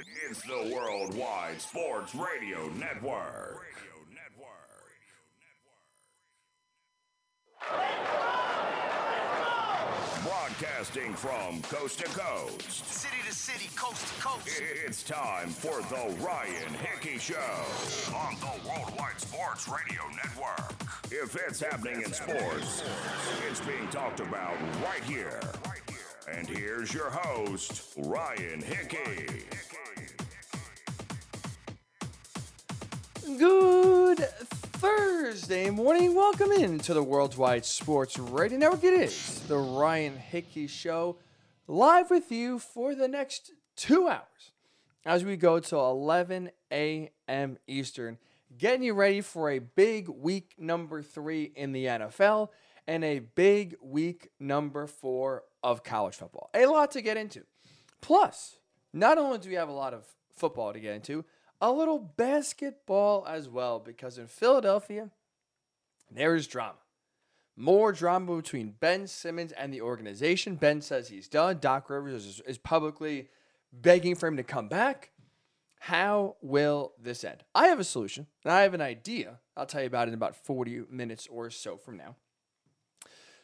[0.00, 3.64] It's the Worldwide Sports Radio Network.
[10.22, 12.62] Broadcasting from coast to coast.
[12.70, 14.48] City to city, coast to coast.
[14.86, 17.34] It's time for the Ryan Hickey Show
[18.14, 20.74] on the Worldwide Sports Radio Network.
[21.10, 22.84] If it's happening in sports,
[23.50, 24.54] it's being talked about
[24.84, 25.40] right here.
[26.30, 29.44] And here's your host, Ryan Hickey.
[33.36, 36.14] Good Thursday morning.
[36.14, 38.82] Welcome in to the Worldwide Sports Radio Network.
[38.84, 41.18] It is the Ryan Hickey Show,
[41.66, 44.52] live with you for the next two hours
[45.04, 47.58] as we go to 11 a.m.
[47.66, 48.16] Eastern,
[48.56, 52.48] getting you ready for a big week number three in the NFL
[52.86, 56.48] and a big week number four of college football.
[56.54, 57.44] A lot to get into.
[58.00, 58.56] Plus,
[58.94, 61.26] not only do we have a lot of football to get into,
[61.60, 65.10] a little basketball as well, because in Philadelphia,
[66.10, 66.78] there is drama.
[67.56, 70.54] More drama between Ben Simmons and the organization.
[70.54, 71.58] Ben says he's done.
[71.58, 73.28] Doc Rivers is, is publicly
[73.72, 75.10] begging for him to come back.
[75.80, 77.44] How will this end?
[77.54, 79.38] I have a solution, and I have an idea.
[79.56, 82.16] I'll tell you about it in about 40 minutes or so from now.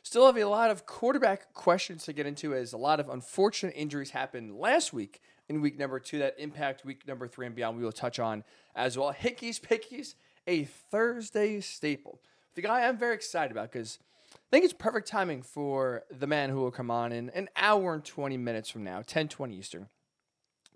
[0.03, 3.75] Still have a lot of quarterback questions to get into as a lot of unfortunate
[3.75, 7.77] injuries happened last week in week number two that impact week number three and beyond.
[7.77, 9.13] We will touch on as well.
[9.13, 10.15] Hickey's Pickies,
[10.47, 12.21] a Thursday staple.
[12.55, 13.99] The guy I'm very excited about because
[14.35, 17.95] I think it's perfect timing for the man who will come on in an hour
[17.95, 19.89] and 20 minutes from now, 10 20 Eastern,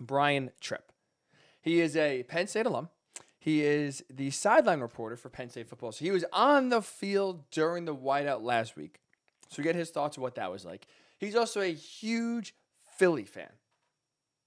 [0.00, 0.92] Brian Tripp.
[1.60, 2.88] He is a Penn State alum.
[3.38, 5.92] He is the sideline reporter for Penn State football.
[5.92, 9.00] So he was on the field during the whiteout last week.
[9.48, 10.86] So get his thoughts of what that was like.
[11.18, 12.54] He's also a huge
[12.96, 13.50] Philly fan,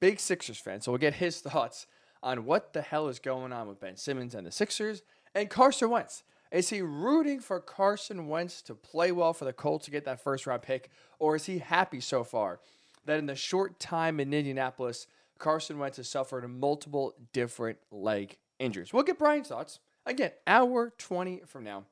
[0.02, 0.81] big Sixers fan.
[0.81, 1.88] So we'll get his thoughts
[2.21, 5.89] on what the hell is going on with Ben Simmons and the Sixers and Carson
[5.89, 6.23] Wentz.
[6.52, 10.21] Is he rooting for Carson Wentz to play well for the Colts to get that
[10.21, 12.59] first round pick, or is he happy so far
[13.05, 15.08] that in the short time in Indianapolis,
[15.39, 18.92] Carson Wentz has suffered multiple different leg injuries?
[18.92, 21.86] We'll get Brian's thoughts again, hour 20 from now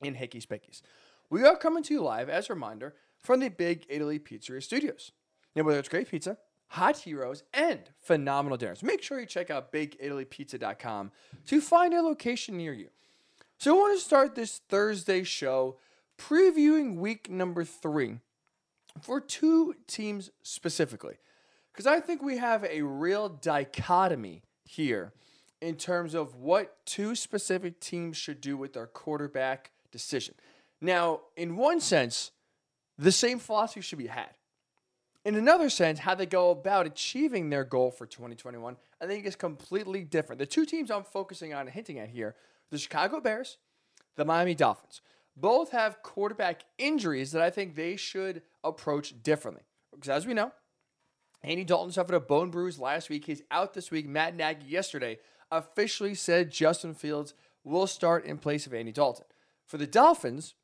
[0.00, 0.80] in Hickey's Pickies.
[1.28, 5.10] We are coming to you live, as a reminder, from the Big Italy Pizzeria Studios.
[5.56, 6.38] Now, whether it's great pizza,
[6.72, 11.12] hot heroes, and phenomenal dinners, make sure you check out BigItalyPizza.com
[11.46, 12.88] to find a location near you.
[13.58, 15.76] So, I want to start this Thursday show
[16.18, 18.20] previewing week number three
[19.02, 21.16] for two teams specifically.
[21.72, 25.12] Because I think we have a real dichotomy here
[25.60, 30.34] in terms of what two specific teams should do with their quarterback decision.
[30.80, 32.30] Now, in one sense,
[32.98, 34.30] the same philosophy should be had.
[35.24, 39.36] In another sense, how they go about achieving their goal for 2021, I think is
[39.36, 40.40] completely different.
[40.40, 42.34] The two teams I'm focusing on and hinting at here
[42.70, 43.58] the Chicago Bears,
[44.16, 45.00] the Miami Dolphins.
[45.36, 49.62] Both have quarterback injuries that I think they should approach differently.
[49.92, 50.52] Because as we know,
[51.42, 53.26] Andy Dalton suffered a bone bruise last week.
[53.26, 54.08] He's out this week.
[54.08, 55.18] Matt Nagy yesterday
[55.50, 57.34] officially said Justin Fields
[57.64, 59.26] will start in place of Andy Dalton.
[59.66, 60.54] For the Dolphins,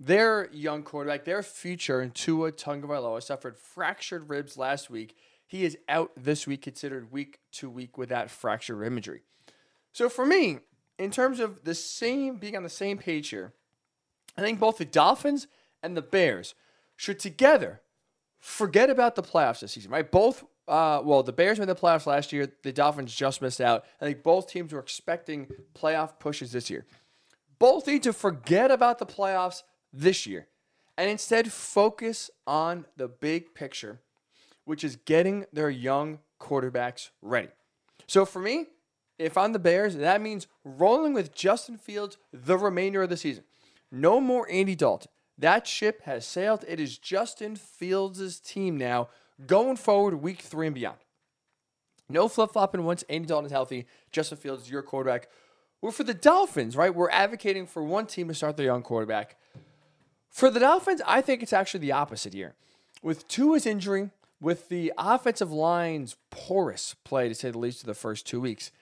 [0.00, 5.16] their young quarterback, their future Tua Tagovailoa suffered fractured ribs last week.
[5.46, 9.22] He is out this week, considered week to week with that fractured rib injury.
[9.92, 10.58] So for me,
[10.98, 13.52] in terms of the same being on the same page here,
[14.36, 15.46] I think both the Dolphins
[15.82, 16.54] and the Bears
[16.96, 17.80] should together
[18.40, 20.10] forget about the playoffs this season, right?
[20.10, 22.52] Both, uh, well, the Bears made the playoffs last year.
[22.62, 23.84] The Dolphins just missed out.
[24.00, 26.84] I think both teams were expecting playoff pushes this year.
[27.58, 29.62] Both need to forget about the playoffs
[29.94, 30.48] this year
[30.98, 34.00] and instead focus on the big picture,
[34.64, 37.48] which is getting their young quarterbacks ready.
[38.06, 38.66] So for me,
[39.18, 43.44] if I'm the Bears, that means rolling with Justin Fields the remainder of the season.
[43.90, 45.10] No more Andy Dalton.
[45.38, 46.64] That ship has sailed.
[46.66, 49.08] It is Justin Fields' team now
[49.46, 50.98] going forward week three and beyond.
[52.08, 53.86] No flip flopping once Andy Dalton is healthy.
[54.12, 55.28] Justin Fields is your quarterback.
[55.80, 59.36] Well, for the Dolphins, right, we're advocating for one team to start their young quarterback.
[60.34, 62.54] For the Dolphins, I think it's actually the opposite here.
[63.04, 64.10] With Tua's injury,
[64.40, 68.72] with the offensive line's porous play, to say the least, of the first two weeks,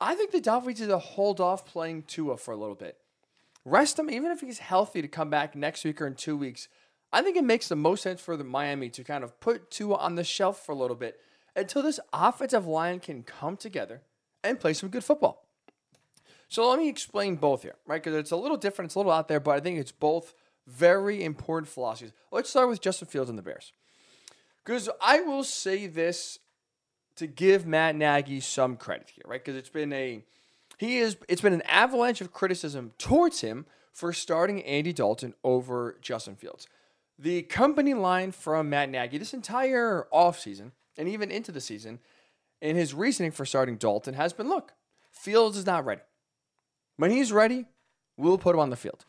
[0.00, 2.96] I think the Dolphins need to hold off playing Tua for a little bit.
[3.62, 6.68] Rest him, even if he's healthy, to come back next week or in two weeks.
[7.12, 9.96] I think it makes the most sense for the Miami to kind of put Tua
[9.96, 11.20] on the shelf for a little bit
[11.54, 14.00] until this offensive line can come together
[14.42, 15.44] and play some good football.
[16.48, 18.02] So let me explain both here, right?
[18.02, 20.32] Because it's a little different, it's a little out there, but I think it's both
[20.66, 22.12] very important philosophies.
[22.30, 23.72] Let's start with Justin Fields and the Bears.
[24.64, 26.38] Because I will say this
[27.16, 29.44] to give Matt Nagy some credit here, right?
[29.44, 30.24] Because it's been a
[30.78, 35.96] he is it's been an avalanche of criticism towards him for starting Andy Dalton over
[36.00, 36.66] Justin Fields.
[37.18, 41.98] The company line from Matt Nagy this entire offseason and even into the season,
[42.60, 44.72] and his reasoning for starting Dalton has been look,
[45.10, 46.02] Fields is not ready.
[46.96, 47.66] When he's ready,
[48.16, 49.04] we'll put him on the field.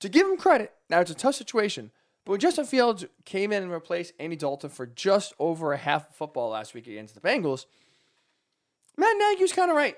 [0.00, 1.90] To give him credit, now it's a tough situation,
[2.24, 6.08] but when Justin Fields came in and replaced Andy Dalton for just over a half
[6.08, 7.66] of football last week against the Bengals,
[8.96, 9.96] Matt Nagy was kind of right.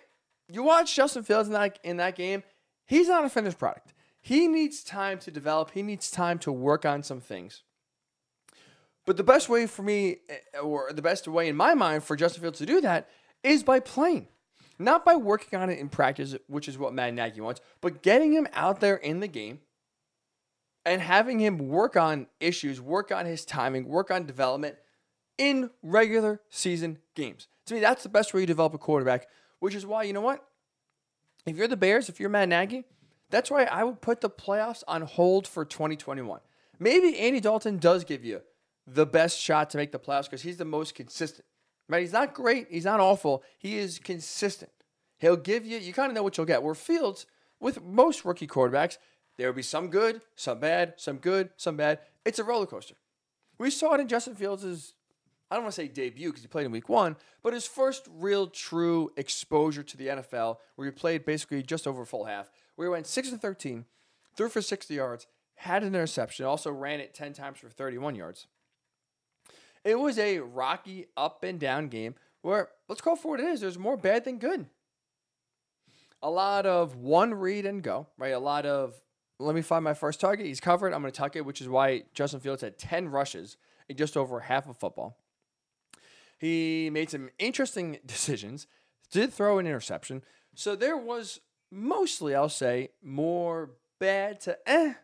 [0.50, 2.42] You watch Justin Fields in that, in that game,
[2.86, 3.92] he's not a finished product.
[4.20, 7.62] He needs time to develop, he needs time to work on some things.
[9.04, 12.16] But the best way for me, eh, or the best way in my mind for
[12.16, 13.08] Justin Fields to do that,
[13.44, 14.26] is by playing.
[14.78, 18.32] Not by working on it in practice, which is what Matt Nagy wants, but getting
[18.32, 19.60] him out there in the game
[20.86, 24.76] and having him work on issues, work on his timing, work on development
[25.36, 27.48] in regular season games.
[27.66, 29.26] To me, that's the best way you develop a quarterback,
[29.58, 30.46] which is why, you know what?
[31.44, 32.84] If you're the Bears, if you're Matt Nagy,
[33.30, 36.40] that's why I would put the playoffs on hold for 2021.
[36.78, 38.42] Maybe Andy Dalton does give you
[38.86, 41.44] the best shot to make the playoffs because he's the most consistent.
[41.88, 42.02] Right?
[42.02, 42.68] He's not great.
[42.70, 43.42] He's not awful.
[43.58, 44.70] He is consistent.
[45.18, 46.62] He'll give you, you kind of know what you'll get.
[46.62, 47.26] Where Fields,
[47.58, 48.98] with most rookie quarterbacks,
[49.36, 52.00] there will be some good, some bad, some good, some bad.
[52.24, 52.94] It's a roller coaster.
[53.58, 54.94] We saw it in Justin Fields'
[55.50, 58.08] I don't want to say debut because he played in week one, but his first
[58.10, 62.50] real true exposure to the NFL, where he played basically just over a full half,
[62.74, 63.84] where he went 6 to 13,
[64.34, 68.48] threw for 60 yards, had an interception, also ran it 10 times for 31 yards.
[69.84, 73.60] It was a rocky up and down game where, let's call for what it is,
[73.60, 74.66] there's more bad than good.
[76.22, 78.32] A lot of one read and go, right?
[78.32, 79.00] A lot of
[79.38, 80.46] let me find my first target.
[80.46, 80.92] He's covered.
[80.92, 83.56] I'm going to tuck it, which is why Justin Fields had 10 rushes
[83.88, 85.18] in just over half of football.
[86.38, 88.66] He made some interesting decisions,
[89.10, 90.22] did throw an interception.
[90.54, 91.40] So there was
[91.70, 94.94] mostly, I'll say, more bad to eh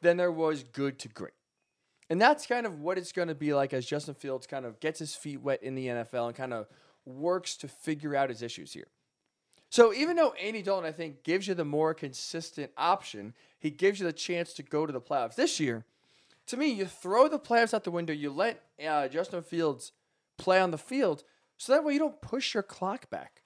[0.00, 1.32] than there was good to great.
[2.08, 4.80] And that's kind of what it's going to be like as Justin Fields kind of
[4.80, 6.66] gets his feet wet in the NFL and kind of
[7.04, 8.88] works to figure out his issues here.
[9.70, 14.00] So even though Andy Dalton, I think, gives you the more consistent option, he gives
[14.00, 15.84] you the chance to go to the playoffs this year.
[16.48, 18.12] To me, you throw the playoffs out the window.
[18.12, 19.92] You let uh, Justin Fields
[20.36, 21.22] play on the field,
[21.56, 23.42] so that way you don't push your clock back.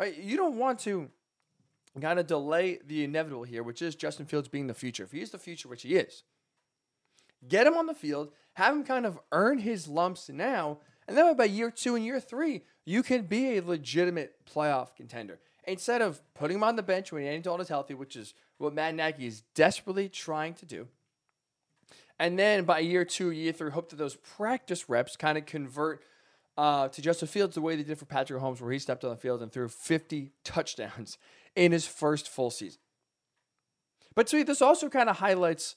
[0.00, 0.16] Right?
[0.16, 1.10] You don't want to
[2.00, 5.04] kind of delay the inevitable here, which is Justin Fields being the future.
[5.04, 6.24] If he is the future, which he is,
[7.46, 11.36] get him on the field, have him kind of earn his lumps now, and then
[11.36, 15.38] by year two and year three, you can be a legitimate playoff contender.
[15.64, 18.74] Instead of putting him on the bench when Andy Dalton is healthy, which is what
[18.74, 20.86] Matt Nagy is desperately trying to do.
[22.18, 26.02] And then by year two, year three, hope that those practice reps kind of convert
[26.56, 29.10] uh, to Justin Fields the way they did for Patrick Mahomes, where he stepped on
[29.10, 31.18] the field and threw 50 touchdowns
[31.54, 32.80] in his first full season.
[34.14, 35.76] But to me, this also kind of highlights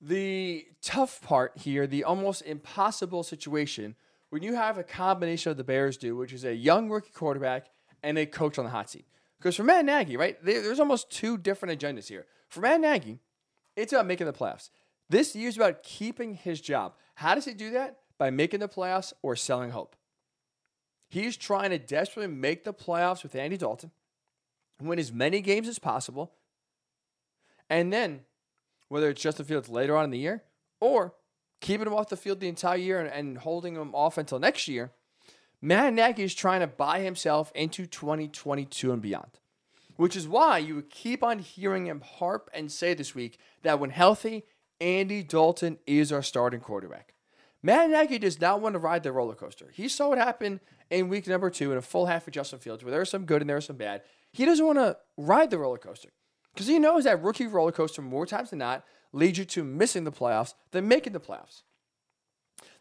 [0.00, 3.94] the tough part here, the almost impossible situation
[4.30, 7.66] when you have a combination of the Bears do, which is a young rookie quarterback
[8.02, 9.06] and a coach on the hot seat.
[9.38, 12.26] Because for Matt Nagy, right, there's almost two different agendas here.
[12.48, 13.20] For Matt Nagy,
[13.76, 14.70] it's about making the playoffs.
[15.08, 16.94] This year's about keeping his job.
[17.14, 17.98] How does he do that?
[18.18, 19.94] By making the playoffs or selling hope.
[21.08, 23.92] He's trying to desperately make the playoffs with Andy Dalton,
[24.80, 26.32] win as many games as possible,
[27.70, 28.20] and then,
[28.88, 30.42] whether it's Justin Fields later on in the year
[30.80, 31.14] or
[31.60, 34.68] keeping him off the field the entire year and, and holding him off until next
[34.68, 34.92] year,
[35.60, 39.38] Matt Nagy is trying to buy himself into 2022 and beyond.
[39.96, 43.80] Which is why you would keep on hearing him harp and say this week that
[43.80, 44.44] when healthy,
[44.78, 47.14] Andy Dalton is our starting quarterback.
[47.62, 49.70] Matt Nagy does not want to ride the roller coaster.
[49.72, 52.84] He saw what happened in week number two in a full half of Justin Fields,
[52.84, 54.02] where there was some good and there was some bad.
[54.32, 56.10] He doesn't want to ride the roller coaster
[56.56, 58.82] because he knows that rookie roller coaster more times than not
[59.12, 61.62] leads you to missing the playoffs than making the playoffs.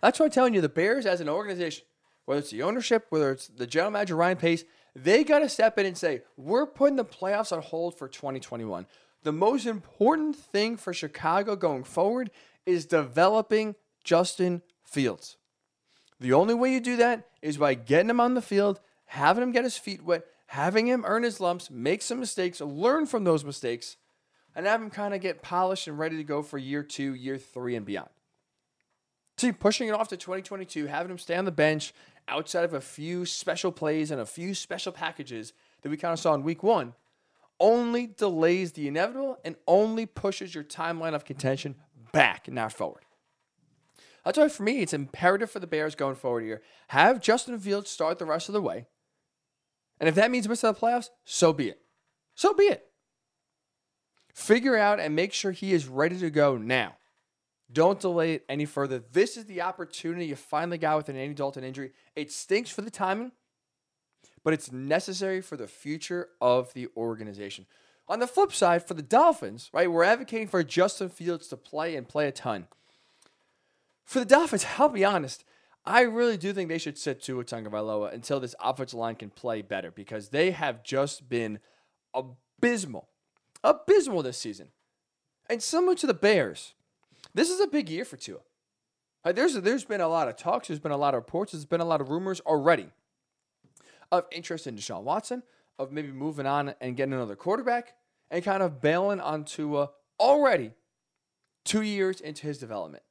[0.01, 1.83] That's why I'm telling you the Bears as an organization,
[2.23, 4.63] whether it's the ownership, whether it's the general manager Ryan Pace,
[4.95, 8.85] they got to step in and say, we're putting the playoffs on hold for 2021.
[9.23, 12.31] The most important thing for Chicago going forward
[12.65, 15.35] is developing Justin Fields.
[16.21, 19.51] The only way you do that is by getting him on the field, having him
[19.51, 23.43] get his feet wet, having him earn his lumps, make some mistakes, learn from those
[23.43, 23.97] mistakes,
[24.55, 27.37] and have him kind of get polished and ready to go for year two, year
[27.37, 28.09] three, and beyond.
[29.37, 31.93] See, pushing it off to 2022, having him stay on the bench
[32.27, 36.19] outside of a few special plays and a few special packages that we kind of
[36.19, 36.93] saw in week one,
[37.59, 41.75] only delays the inevitable and only pushes your timeline of contention
[42.11, 43.03] back, not forward.
[44.23, 46.61] That's why for me, it's imperative for the Bears going forward here.
[46.87, 48.87] Have Justin Fields start the rest of the way.
[49.99, 51.79] And if that means missing the playoffs, so be it.
[52.33, 52.85] So be it.
[54.33, 56.97] Figure out and make sure he is ready to go now.
[57.71, 58.99] Don't delay it any further.
[58.99, 61.91] This is the opportunity you finally got with an Andy Dalton injury.
[62.15, 63.31] It stinks for the timing,
[64.43, 67.65] but it's necessary for the future of the organization.
[68.07, 71.95] On the flip side, for the Dolphins, right, we're advocating for Justin Fields to play
[71.95, 72.67] and play a ton.
[74.03, 75.43] For the Dolphins, I'll be honest,
[75.85, 79.61] I really do think they should sit Tua Tagovailoa until this offensive line can play
[79.61, 81.59] better because they have just been
[82.13, 83.09] abysmal,
[83.63, 84.69] abysmal this season.
[85.47, 86.73] And similar to the Bears,
[87.35, 88.39] this is a big year for Tua.
[89.23, 91.65] Like there's there's been a lot of talks, there's been a lot of reports, there's
[91.65, 92.89] been a lot of rumors already
[94.11, 95.43] of interest in Deshaun Watson,
[95.77, 97.93] of maybe moving on and getting another quarterback,
[98.31, 99.89] and kind of bailing on Tua
[100.19, 100.71] already
[101.63, 103.03] two years into his development.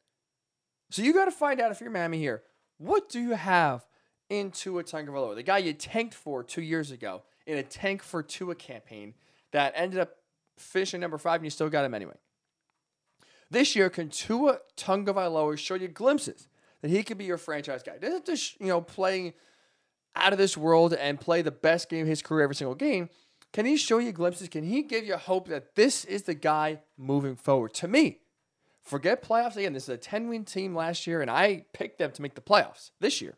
[0.91, 2.43] So you got to find out if you're Miami here,
[2.79, 3.87] what do you have
[4.29, 8.23] in Tua Tagovailoa, the guy you tanked for two years ago in a tank for
[8.23, 9.15] Tua campaign
[9.53, 10.17] that ended up
[10.59, 12.15] finishing number five, and you still got him anyway.
[13.51, 16.49] This year, can Tua Tagovailoa show you glimpses
[16.83, 17.99] that he could be your franchise guy?
[17.99, 19.35] Doesn't just you know playing
[20.17, 23.11] out of this world and play the best game of his career every single game?
[23.53, 24.49] Can he show you glimpses?
[24.49, 27.73] Can he give you hope that this is the guy moving forward?
[27.75, 28.19] To me,
[28.85, 29.73] forget playoffs again.
[29.73, 32.41] This is a 10 win team last year, and I picked them to make the
[32.41, 33.35] playoffs this year.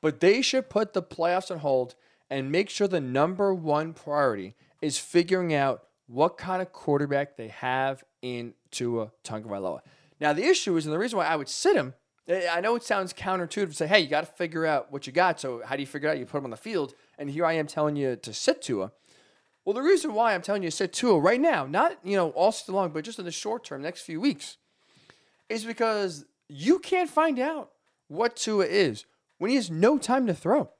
[0.00, 1.94] But they should put the playoffs on hold
[2.28, 7.48] and make sure the number one priority is figuring out what kind of quarterback they
[7.48, 9.80] have in Tua Tagovailoa.
[10.20, 11.94] Now, the issue is, and the reason why I would sit him,
[12.28, 15.12] I know it sounds counterintuitive to say, hey, you got to figure out what you
[15.12, 15.40] got.
[15.40, 16.18] So, how do you figure it out?
[16.18, 18.92] You put him on the field, and here I am telling you to sit Tua.
[19.64, 22.74] Well, the reason why I'm telling you Tua right now, not you know all season
[22.74, 24.58] long, but just in the short term, next few weeks,
[25.48, 27.70] is because you can't find out
[28.08, 29.06] what Tua is
[29.38, 30.70] when he has no time to throw.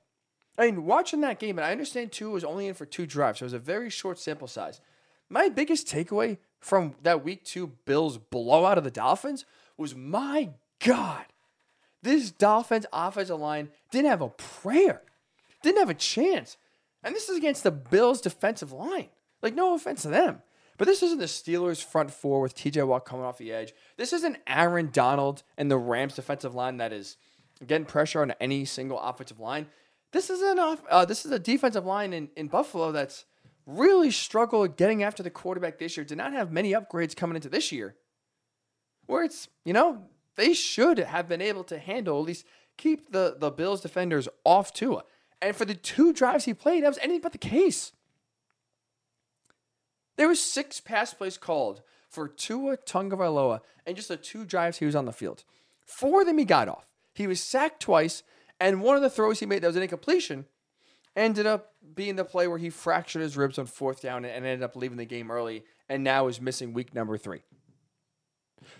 [0.56, 3.38] I mean, watching that game, and I understand Tua was only in for two drives,
[3.38, 4.80] so it was a very short sample size.
[5.28, 9.44] My biggest takeaway from that week two Bills blowout of the Dolphins
[9.76, 11.24] was my God,
[12.02, 15.02] this Dolphins offensive line didn't have a prayer,
[15.62, 16.58] didn't have a chance.
[17.04, 19.10] And this is against the Bills defensive line.
[19.42, 20.42] Like, no offense to them.
[20.76, 23.72] But this isn't the Steelers front four with TJ Watt coming off the edge.
[23.96, 27.16] This isn't Aaron Donald and the Rams defensive line that is
[27.64, 29.66] getting pressure on any single offensive line.
[30.10, 33.24] This is an off, uh, this is a defensive line in, in Buffalo that's
[33.66, 36.04] really struggled getting after the quarterback this year.
[36.04, 37.94] Did not have many upgrades coming into this year.
[39.06, 40.02] Where it's, you know,
[40.36, 42.46] they should have been able to handle, at least
[42.76, 45.04] keep the, the Bills defenders off Tua.
[45.44, 47.92] And for the two drives he played, that was anything but the case.
[50.16, 54.86] There was six pass plays called for Tua Tagovailoa and just the two drives he
[54.86, 55.44] was on the field.
[55.84, 56.86] Four of them he got off.
[57.12, 58.22] He was sacked twice,
[58.58, 60.46] and one of the throws he made that was an incompletion
[61.14, 64.62] ended up being the play where he fractured his ribs on fourth down and ended
[64.62, 67.42] up leaving the game early, and now is missing week number three.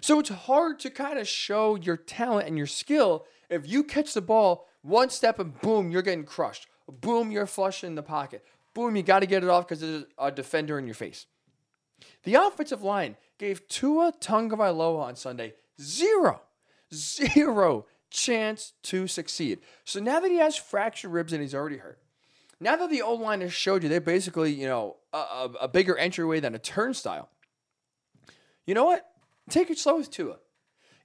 [0.01, 4.15] So it's hard to kind of show your talent and your skill if you catch
[4.15, 6.69] the ball one step and boom, you're getting crushed.
[6.87, 8.45] Boom, you're flush in the pocket.
[8.75, 11.27] Boom, you got to get it off because there's a defender in your face.
[12.25, 16.43] The offensive line gave Tua Tagovailoa on Sunday zero,
[16.93, 19.61] zero chance to succeed.
[19.85, 21.99] So now that he has fractured ribs and he's already hurt,
[22.61, 25.97] now that the O line has showed you they're basically, you know, a, a, bigger
[25.97, 27.31] entryway than a turnstile,
[28.67, 29.07] you know what?
[29.49, 30.37] Take it slow with Tua.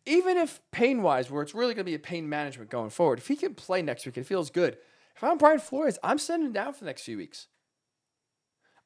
[0.09, 3.19] Even if pain wise, where it's really going to be a pain management going forward,
[3.19, 4.75] if he can play next week, it feels good.
[5.15, 7.45] If I'm Brian Flores, I'm sending him down for the next few weeks.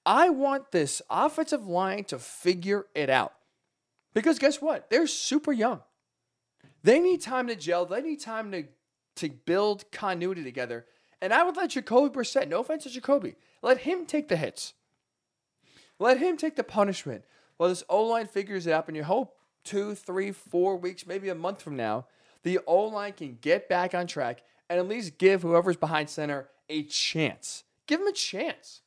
[0.06, 3.32] I want this offensive line to figure it out.
[4.14, 4.90] Because guess what?
[4.90, 5.80] They're super young.
[6.84, 7.86] They need time to gel.
[7.86, 8.66] They need time to,
[9.16, 10.86] to build continuity together.
[11.22, 14.74] And I would let Jacoby Brissett, no offense to Jacoby, let him take the hits.
[16.00, 17.24] Let him take the punishment.
[17.56, 21.30] While this O line figures it out, and you hope two, three, four weeks, maybe
[21.30, 22.06] a month from now,
[22.44, 26.50] the O line can get back on track and at least give whoever's behind center
[26.70, 27.64] a chance.
[27.88, 28.82] Give them a chance.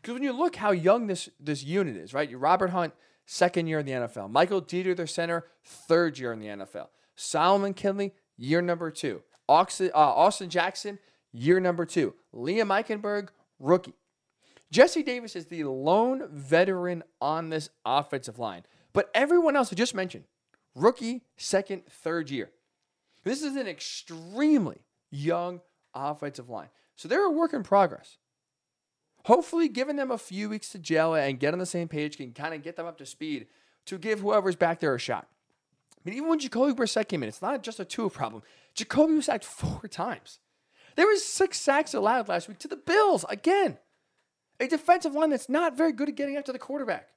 [0.00, 2.30] Because when you look how young this, this unit is, right?
[2.38, 2.94] Robert Hunt,
[3.26, 4.30] second year in the NFL.
[4.30, 6.88] Michael Deiter, their center, third year in the NFL.
[7.14, 9.22] Solomon Kindley, year number two.
[9.48, 10.98] Austin, uh, Austin Jackson,
[11.32, 12.14] year number two.
[12.34, 13.94] Liam Eichenberg, rookie.
[14.70, 18.62] Jesse Davis is the lone veteran on this offensive line.
[18.92, 20.24] But everyone else I just mentioned,
[20.74, 22.50] rookie, second, third year.
[23.24, 25.60] This is an extremely young
[25.94, 26.68] offensive line.
[26.96, 28.18] So they're a work in progress.
[29.26, 32.32] Hopefully, giving them a few weeks to gel and get on the same page can
[32.32, 33.46] kind of get them up to speed
[33.86, 35.28] to give whoever's back there a shot.
[35.96, 38.42] I mean, even when Jacoby Brissett came in, it's not just a Tua problem.
[38.74, 40.38] Jacoby was sacked four times.
[40.96, 43.78] There was six sacks allowed last week to the Bills again.
[44.58, 47.08] A defensive line that's not very good at getting after the quarterback.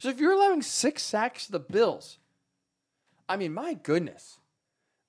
[0.00, 2.18] So if you're allowing six sacks to the Bills,
[3.28, 4.38] I mean, my goodness.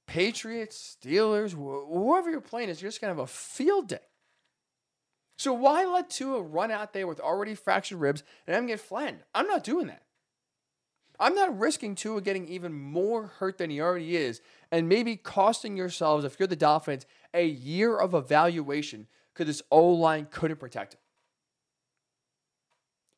[0.07, 3.99] Patriots, Steelers, wh- whoever you're playing is you're just going to have a field day.
[5.37, 9.19] So why let Tua run out there with already fractured ribs and him get flattened?
[9.35, 10.03] I'm not doing that.
[11.19, 14.41] I'm not risking Tua getting even more hurt than he already is
[14.71, 19.89] and maybe costing yourselves, if you're the Dolphins, a year of evaluation because this O
[19.89, 20.99] line couldn't protect him.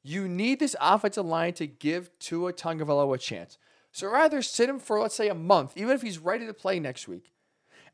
[0.03, 3.57] You need this offensive line to give Tua Tagovailoa a chance.
[3.91, 6.79] So rather sit him for let's say a month, even if he's ready to play
[6.79, 7.33] next week,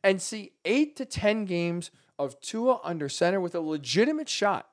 [0.03, 4.67] and see eight to ten games of Tua under center with a legitimate shot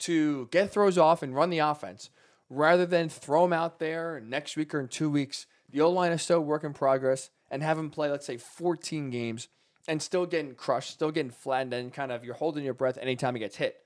[0.00, 2.10] to get throws off and run the offense,
[2.48, 5.46] rather than throw him out there next week or in two weeks.
[5.70, 9.10] The O line is still work in progress, and have him play let's say 14
[9.10, 9.48] games
[9.86, 13.34] and still getting crushed, still getting flattened, and kind of you're holding your breath anytime
[13.34, 13.76] he gets hit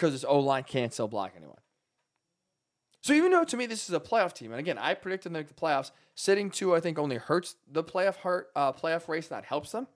[0.00, 1.58] because this O line can't still block anyone.
[3.02, 5.44] So even though to me this is a playoff team, and again I predicted them
[5.46, 9.44] the playoffs, sitting Tua I think only hurts the playoff heart, uh, playoff race, not
[9.44, 9.86] helps them.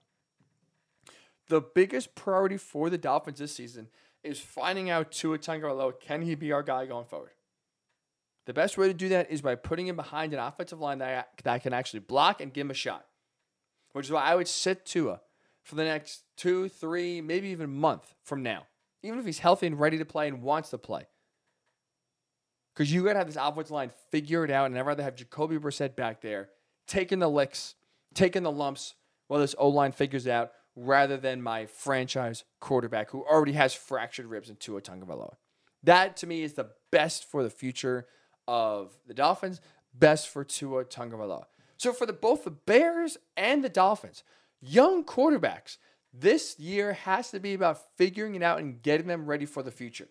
[1.49, 3.88] The biggest priority for the Dolphins this season
[4.23, 7.32] is finding out Tua Tagovailoa can he be our guy going forward.
[8.46, 11.30] The best way to do that is by putting him behind an offensive line that,
[11.44, 13.06] that can actually block and give him a shot.
[13.92, 15.20] Which is why I would sit Tua
[15.62, 18.66] for the next two, three, maybe even a month from now,
[19.04, 21.06] even if he's healthy and ready to play and wants to play.
[22.75, 25.14] Because you got to have this offensive line figure it out, and I'd rather have
[25.14, 26.49] Jacoby Brissett back there
[26.87, 27.75] taking the licks,
[28.14, 28.94] taking the lumps
[29.28, 34.26] while this O line figures out, rather than my franchise quarterback who already has fractured
[34.26, 35.34] ribs and Tua Tagovailoa.
[35.82, 38.06] That to me is the best for the future
[38.49, 39.61] of the Dolphins,
[39.94, 41.44] best for Tua Tagovailoa.
[41.76, 44.25] So for the both the Bears and the Dolphins,
[44.61, 45.76] young quarterbacks,
[46.16, 49.71] this year has to be about figuring it out and getting them ready for the
[49.71, 50.09] future.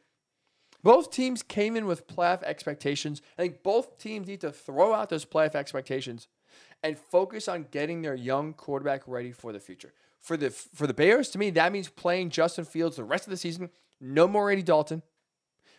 [0.83, 3.21] Both teams came in with playoff expectations.
[3.37, 6.27] I think both teams need to throw out those playoff expectations
[6.83, 9.93] and focus on getting their young quarterback ready for the future.
[10.19, 13.31] For the for the Bears, to me, that means playing Justin Fields the rest of
[13.31, 13.69] the season.
[14.01, 15.03] No more Andy Dalton.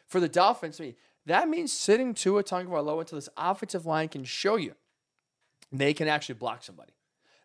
[0.07, 4.25] For the Dolphins, to me, that means sitting Tua Tagovailoa until this offensive line can
[4.25, 4.75] show you
[5.73, 6.93] they can actually block somebody.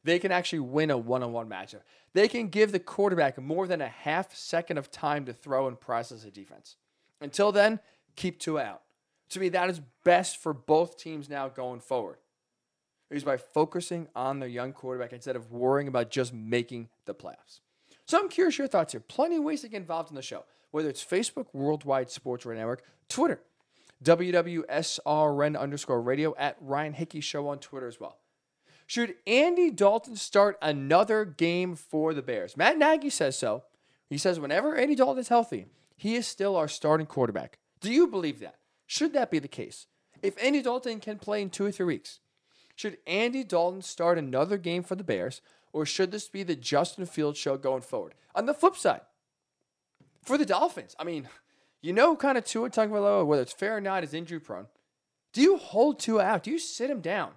[0.03, 1.81] They can actually win a one-on-one matchup.
[2.13, 5.79] They can give the quarterback more than a half second of time to throw and
[5.79, 6.77] process a defense.
[7.21, 7.79] Until then,
[8.15, 8.81] keep Tua out.
[9.29, 12.17] To me, that is best for both teams now going forward.
[13.11, 17.59] Is by focusing on their young quarterback instead of worrying about just making the playoffs.
[18.05, 19.01] So I'm curious your thoughts here.
[19.01, 22.61] Plenty of ways to get involved in the show, whether it's Facebook, Worldwide Sports Radio
[22.61, 23.41] Network, Twitter,
[24.03, 28.17] WWSRN underscore radio, at Ryan Hickey Show on Twitter as well.
[28.89, 32.57] Should Andy Dalton start another game for the Bears?
[32.57, 33.65] Matt Nagy says so.
[34.09, 37.59] He says whenever Andy Dalton is healthy, he is still our starting quarterback.
[37.81, 38.55] Do you believe that?
[38.87, 39.85] Should that be the case?
[40.23, 42.19] If Andy Dalton can play in two or three weeks,
[42.75, 47.05] should Andy Dalton start another game for the Bears, or should this be the Justin
[47.05, 48.15] Fields show going forward?
[48.33, 49.01] On the flip side,
[50.23, 51.29] for the Dolphins, I mean,
[51.79, 54.65] you know, kind of Tua Tagovailoa, whether it's fair or not, is injury prone.
[55.31, 56.41] Do you hold Tua out?
[56.41, 57.33] Do you sit him down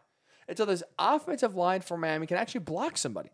[0.52, 3.30] until this offensive line for Miami can actually block somebody?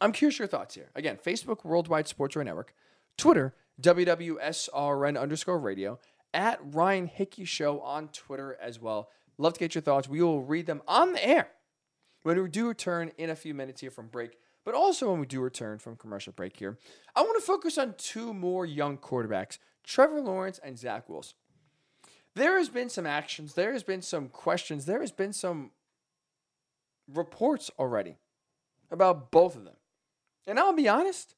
[0.00, 0.90] I'm curious your thoughts here.
[0.94, 2.74] Again, Facebook Worldwide Sports Radio Network,
[3.16, 5.98] Twitter WWSRN underscore radio,
[6.32, 9.08] at Ryan Hickey Show on Twitter as well.
[9.38, 10.08] Love to get your thoughts.
[10.08, 11.48] We will read them on the air
[12.22, 14.36] when we do return in a few minutes here from break.
[14.64, 16.78] But also when we do return from commercial break here,
[17.14, 21.36] I want to focus on two more young quarterbacks, Trevor Lawrence and Zach Wilson.
[22.36, 25.70] There has been some actions, there has been some questions, there has been some
[27.12, 28.16] reports already
[28.90, 29.76] about both of them.
[30.46, 31.36] And I'll be honest,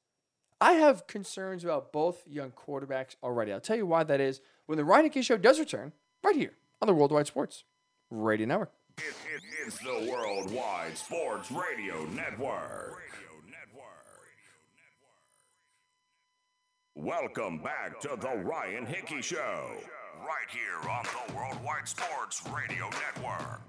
[0.61, 3.52] I have concerns about both young quarterbacks already.
[3.52, 5.92] I'll tell you why that is when the Ryan Hickey Show does return
[6.24, 7.64] right here on the Worldwide Sports
[8.11, 8.72] Radio Network.
[8.98, 13.02] It, it, it's the Worldwide Sports Radio Network.
[16.94, 19.72] Welcome back to the Ryan Hickey Show,
[20.26, 23.60] right here on the Worldwide Sports Radio Network.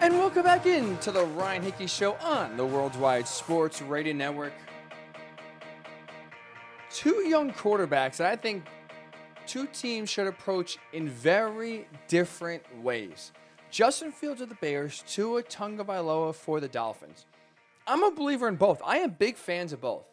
[0.00, 4.52] And welcome back in to the Ryan Hickey Show on the Worldwide Sports Radio Network.
[6.92, 8.64] Two young quarterbacks that I think
[9.46, 13.32] two teams should approach in very different ways.
[13.70, 17.26] Justin Fields of the Bears, Tua Tagovailoa for the Dolphins.
[17.86, 18.80] I'm a believer in both.
[18.84, 20.04] I am big fans of both.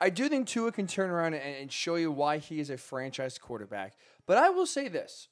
[0.00, 3.36] I do think Tua can turn around and show you why he is a franchise
[3.36, 3.94] quarterback.
[4.26, 5.28] But I will say this.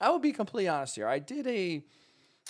[0.00, 1.08] I will be completely honest here.
[1.08, 1.84] I did a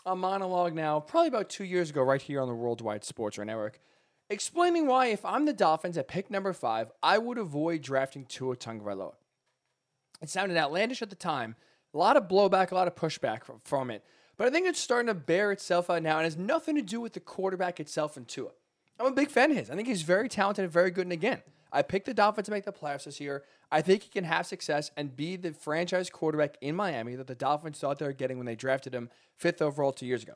[0.06, 3.80] a monologue now, probably about two years ago, right here on the Worldwide Sports Network,
[4.30, 8.56] explaining why if I'm the Dolphins at pick number five, I would avoid drafting Tua
[8.56, 9.14] Tagovailoa.
[10.22, 11.56] It sounded outlandish at the time,
[11.92, 14.04] a lot of blowback, a lot of pushback from it.
[14.36, 17.00] But I think it's starting to bear itself out now and has nothing to do
[17.00, 18.50] with the quarterback itself and Tua.
[18.98, 19.70] I'm a big fan of his.
[19.70, 21.06] I think he's very talented and very good.
[21.06, 23.44] And again, I picked the Dolphins to make the playoffs this year.
[23.72, 27.34] I think he can have success and be the franchise quarterback in Miami that the
[27.34, 30.34] Dolphins thought they were getting when they drafted him fifth overall two years ago.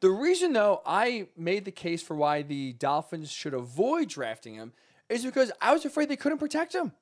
[0.00, 4.72] The reason, though, I made the case for why the Dolphins should avoid drafting him
[5.08, 6.92] is because I was afraid they couldn't protect him.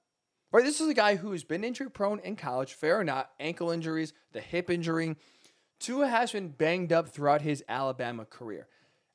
[0.53, 3.71] Right, this is a guy who's been injury prone in college, fair or not, ankle
[3.71, 5.17] injuries, the hip injury.
[5.81, 8.69] Tua has been banged up throughout his Alabama career.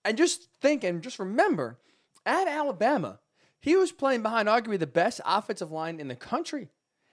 [0.06, 1.80] And just think and just remember,
[2.26, 3.20] at Alabama,
[3.60, 6.70] he was playing behind arguably the best offensive line in the country.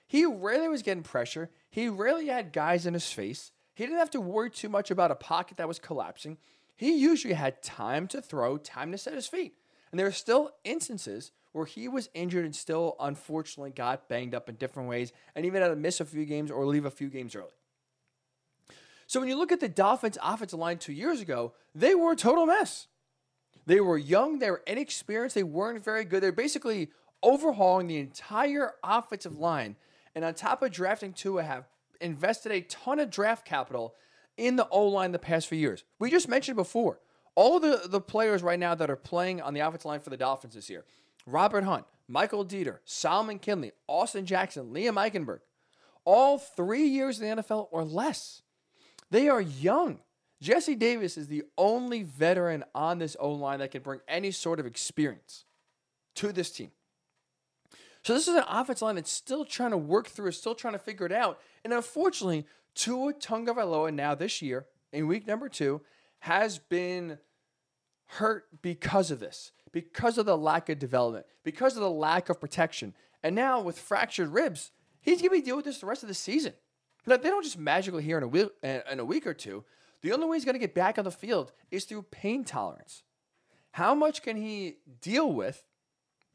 [0.06, 1.50] He rarely was getting pressure.
[1.70, 3.52] He rarely had guys in his face.
[3.74, 6.38] He didn't have to worry too much about a pocket that was collapsing.
[6.78, 9.54] He usually had time to throw, time to set his feet.
[9.90, 14.48] And there are still instances where he was injured and still unfortunately got banged up
[14.48, 17.08] in different ways and even had to miss a few games or leave a few
[17.08, 17.50] games early.
[19.08, 22.16] So when you look at the Dolphins' offensive line two years ago, they were a
[22.16, 22.86] total mess.
[23.66, 26.22] They were young, they were inexperienced, they weren't very good.
[26.22, 26.90] They're basically
[27.24, 29.74] overhauling the entire offensive line.
[30.14, 31.66] And on top of drafting Tua, have
[32.00, 33.96] invested a ton of draft capital
[34.38, 35.84] in the O line the past few years.
[35.98, 37.00] We just mentioned before
[37.34, 40.16] all the, the players right now that are playing on the offensive line for the
[40.16, 40.84] Dolphins this year
[41.26, 45.40] Robert Hunt, Michael Deiter, Solomon Kindley, Austin Jackson, Liam Eichenberg,
[46.04, 48.42] all three years in the NFL or less.
[49.10, 50.00] They are young.
[50.40, 54.60] Jesse Davis is the only veteran on this O line that can bring any sort
[54.60, 55.44] of experience
[56.14, 56.70] to this team.
[58.02, 60.74] So this is an offense line that's still trying to work through, it's still trying
[60.74, 61.38] to figure it out.
[61.64, 65.80] And unfortunately, Tua Tagovailoa now this year in week number two
[66.20, 67.18] has been
[68.06, 72.40] hurt because of this, because of the lack of development, because of the lack of
[72.40, 72.94] protection.
[73.22, 76.08] And now with fractured ribs, he's going to be dealing with this the rest of
[76.08, 76.54] the season.
[77.04, 79.64] But they don't just magically here in a week, in a week or two.
[80.02, 83.02] The only way he's going to get back on the field is through pain tolerance.
[83.72, 85.64] How much can he deal with?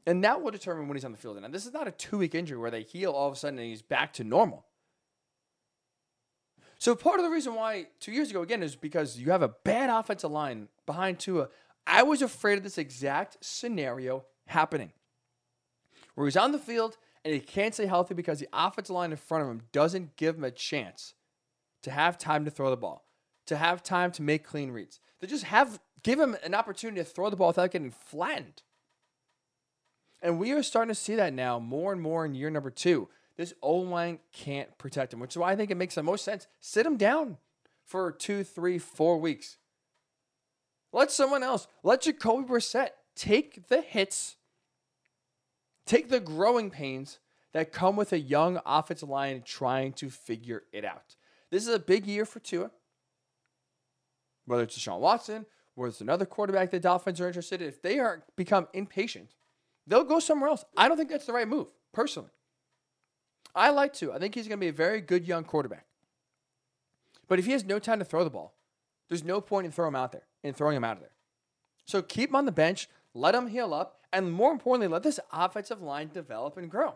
[0.06, 1.38] And that will determine when he's on the field.
[1.38, 3.60] And this is not a two week injury where they heal all of a sudden
[3.60, 4.66] and he's back to normal.
[6.78, 9.48] So part of the reason why two years ago again is because you have a
[9.48, 11.48] bad offensive line behind Tua.
[11.88, 14.92] I was afraid of this exact scenario happening,
[16.16, 19.18] where he's on the field and he can't stay healthy because the offensive line in
[19.18, 21.14] front of him doesn't give him a chance
[21.84, 23.06] to have time to throw the ball
[23.46, 25.00] to have time to make clean reads.
[25.22, 28.62] To just have give him an opportunity to throw the ball without getting flattened.
[30.24, 33.10] And we are starting to see that now more and more in year number two.
[33.38, 36.26] This O line can't protect him, which is why I think it makes the most
[36.26, 36.48] sense.
[36.60, 37.38] Sit him down
[37.86, 39.58] for two, three, four weeks.
[40.92, 44.38] Let someone else, let Jacoby Brissett take the hits,
[45.86, 47.20] take the growing pains
[47.52, 51.16] that come with a young offensive line trying to figure it out.
[51.52, 52.72] This is a big year for Tua
[54.46, 58.00] whether it's Deshaun Watson, whether it's another quarterback the Dolphins are interested in, if they
[58.00, 59.34] are become impatient,
[59.88, 60.66] they'll go somewhere else.
[60.78, 62.30] I don't think that's the right move, personally.
[63.56, 64.16] I like Tua.
[64.16, 65.86] I think he's going to be a very good young quarterback.
[67.28, 68.56] But if he has no time to throw the ball,
[69.10, 71.12] there's no point in throwing him out there in throwing him out of there.
[71.86, 75.20] So keep him on the bench, let him heal up, and more importantly, let this
[75.32, 76.96] offensive line develop and grow.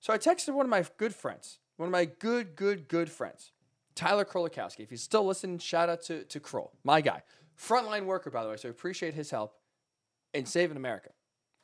[0.00, 3.52] So I texted one of my good friends, one of my good, good, good friends.
[3.94, 4.80] Tyler Krolikowski.
[4.80, 7.22] If he's still listening, shout out to, to Kroll, my guy.
[7.58, 9.54] Frontline worker, by the way, so I appreciate his help
[10.32, 11.10] in saving America.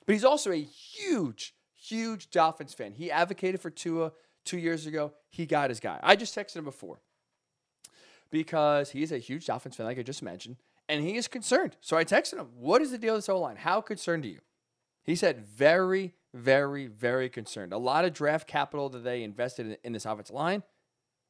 [0.09, 2.93] But he's also a huge, huge Dolphins fan.
[2.93, 5.13] He advocated for Tua two years ago.
[5.29, 6.01] He got his guy.
[6.03, 7.03] I just texted him before
[8.31, 10.57] because he's a huge Dolphins fan, like I just mentioned,
[10.89, 11.77] and he is concerned.
[11.83, 13.57] So I texted him, What is the deal with this O line?
[13.57, 14.39] How concerned are you?
[15.05, 17.75] He said, Very, very, very concerned.
[17.75, 20.63] A lot of draft capital that they invested in, in this offensive line,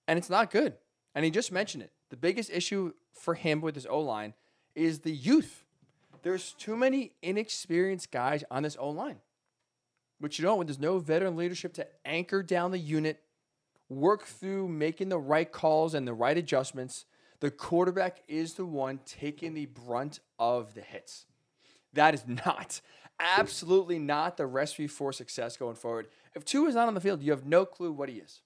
[0.07, 0.75] and it's not good.
[1.17, 1.91] And he just mentioned it.
[2.11, 4.35] The biggest issue for him with his O line
[4.77, 5.65] is the youth.
[6.23, 9.19] There's too many inexperienced guys on this O line.
[10.21, 13.23] But you know, when there's no veteran leadership to anchor down the unit,
[13.89, 17.05] work through making the right calls and the right adjustments,
[17.41, 21.27] the quarterback is the one taking the brunt of the hits.
[21.93, 22.81] That is not,
[23.21, 26.09] absolutely not the recipe for success going forward.
[26.35, 28.43] If Tua is not on the field, you have no clue what he is.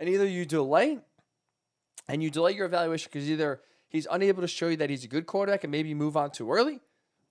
[0.00, 0.98] And either you delay
[2.08, 5.08] and you delay your evaluation because either he's unable to show you that he's a
[5.08, 6.80] good quarterback and maybe move on too early,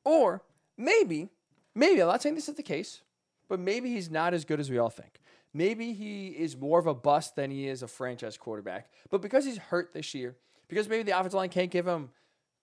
[0.08, 0.42] or
[0.78, 1.28] maybe,
[1.76, 3.02] maybe, I'm not saying this is the case,
[3.50, 5.20] but maybe he's not as good as we all think.
[5.54, 8.90] Maybe he is more of a bust than he is a franchise quarterback.
[9.10, 10.38] But because he's hurt this year,
[10.70, 12.10] because maybe the offensive line can't give him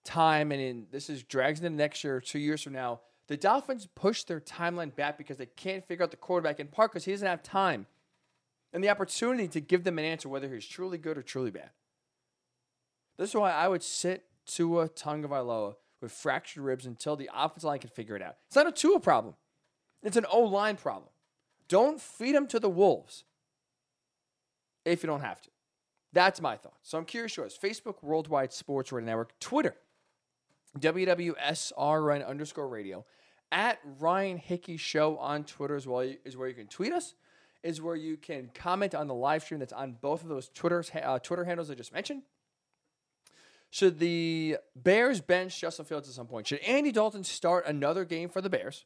[0.03, 3.87] time, and in, this is drags into next year, two years from now, the Dolphins
[3.93, 7.11] push their timeline back because they can't figure out the quarterback in part because he
[7.11, 7.85] doesn't have time
[8.73, 11.69] and the opportunity to give them an answer whether he's truly good or truly bad.
[13.17, 15.75] This is why I would sit Tua Tagovailoa
[16.05, 18.35] with fractured ribs until the offensive line can figure it out.
[18.45, 19.33] It's not a Tua problem.
[20.03, 21.09] It's an O line problem.
[21.67, 23.23] Don't feed him to the wolves
[24.85, 25.49] if you don't have to.
[26.13, 26.77] That's my thought.
[26.83, 27.57] So I'm curious yours.
[27.61, 29.75] Facebook Worldwide Sports Radio Network, Twitter,
[30.79, 33.03] WWSRN underscore radio,
[33.51, 37.15] at Ryan Hickey Show on Twitter as well is where you can tweet us,
[37.63, 40.85] is where you can comment on the live stream that's on both of those Twitter
[41.03, 42.21] uh, Twitter handles I just mentioned.
[43.71, 46.47] Should the Bears bench Justin Fields at some point?
[46.47, 48.85] Should Andy Dalton start another game for the Bears?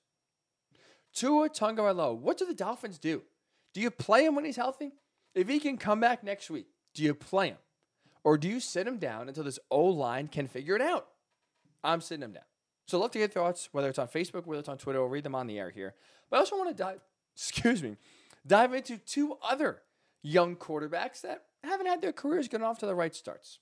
[1.13, 3.23] Tua Tagovailoa, what do the Dolphins do?
[3.73, 4.93] Do you play him when he's healthy?
[5.35, 7.57] If he can come back next week, do you play him?
[8.23, 11.07] Or do you sit him down until this O line can figure it out?
[11.83, 12.43] I'm sitting him down.
[12.87, 14.99] So I'd love to get thoughts, whether it's on Facebook, whether it's on Twitter.
[14.99, 15.93] I'll read them on the air here.
[16.29, 16.99] But I also want to dive,
[17.35, 17.97] excuse me,
[18.45, 19.83] dive into two other
[20.23, 23.59] young quarterbacks that haven't had their careers get off to the right starts.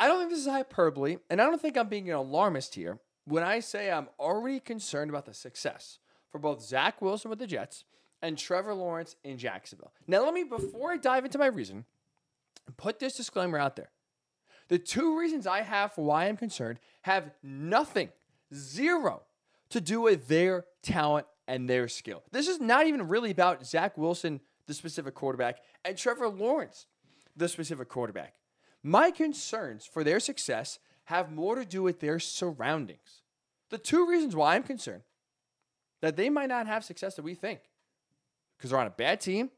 [0.00, 2.98] I don't think this is hyperbole, and I don't think I'm being an alarmist here
[3.26, 5.98] when I say I'm already concerned about the success
[6.32, 7.84] for both Zach Wilson with the Jets
[8.22, 9.92] and Trevor Lawrence in Jacksonville.
[10.06, 11.84] Now, let me, before I dive into my reason,
[12.78, 13.90] put this disclaimer out there.
[14.68, 18.08] The two reasons I have for why I'm concerned have nothing,
[18.54, 19.24] zero,
[19.68, 22.22] to do with their talent and their skill.
[22.32, 26.86] This is not even really about Zach Wilson, the specific quarterback, and Trevor Lawrence,
[27.36, 28.32] the specific quarterback.
[28.82, 33.22] My concerns for their success have more to do with their surroundings.
[33.70, 35.02] The two reasons why I'm concerned
[36.00, 37.60] that they might not have success that we think
[38.56, 39.50] because they're on a bad team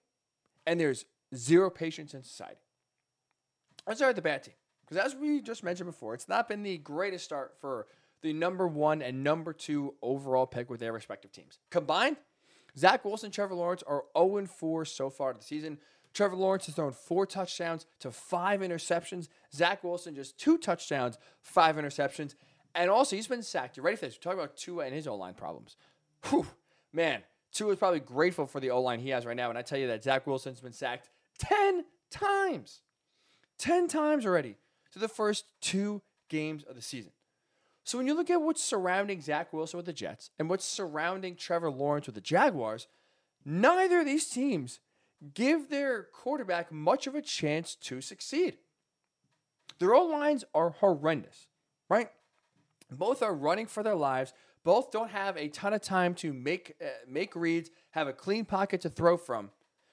[0.66, 1.04] and there's
[1.34, 2.60] zero patience in society.
[3.86, 4.54] Let's start with the bad team.
[4.84, 7.86] Because as we just mentioned before, it's not been the greatest start for
[8.22, 11.58] the number one and number two overall pick with their respective teams.
[11.70, 12.16] Combined,
[12.76, 15.78] Zach Wilson Trevor Lawrence are 0 4 so far this season.
[16.12, 19.28] Trevor Lawrence has thrown four touchdowns to five interceptions.
[19.54, 22.34] Zach Wilson just two touchdowns, five interceptions.
[22.74, 23.76] And also, he's been sacked.
[23.76, 24.16] You ready for this?
[24.16, 25.76] We're talking about Tua and his O line problems.
[26.28, 26.46] Whew,
[26.92, 27.22] man,
[27.52, 29.50] Tua is probably grateful for the O line he has right now.
[29.50, 32.80] And I tell you that Zach Wilson's been sacked 10 times.
[33.58, 34.56] 10 times already
[34.92, 37.12] to the first two games of the season.
[37.84, 41.36] So when you look at what's surrounding Zach Wilson with the Jets and what's surrounding
[41.36, 42.86] Trevor Lawrence with the Jaguars,
[43.44, 44.80] neither of these teams
[45.34, 48.58] give their quarterback much of a chance to succeed.
[49.78, 51.48] Their O lines are horrendous,
[51.88, 52.10] right?
[52.90, 54.32] Both are running for their lives.
[54.64, 58.44] Both don't have a ton of time to make uh, make reads, have a clean
[58.44, 59.50] pocket to throw from.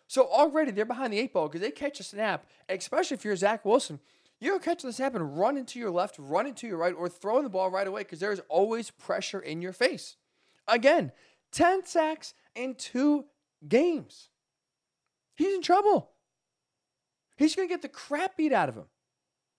[0.07, 3.35] So already they're behind the eight ball because they catch a snap, especially if you're
[3.35, 3.99] Zach Wilson.
[4.39, 7.41] You'll catch the snap and run into your left, run into your right, or throw
[7.41, 10.15] the ball right away because there's always pressure in your face.
[10.67, 11.11] Again,
[11.51, 13.25] 10 sacks in two
[13.67, 14.28] games.
[15.39, 16.11] He's in trouble.
[17.37, 18.87] He's going to get the crap beat out of him.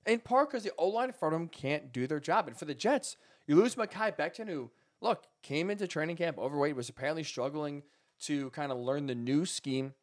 [0.05, 2.49] In part because the O line in front of him can't do their job.
[2.49, 3.17] And for the Jets,
[3.47, 7.83] you lose Mekhi Becton, who, look, came into training camp overweight, was apparently struggling
[8.25, 9.95] to kind of learn the new scheme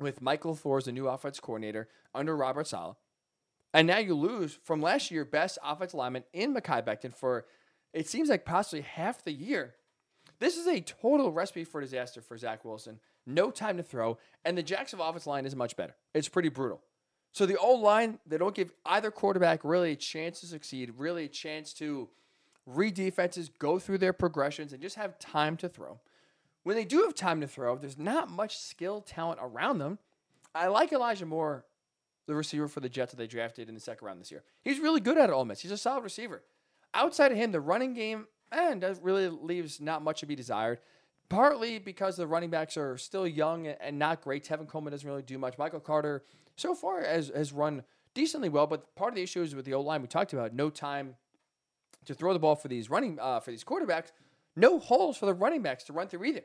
[0.00, 2.96] with Mike LaFleur the new offense coordinator under Robert Saleh.
[3.74, 7.44] And now you lose from last year best offensive lineman in Mekhi Becton for
[7.92, 9.74] it seems like possibly half the year.
[10.38, 14.56] This is a total recipe for disaster for Zach Wilson no time to throw, and
[14.56, 15.94] the Jacksonville offense line is much better.
[16.14, 16.80] It's pretty brutal.
[17.32, 21.24] So the O line, they don't give either quarterback really a chance to succeed, really
[21.24, 22.08] a chance to
[22.66, 25.98] read defenses, go through their progressions, and just have time to throw.
[26.62, 29.98] When they do have time to throw, there's not much skill talent around them.
[30.54, 31.64] I like Elijah Moore,
[32.26, 34.44] the receiver for the Jets that they drafted in the second round this year.
[34.62, 35.60] He's really good at Ole Miss.
[35.60, 36.42] He's a solid receiver.
[36.94, 40.78] Outside of him, the running game and eh, really leaves not much to be desired
[41.32, 44.44] partly because the running backs are still young and not great.
[44.44, 45.56] Tevin Coleman doesn't really do much.
[45.58, 46.24] Michael Carter,
[46.56, 47.82] so far, has, has run
[48.14, 50.54] decently well, but part of the issue is with the O line we talked about.
[50.54, 51.16] No time
[52.04, 54.12] to throw the ball for these running uh, for these quarterbacks.
[54.54, 56.42] No holes for the running backs to run through either.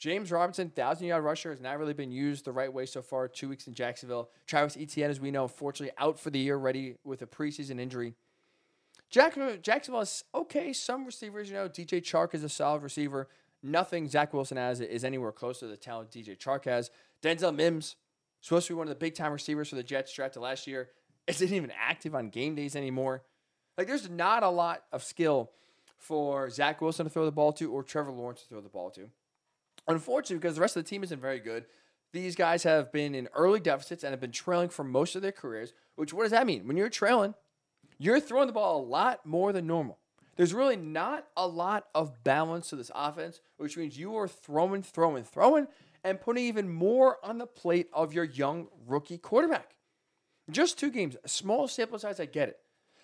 [0.00, 3.28] James Robinson, thousand yard rusher, has not really been used the right way so far.
[3.28, 4.30] Two weeks in Jacksonville.
[4.46, 8.14] Travis Etienne, as we know, unfortunately out for the year, ready with a preseason injury.
[9.08, 10.72] Jacksonville, Jacksonville is okay.
[10.72, 13.28] Some receivers, you know, DJ Chark is a solid receiver.
[13.66, 16.90] Nothing Zach Wilson has is anywhere close to the talent DJ Chark has.
[17.22, 17.96] Denzel Mims,
[18.42, 20.90] supposed to be one of the big time receivers for the Jets drafted last year,
[21.26, 23.22] isn't even active on game days anymore.
[23.78, 25.50] Like, there's not a lot of skill
[25.96, 28.90] for Zach Wilson to throw the ball to or Trevor Lawrence to throw the ball
[28.90, 29.08] to.
[29.88, 31.64] Unfortunately, because the rest of the team isn't very good,
[32.12, 35.32] these guys have been in early deficits and have been trailing for most of their
[35.32, 35.72] careers.
[35.96, 36.68] Which, what does that mean?
[36.68, 37.34] When you're trailing,
[37.98, 39.98] you're throwing the ball a lot more than normal.
[40.36, 44.82] There's really not a lot of balance to this offense, which means you are throwing,
[44.82, 45.68] throwing, throwing,
[46.02, 49.76] and putting even more on the plate of your young rookie quarterback.
[50.50, 52.58] Just two games, small sample size, I get it.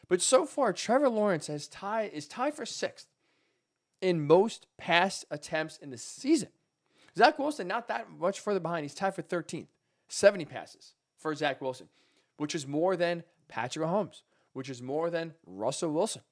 [0.08, 3.06] But so far, Trevor Lawrence has tied is tied for sixth
[4.00, 6.48] in most pass attempts in the season.
[7.16, 8.84] Zach Wilson, not that much further behind.
[8.84, 9.68] He's tied for 13th,
[10.08, 11.88] 70 passes for Zach Wilson,
[12.36, 16.22] which is more than Patrick Mahomes, which is more than Russell Wilson.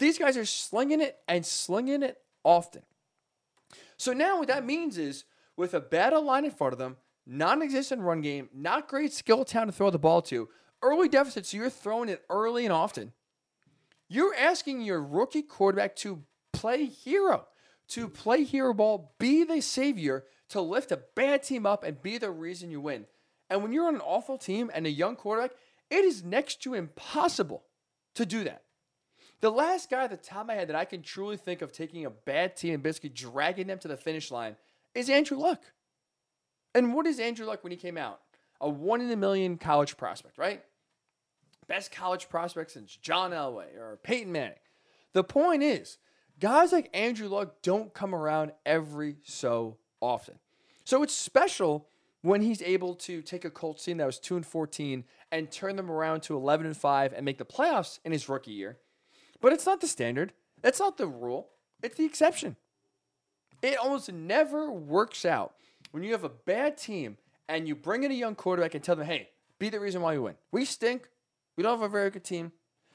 [0.00, 2.82] These guys are slinging it and slinging it often.
[3.98, 5.24] So now what that means is
[5.58, 9.66] with a bad line in front of them, non-existent run game, not great skill town
[9.66, 10.48] to throw the ball to,
[10.82, 13.12] early deficits, so you're throwing it early and often.
[14.08, 17.46] You're asking your rookie quarterback to play hero,
[17.88, 22.16] to play hero ball, be the savior, to lift a bad team up and be
[22.16, 23.04] the reason you win.
[23.50, 25.52] And when you're on an awful team and a young quarterback,
[25.90, 27.64] it is next to impossible
[28.14, 28.62] to do that.
[29.40, 31.72] The last guy at the top of my head that I can truly think of
[31.72, 34.56] taking a bad team and basically dragging them to the finish line
[34.94, 35.62] is Andrew Luck.
[36.74, 38.20] And what is Andrew Luck when he came out?
[38.60, 40.62] A one in a million college prospect, right?
[41.66, 44.58] Best college prospect since John Elway or Peyton Manning.
[45.14, 45.98] The point is,
[46.38, 50.38] guys like Andrew Luck don't come around every so often.
[50.84, 51.88] So it's special
[52.22, 55.76] when he's able to take a Colts team that was 2 and 14 and turn
[55.76, 58.78] them around to 11 and 5 and make the playoffs in his rookie year.
[59.40, 60.32] But it's not the standard.
[60.62, 61.48] That's not the rule.
[61.82, 62.56] It's the exception.
[63.62, 65.54] It almost never works out
[65.90, 67.16] when you have a bad team
[67.48, 70.14] and you bring in a young quarterback and tell them, hey, be the reason why
[70.14, 70.34] you win.
[70.52, 71.08] We stink.
[71.56, 72.52] We don't have a very good team,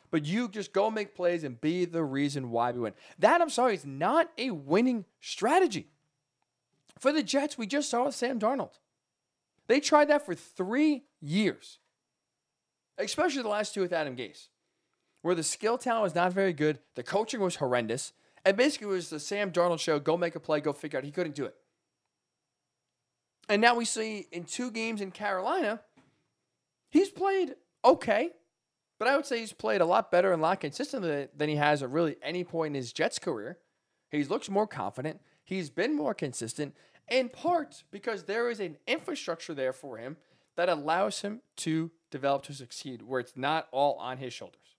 [0.09, 2.93] but you just go make plays and be the reason why we win.
[3.19, 5.89] That, I'm sorry, is not a winning strategy.
[6.97, 8.79] For the Jets, we just saw with Sam Darnold.
[9.67, 11.79] They tried that for three years,
[12.97, 14.47] especially the last two with Adam Gase,
[15.25, 18.13] where the skill talent was not very good, the coaching was horrendous,
[18.45, 21.03] and basically it was the Sam Darnold show go make a play, go figure out.
[21.03, 21.55] He couldn't do it.
[23.49, 25.81] And now we see in two games in Carolina,
[26.91, 28.33] he's played okay,
[28.99, 31.55] but I would say he's played a lot better and a lot consistently than he
[31.55, 33.57] has at really any point in his Jets career.
[34.11, 35.21] He looks more confident.
[35.43, 36.75] He's been more consistent,
[37.09, 40.17] in part because there is an infrastructure there for him
[40.55, 44.74] that allows him to develop to succeed, where it's not all on his shoulders.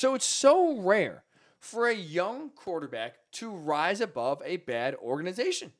[0.00, 1.24] So it's so rare
[1.58, 5.74] for a young quarterback to rise above a bad organization.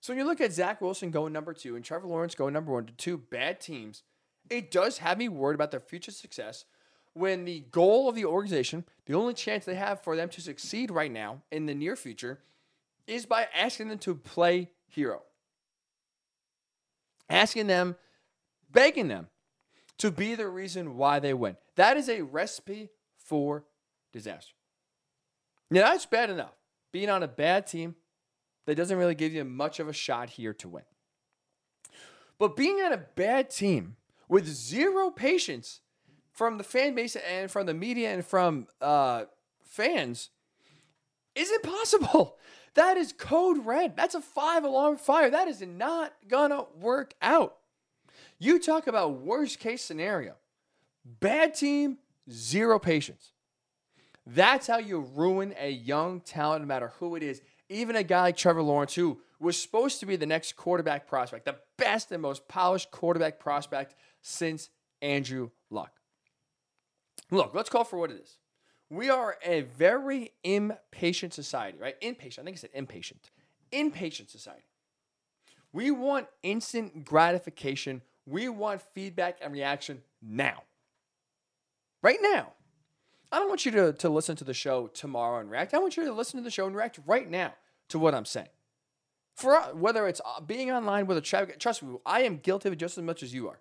[0.00, 2.72] So when you look at Zach Wilson going number two and Trevor Lawrence going number
[2.72, 4.02] one to two bad teams,
[4.50, 6.64] it does have me worried about their future success
[7.12, 10.90] when the goal of the organization, the only chance they have for them to succeed
[10.90, 12.40] right now in the near future,
[13.06, 15.22] is by asking them to play hero.
[17.30, 17.94] Asking them,
[18.72, 19.28] begging them
[19.98, 21.56] to be the reason why they win.
[21.76, 22.90] That is a recipe
[23.32, 23.64] for
[24.12, 24.52] disaster.
[25.70, 26.52] Now, that's bad enough.
[26.92, 27.94] Being on a bad team
[28.66, 30.82] that doesn't really give you much of a shot here to win.
[32.38, 33.96] But being on a bad team
[34.28, 35.80] with zero patience
[36.30, 39.24] from the fan base and from the media and from uh,
[39.64, 40.28] fans
[41.34, 42.36] is impossible.
[42.74, 43.96] That is code red.
[43.98, 45.28] That's a five alarm fire.
[45.28, 47.58] That is not gonna work out.
[48.38, 50.36] You talk about worst case scenario.
[51.04, 51.98] Bad team,
[52.30, 53.32] zero patience.
[54.26, 57.42] That's how you ruin a young talent, no matter who it is.
[57.68, 61.44] Even a guy like Trevor Lawrence, who was supposed to be the next quarterback prospect,
[61.44, 65.90] the best and most polished quarterback prospect since Andrew Luck.
[67.30, 68.38] Look, let's call for what it is.
[68.90, 71.96] We are a very impatient society, right?
[72.02, 72.44] Impatient.
[72.44, 73.30] I think I said impatient.
[73.72, 74.64] Impatient society.
[75.72, 78.02] We want instant gratification.
[78.26, 80.64] We want feedback and reaction now.
[82.02, 82.52] Right now.
[83.30, 85.72] I don't want you to, to listen to the show tomorrow and react.
[85.72, 87.54] I want you to listen to the show and react right now
[87.88, 88.48] to what I'm saying.
[89.34, 92.74] For whether it's uh, being online with a chat, trust me, I am guilty of
[92.74, 93.60] it just as much as you are.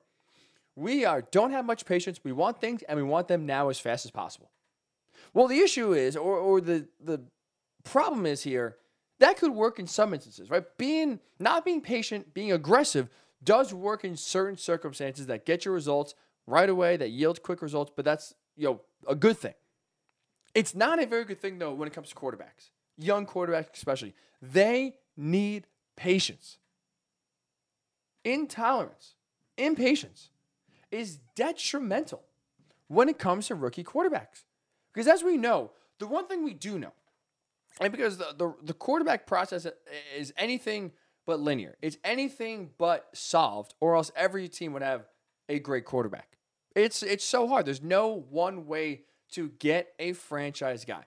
[0.75, 2.19] We are don't have much patience.
[2.23, 4.51] We want things and we want them now as fast as possible.
[5.33, 7.21] Well, the issue is, or, or the the
[7.83, 8.77] problem is here,
[9.19, 10.63] that could work in some instances, right?
[10.77, 13.09] Being not being patient, being aggressive
[13.43, 16.15] does work in certain circumstances that get your results
[16.47, 19.53] right away, that yields quick results, but that's you know a good thing.
[20.53, 24.13] It's not a very good thing though when it comes to quarterbacks, young quarterbacks especially.
[24.41, 26.57] They need patience,
[28.23, 29.15] intolerance,
[29.57, 30.29] impatience.
[30.91, 32.21] is detrimental
[32.87, 34.43] when it comes to rookie quarterbacks.
[34.93, 36.91] Because as we know, the one thing we do know,
[37.79, 39.65] and because the, the, the quarterback process
[40.17, 40.91] is anything
[41.25, 45.05] but linear, it's anything but solved, or else every team would have
[45.47, 46.30] a great quarterback.
[46.75, 47.65] It's it's so hard.
[47.65, 49.01] There's no one way
[49.31, 51.05] to get a franchise guy.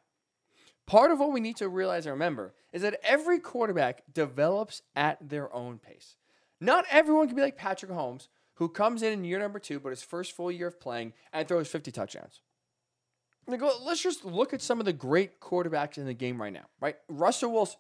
[0.86, 5.28] Part of what we need to realize and remember is that every quarterback develops at
[5.28, 6.16] their own pace.
[6.60, 9.90] Not everyone can be like Patrick Mahomes, who comes in in year number two, but
[9.90, 12.40] his first full year of playing and throws 50 touchdowns.
[13.46, 16.96] Let's just look at some of the great quarterbacks in the game right now, right?
[17.08, 17.78] Russell Wilson,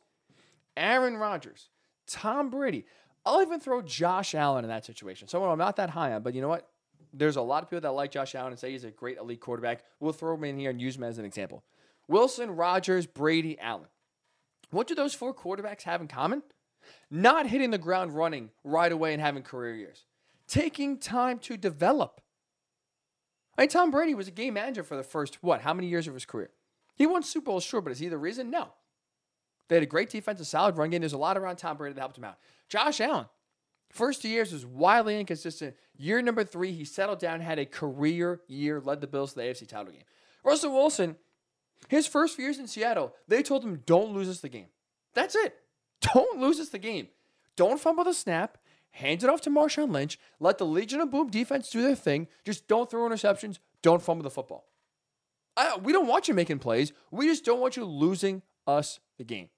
[0.76, 1.68] Aaron Rodgers,
[2.06, 2.84] Tom Brady.
[3.24, 5.28] I'll even throw Josh Allen in that situation.
[5.28, 6.68] Someone I'm not that high on, but you know what?
[7.16, 9.40] There's a lot of people that like Josh Allen and say he's a great elite
[9.40, 9.84] quarterback.
[10.00, 11.62] We'll throw him in here and use him as an example.
[12.08, 13.88] Wilson, Rodgers, Brady, Allen.
[14.70, 16.42] What do those four quarterbacks have in common?
[17.10, 20.04] Not hitting the ground running right away and having career years.
[20.48, 22.20] Taking time to develop.
[23.56, 26.08] I mean, Tom Brady was a game manager for the first, what, how many years
[26.08, 26.50] of his career?
[26.96, 28.50] He won Super Bowl, sure, but is he the reason?
[28.50, 28.74] No.
[29.68, 31.00] They had a great defense, a solid run game.
[31.00, 32.38] There's a lot around Tom Brady that helped him out.
[32.68, 33.26] Josh Allen,
[33.94, 35.74] first two years was wildly inconsistent.
[35.96, 39.44] Year number three, he settled down, had a career year, led the Bills to the
[39.44, 40.02] AFC title game.
[40.44, 41.16] Russell Wilson,
[41.88, 44.66] his first few years in Seattle, they told him, don't lose us the game.
[45.14, 45.56] That's it.
[46.12, 47.08] Don't lose us the game.
[47.56, 48.58] Don't fumble the snap.
[48.90, 50.18] Hand it off to Marshawn Lynch.
[50.38, 52.28] Let the Legion of Boom defense do their thing.
[52.44, 53.58] Just don't throw interceptions.
[53.80, 54.66] Don't fumble the football.
[55.56, 56.92] I, we don't want you making plays.
[57.10, 59.48] We just don't want you losing us the game.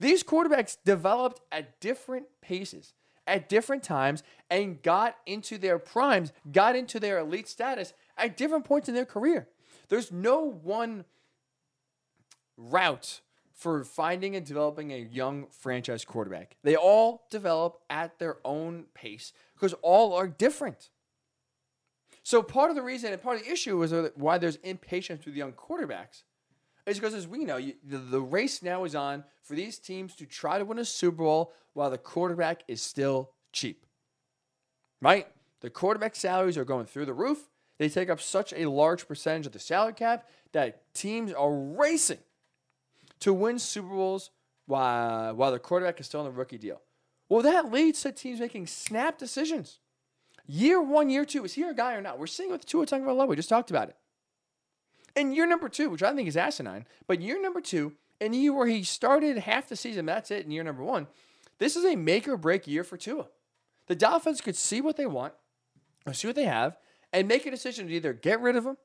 [0.00, 2.94] These quarterbacks developed at different paces,
[3.26, 8.64] at different times, and got into their primes, got into their elite status at different
[8.64, 9.48] points in their career.
[9.88, 11.04] There's no one
[12.56, 13.20] route
[13.52, 16.56] for finding and developing a young franchise quarterback.
[16.62, 20.90] They all develop at their own pace because all are different.
[22.22, 25.34] So part of the reason and part of the issue is why there's impatience with
[25.34, 26.22] young quarterbacks
[26.96, 30.26] because, as we know, you, the, the race now is on for these teams to
[30.26, 33.84] try to win a Super Bowl while the quarterback is still cheap.
[35.00, 35.26] Right?
[35.60, 37.48] The quarterback salaries are going through the roof.
[37.78, 42.18] They take up such a large percentage of the salary cap that teams are racing
[43.20, 44.30] to win Super Bowls
[44.66, 46.80] while, while the quarterback is still on the rookie deal.
[47.28, 49.78] Well, that leads to teams making snap decisions.
[50.46, 52.18] Year one, year two, is he a guy or not?
[52.18, 53.28] We're seeing with Tua Tagovailoa.
[53.28, 53.96] We just talked about it.
[55.16, 58.38] And year number two, which I think is asinine, but year number two, in the
[58.38, 61.06] year where he started half the season, that's it, in year number one,
[61.58, 63.26] this is a make or break year for Tua.
[63.86, 65.34] The Dolphins could see what they want,
[66.06, 66.76] or see what they have,
[67.12, 68.76] and make a decision to either get rid of him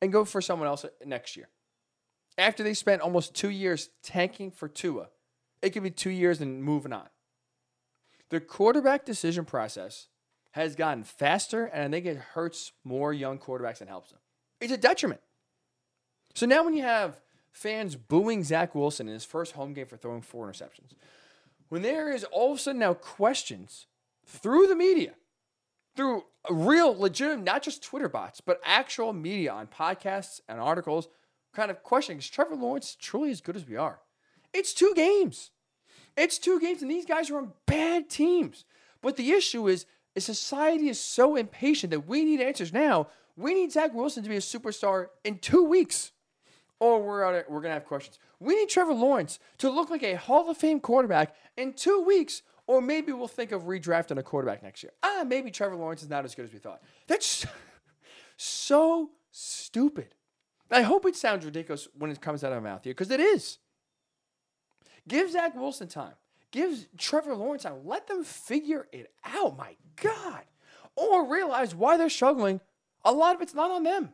[0.00, 1.48] and go for someone else next year.
[2.36, 5.08] After they spent almost two years tanking for Tua,
[5.60, 7.08] it could be two years and moving on.
[8.30, 10.08] The quarterback decision process
[10.52, 14.20] has gotten faster, and I think it hurts more young quarterbacks than helps them.
[14.60, 15.20] It's a detriment.
[16.34, 17.20] So now when you have
[17.52, 20.92] fans booing Zach Wilson in his first home game for throwing four interceptions,
[21.68, 23.86] when there is all of a sudden now questions
[24.26, 25.14] through the media,
[25.96, 31.08] through real, legitimate, not just Twitter bots, but actual media on podcasts and articles,
[31.52, 34.00] kind of questioning is Trevor Lawrence truly as good as we are?
[34.52, 35.50] It's two games.
[36.16, 38.64] It's two games, and these guys are on bad teams.
[39.02, 43.08] But the issue is, is society is so impatient that we need answers now
[43.38, 46.10] we need Zach Wilson to be a superstar in two weeks,
[46.80, 48.18] or we're we're gonna have questions.
[48.40, 52.42] We need Trevor Lawrence to look like a Hall of Fame quarterback in two weeks,
[52.66, 54.92] or maybe we'll think of redrafting a quarterback next year.
[55.02, 56.82] Ah, maybe Trevor Lawrence is not as good as we thought.
[57.06, 57.46] That's
[58.36, 60.14] so stupid.
[60.70, 63.20] I hope it sounds ridiculous when it comes out of my mouth here, because it
[63.20, 63.58] is.
[65.06, 66.14] Give Zach Wilson time.
[66.50, 67.84] Give Trevor Lawrence time.
[67.84, 69.56] Let them figure it out.
[69.56, 70.42] My God.
[70.96, 72.60] Or realize why they're struggling
[73.08, 74.10] a lot of it's not on them.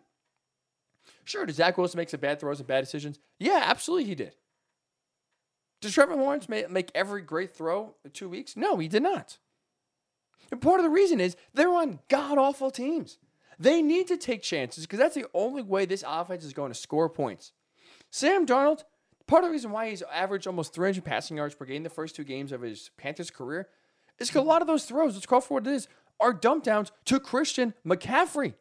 [1.24, 3.18] Sure, does Zach Wilson make some bad throws and bad decisions?
[3.38, 4.34] Yeah, absolutely he did.
[5.80, 8.57] Does Trevor Lawrence make every great throw in two weeks?
[8.57, 9.38] No, he did not.
[10.51, 13.18] And part of the reason is they're on god awful teams.
[13.59, 16.78] They need to take chances because that's the only way this offense is going to
[16.78, 17.53] score points.
[18.11, 18.84] Sam Darnold,
[19.26, 22.14] part of the reason why he's averaged almost 300 passing yards per game the first
[22.14, 23.68] two games of his Panthers career
[24.18, 25.88] is because a lot of those throws, let's call for what it is,
[26.20, 28.55] are dump downs to Christian McCaffrey.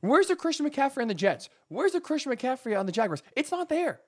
[0.00, 1.48] Where's the Christian McCaffrey on the Jets?
[1.68, 3.22] Where's the Christian McCaffrey on the Jaguars?
[3.34, 4.00] It's not there.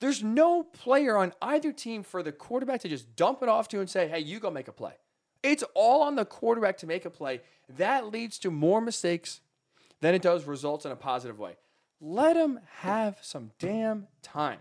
[0.00, 3.80] There's no player on either team for the quarterback to just dump it off to
[3.80, 4.92] and say, hey, you go make a play.
[5.42, 7.40] It's all on the quarterback to make a play.
[7.68, 9.40] That leads to more mistakes
[10.00, 11.56] than it does results in a positive way.
[12.00, 14.60] Let him have some damn time.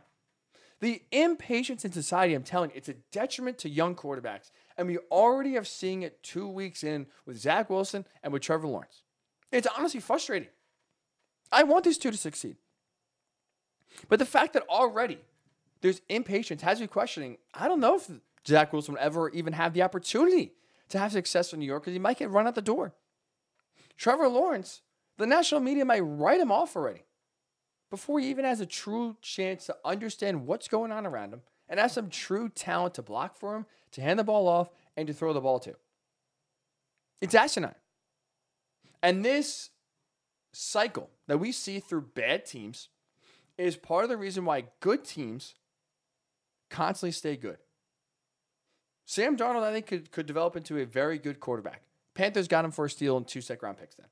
[0.79, 4.51] The impatience in society, I'm telling you, it's a detriment to young quarterbacks.
[4.77, 8.67] And we already have seen it two weeks in with Zach Wilson and with Trevor
[8.67, 9.03] Lawrence.
[9.51, 10.49] It's honestly frustrating.
[11.51, 12.57] I want these two to succeed.
[14.09, 15.19] But the fact that already
[15.81, 18.09] there's impatience has me questioning I don't know if
[18.45, 20.53] Zach Wilson will ever even have the opportunity
[20.89, 22.93] to have success in New York because he might get run out the door.
[23.97, 24.81] Trevor Lawrence,
[25.17, 27.03] the national media might write him off already
[27.89, 31.79] before he even has a true chance to understand what's going on around him and
[31.79, 35.13] have some true talent to block for him, to hand the ball off, and to
[35.13, 35.75] throw the ball to.
[37.21, 37.75] It's asinine.
[39.07, 39.69] And this
[40.51, 42.89] cycle that we see through bad teams
[43.57, 45.55] is part of the reason why good teams
[46.69, 47.55] constantly stay good.
[49.05, 51.83] Sam Darnold, I think, could, could develop into a very good quarterback.
[52.15, 54.07] Panthers got him for a steal and two second round picks then.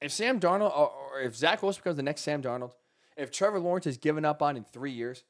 [0.00, 2.72] If Sam Darnold, or, or if Zach Wilson becomes the next Sam Darnold,
[3.16, 5.22] if Trevor Lawrence is given up on in three years,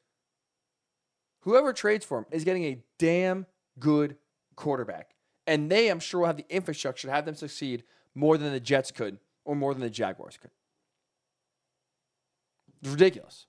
[1.41, 3.45] whoever trades for him is getting a damn
[3.77, 4.17] good
[4.55, 5.14] quarterback.
[5.47, 7.83] And they, I'm sure, will have the infrastructure to have them succeed
[8.15, 10.51] more than the Jets could or more than the Jaguars could.
[12.81, 13.45] It's ridiculous.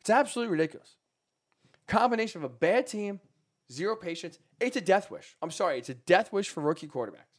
[0.00, 0.96] It's absolutely ridiculous.
[1.86, 3.20] Combination of a bad team,
[3.70, 4.38] zero patience.
[4.60, 5.36] It's a death wish.
[5.42, 7.34] I'm sorry, it's a death wish for rookie quarterbacks.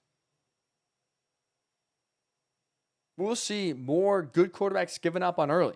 [3.17, 5.75] We'll see more good quarterbacks given up on early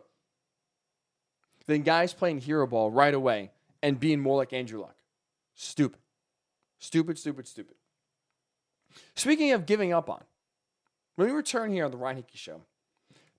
[1.67, 3.51] than guys playing hero ball right away
[3.81, 4.95] and being more like Andrew Luck.
[5.55, 5.99] Stupid.
[6.79, 7.75] Stupid, stupid, stupid.
[9.15, 10.23] Speaking of giving up on,
[11.15, 12.61] when we return here on the Ryan Hickey Show,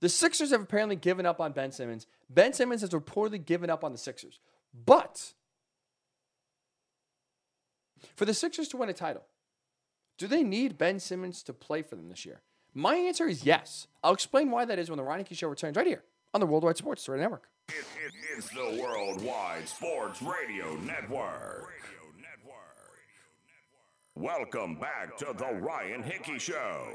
[0.00, 2.06] the Sixers have apparently given up on Ben Simmons.
[2.28, 4.38] Ben Simmons has reportedly given up on the Sixers.
[4.86, 5.32] But
[8.16, 9.24] for the Sixers to win a title,
[10.18, 12.40] do they need Ben Simmons to play for them this year?
[12.74, 13.88] My answer is yes.
[14.02, 16.46] I'll explain why that is when the Ryan Hickey Show returns right here on the
[16.46, 17.48] Worldwide Sports Radio Network.
[17.68, 17.74] It,
[18.04, 21.72] it, it's the Worldwide Sports Radio Network.
[24.20, 26.88] Welcome back to the Ryan Hickey Show,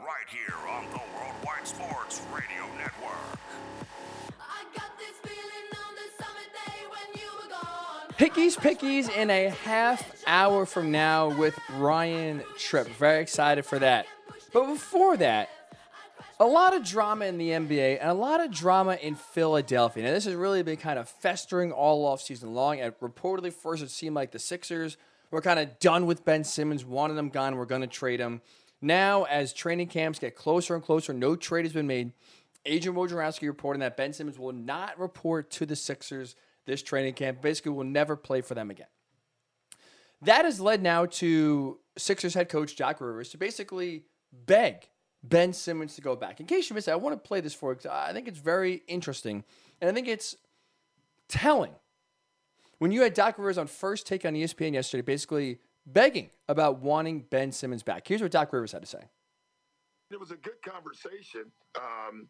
[0.00, 3.38] right here on the Worldwide Sports Radio Network.
[8.16, 12.88] Hickey's Pickies in a half hour from now with Ryan Tripp.
[12.98, 14.06] Very excited for that.
[14.52, 15.50] But before that,
[16.40, 20.02] a lot of drama in the NBA and a lot of drama in Philadelphia.
[20.02, 22.80] Now, this has really been kind of festering all off season long.
[22.80, 24.96] And reportedly, first it seemed like the Sixers
[25.32, 28.40] were kind of done with Ben Simmons, wanted him gone, we're going to trade him.
[28.80, 32.12] Now, as training camps get closer and closer, no trade has been made.
[32.64, 37.40] Adrian Wojnarowski reporting that Ben Simmons will not report to the Sixers this training camp.
[37.40, 38.86] Basically, will never play for them again.
[40.20, 44.04] That has led now to Sixers head coach Doc Rivers to basically
[44.46, 44.88] beg
[45.24, 46.40] Ben Simmons to go back.
[46.40, 48.38] In case you missed it, I want to play this for you I think it's
[48.38, 49.44] very interesting.
[49.80, 50.36] And I think it's
[51.28, 51.72] telling.
[52.82, 57.20] When you had Doc Rivers on first take on ESPN yesterday, basically begging about wanting
[57.30, 58.08] Ben Simmons back.
[58.08, 59.04] Here's what Doc Rivers had to say.
[60.10, 62.26] It was a good conversation, um,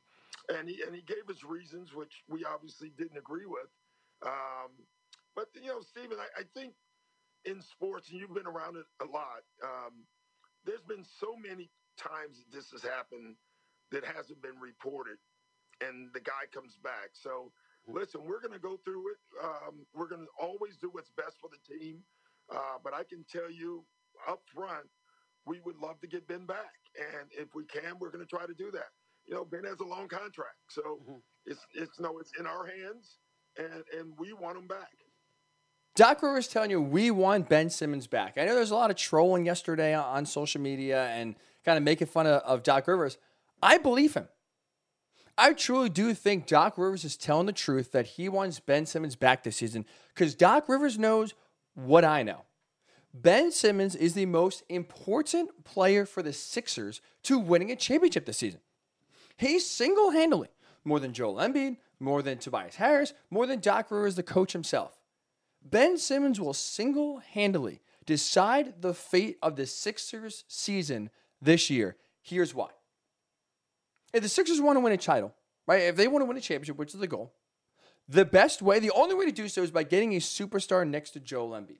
[0.54, 3.70] and he and he gave us reasons which we obviously didn't agree with.
[4.26, 4.76] Um,
[5.34, 6.74] but you know, Stephen, I, I, think
[7.46, 9.48] in sports, and you've been around it a lot.
[9.64, 10.04] Um,
[10.66, 13.36] there's been so many times that this has happened
[13.90, 15.16] that hasn't been reported,
[15.80, 17.12] and the guy comes back.
[17.14, 17.52] So,
[17.86, 19.18] listen, we're going to go through it.
[19.42, 21.98] Um, we're going to always do what's best for the team.
[22.50, 23.84] Uh, but I can tell you
[24.28, 24.88] up front,
[25.46, 28.46] we would love to get Ben back, and if we can, we're going to try
[28.46, 28.90] to do that.
[29.26, 31.18] You know, Ben has a long contract, so mm-hmm.
[31.46, 33.18] it's it's no, it's in our hands,
[33.56, 34.90] and and we want him back.
[35.94, 38.38] Doc Rivers telling you we want Ben Simmons back.
[38.38, 42.06] I know there's a lot of trolling yesterday on social media and kind of making
[42.06, 43.18] fun of, of Doc Rivers.
[43.62, 44.28] I believe him.
[45.38, 49.16] I truly do think Doc Rivers is telling the truth that he wants Ben Simmons
[49.16, 51.34] back this season because Doc Rivers knows
[51.74, 52.44] what I know.
[53.14, 58.38] Ben Simmons is the most important player for the Sixers to winning a championship this
[58.38, 58.60] season.
[59.36, 60.48] He's single handedly,
[60.84, 64.98] more than Joel Embiid, more than Tobias Harris, more than Doc Rivers, the coach himself.
[65.62, 71.10] Ben Simmons will single handedly decide the fate of the Sixers season
[71.40, 71.96] this year.
[72.20, 72.68] Here's why.
[74.12, 75.34] If the Sixers want to win a title,
[75.66, 75.82] right?
[75.82, 77.32] If they want to win a championship, which is the goal,
[78.08, 81.10] the best way, the only way to do so is by getting a superstar next
[81.10, 81.78] to Joel Embiid.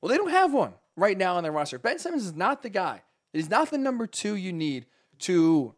[0.00, 1.78] Well, they don't have one right now on their roster.
[1.78, 3.02] Ben Simmons is not the guy.
[3.32, 4.86] He's not the number two you need
[5.20, 5.74] to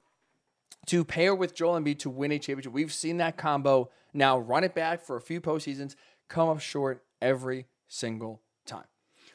[0.87, 2.73] to pair with Joel Embiid to win a championship.
[2.73, 5.95] We've seen that combo now run it back for a few postseasons,
[6.29, 8.87] come up short every single time.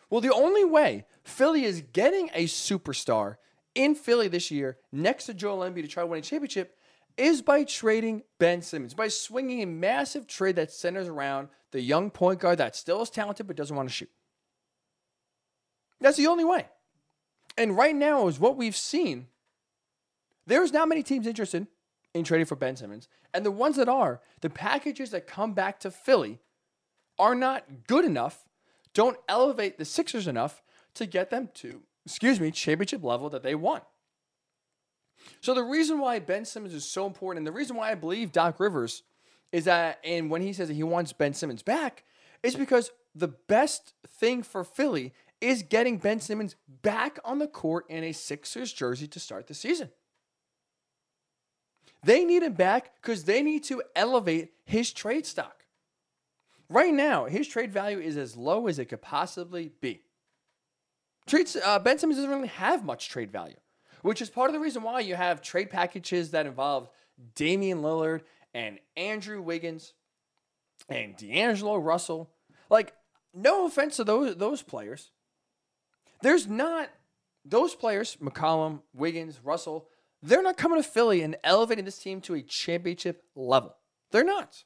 [0.09, 3.37] Well, the only way Philly is getting a superstar
[3.75, 6.75] in Philly this year next to Joel Embiid to try to win a championship
[7.17, 12.09] is by trading Ben Simmons, by swinging a massive trade that centers around the young
[12.09, 14.09] point guard that still is talented but doesn't want to shoot.
[16.01, 16.67] That's the only way.
[17.57, 19.27] And right now is what we've seen.
[20.45, 21.67] There's not many teams interested
[22.13, 23.07] in trading for Ben Simmons.
[23.33, 26.39] And the ones that are, the packages that come back to Philly
[27.17, 28.45] are not good enough,
[28.93, 30.61] don't elevate the Sixers enough
[30.95, 33.83] to get them to, excuse me, championship level that they want.
[35.41, 38.31] So the reason why Ben Simmons is so important, and the reason why I believe
[38.31, 39.03] Doc Rivers
[39.51, 42.03] is that, and when he says that he wants Ben Simmons back,
[42.43, 47.85] is because the best thing for Philly is getting Ben Simmons back on the court
[47.89, 49.89] in a Sixers jersey to start the season.
[52.03, 55.65] They need him back because they need to elevate his trade stock.
[56.69, 60.04] Right now, his trade value is as low as it could possibly be.
[61.27, 63.55] Trades, uh, ben Simmons doesn't really have much trade value,
[64.01, 66.89] which is part of the reason why you have trade packages that involve
[67.35, 68.21] Damian Lillard
[68.53, 69.93] and Andrew Wiggins
[70.87, 72.29] and D'Angelo Russell.
[72.69, 72.93] Like,
[73.33, 75.11] no offense to those those players,
[76.21, 76.89] there's not
[77.43, 79.87] those players, McCollum, Wiggins, Russell,
[80.23, 83.75] they're not coming to Philly and elevating this team to a championship level.
[84.11, 84.63] They're not.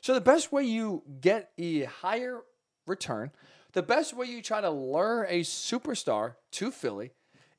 [0.00, 2.42] So the best way you get a higher
[2.86, 3.32] return,
[3.76, 7.10] the best way you try to lure a superstar to Philly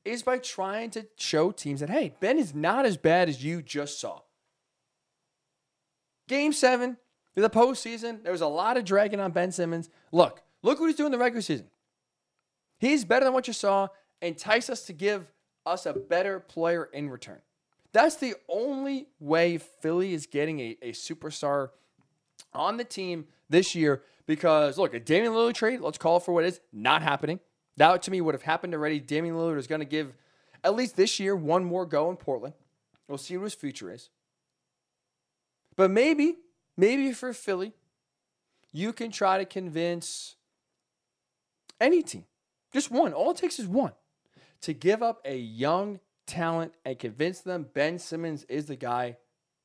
[0.04, 3.62] is by trying to show teams that, hey, Ben is not as bad as you
[3.62, 4.22] just saw.
[6.26, 6.96] Game seven,
[7.36, 9.90] the postseason, there was a lot of dragging on Ben Simmons.
[10.10, 11.68] Look, look what he's doing in the regular season.
[12.80, 13.86] He's better than what you saw.
[14.20, 15.30] Entice us to give
[15.64, 17.42] us a better player in return.
[17.92, 21.68] That's the only way Philly is getting a, a superstar
[22.52, 26.32] on the team this year because, look, a Damian Lillard trade, let's call it for
[26.32, 27.40] what it is, not happening.
[27.78, 29.00] That to me would have happened already.
[29.00, 30.12] Damian Lillard is going to give,
[30.62, 32.54] at least this year, one more go in Portland.
[33.08, 34.10] We'll see what his future is.
[35.76, 36.36] But maybe,
[36.76, 37.72] maybe for Philly,
[38.70, 40.36] you can try to convince
[41.80, 42.26] any team
[42.72, 43.14] just one.
[43.14, 43.92] All it takes is one
[44.60, 49.16] to give up a young talent and convince them Ben Simmons is the guy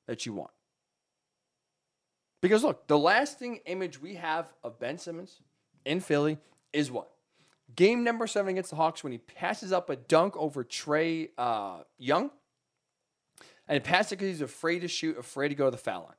[0.07, 0.51] that you want.
[2.43, 5.39] Because look, the lasting image we have of Ben Simmons
[5.85, 6.37] in Philly
[6.73, 7.09] is what?
[7.73, 11.83] Game number seven against the Hawks when he passes up a dunk over Trae uh,
[11.97, 12.31] Young.
[13.65, 16.01] And he passed it because he's afraid to shoot, afraid to go to the foul
[16.01, 16.17] line.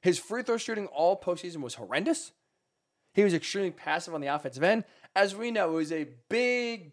[0.00, 2.32] His free throw shooting all postseason was horrendous.
[3.12, 4.84] He was extremely passive on the offensive end
[5.14, 6.92] as we know, it was a big,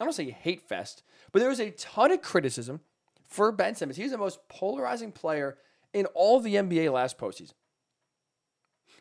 [0.00, 2.80] I don't say hate fest, but there was a ton of criticism
[3.26, 3.98] for Ben Simmons.
[3.98, 5.58] He's the most polarizing player
[5.92, 7.54] in all the NBA last postseason.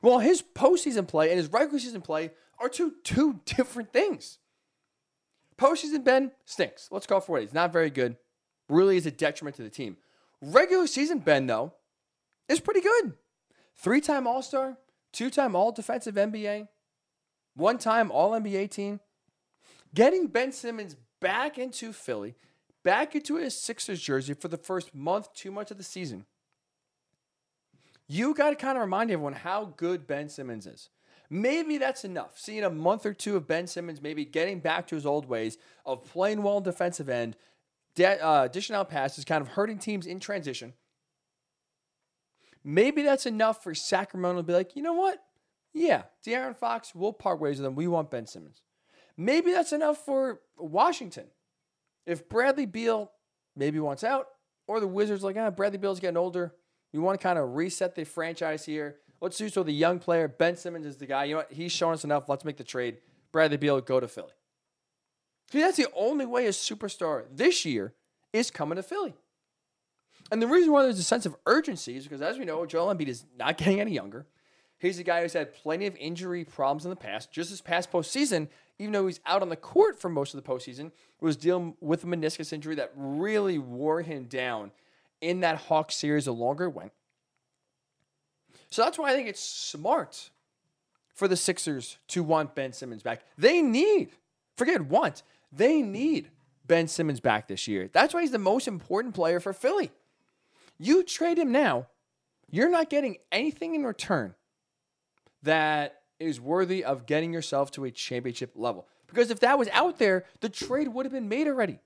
[0.01, 4.39] Well, his postseason play and his regular season play are two two different things.
[5.57, 6.87] Postseason Ben stinks.
[6.89, 7.41] Let's call for it.
[7.41, 8.15] He's not very good.
[8.69, 9.97] Really is a detriment to the team.
[10.41, 11.73] Regular season Ben, though,
[12.47, 13.13] is pretty good.
[13.75, 14.77] Three time All Star,
[15.11, 16.67] two time All Defensive NBA,
[17.55, 19.01] one time All NBA team.
[19.93, 22.35] Getting Ben Simmons back into Philly,
[22.83, 26.25] back into his Sixers jersey for the first month, two months of the season.
[28.11, 30.89] You got to kind of remind everyone how good Ben Simmons is.
[31.29, 32.31] Maybe that's enough.
[32.35, 35.59] Seeing a month or two of Ben Simmons maybe getting back to his old ways
[35.85, 37.37] of playing well defensive end,
[37.93, 40.73] de- uh, dishing out passes, kind of hurting teams in transition.
[42.63, 45.19] Maybe that's enough for Sacramento to be like, you know what?
[45.71, 47.75] Yeah, De'Aaron Fox, we'll part ways with him.
[47.75, 48.63] We want Ben Simmons.
[49.15, 51.27] Maybe that's enough for Washington.
[52.07, 53.11] If Bradley Beal
[53.55, 54.27] maybe wants out,
[54.67, 56.55] or the Wizards like, ah, Bradley Beal's getting older.
[56.93, 58.97] We want to kind of reset the franchise here.
[59.21, 59.63] Let's do so.
[59.63, 61.25] The young player, Ben Simmons, is the guy.
[61.25, 61.51] You know what?
[61.51, 62.29] He's shown us enough.
[62.29, 62.97] Let's make the trade.
[63.31, 64.31] Bradley Beal, go to Philly.
[65.51, 67.93] See, that's the only way a superstar this year
[68.33, 69.13] is coming to Philly.
[70.31, 72.93] And the reason why there's a sense of urgency is because, as we know, Joel
[72.93, 74.27] Embiid is not getting any younger.
[74.77, 77.31] He's a guy who's had plenty of injury problems in the past.
[77.31, 80.49] Just this past postseason, even though he's out on the court for most of the
[80.49, 84.71] postseason, was dealing with a meniscus injury that really wore him down
[85.21, 86.91] in that Hawks series the longer it went.
[88.69, 90.29] So that's why I think it's smart
[91.13, 93.23] for the Sixers to want Ben Simmons back.
[93.37, 94.11] They need,
[94.55, 96.29] forget want, they need
[96.65, 97.89] Ben Simmons back this year.
[97.91, 99.91] That's why he's the most important player for Philly.
[100.77, 101.87] You trade him now,
[102.49, 104.35] you're not getting anything in return
[105.43, 108.87] that is worthy of getting yourself to a championship level.
[109.07, 111.79] Because if that was out there, the trade would have been made already.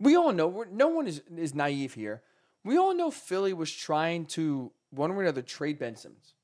[0.00, 2.22] We all know, no one is, is naive here.
[2.64, 6.34] We all know Philly was trying to, one way or another, trade Ben Simmons.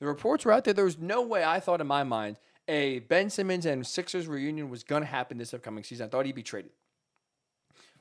[0.00, 0.74] The reports were out there.
[0.74, 2.36] There was no way I thought in my mind
[2.68, 6.06] a Ben Simmons and Sixers reunion was going to happen this upcoming season.
[6.06, 6.72] I thought he'd be traded.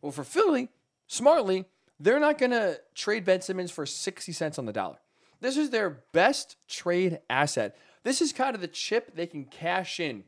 [0.02, 0.70] Well, for Philly,
[1.08, 1.66] smartly,
[2.00, 4.98] they're not going to trade Ben Simmons for 60 cents on the dollar.
[5.40, 10.00] This is their best trade asset This is kind of the chip they can cash
[10.00, 10.24] in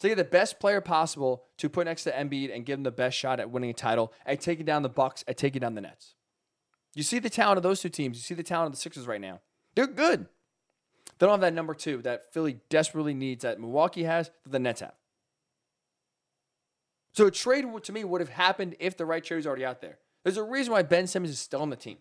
[0.00, 2.90] to get the best player possible to put next to Embiid and give him the
[2.90, 5.80] best shot at winning a title, at taking down the Bucks, at taking down the
[5.80, 6.14] Nets.
[6.94, 8.16] You see the talent of those two teams.
[8.16, 9.40] You see the talent of the Sixers right now.
[9.74, 10.26] They're good.
[11.18, 14.58] They don't have that number two that Philly desperately needs that Milwaukee has that the
[14.58, 14.94] Nets have.
[17.12, 19.80] So a trade to me would have happened if the right trade was already out
[19.80, 19.98] there.
[20.24, 21.98] There's a reason why Ben Simmons is still on the team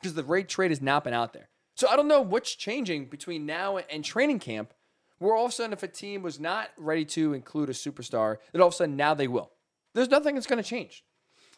[0.00, 1.48] because the right trade has not been out there.
[1.74, 4.72] So I don't know what's changing between now and training camp
[5.18, 8.36] where all of a sudden if a team was not ready to include a superstar,
[8.52, 9.50] then all of a sudden now they will.
[9.94, 11.04] There's nothing that's going to change.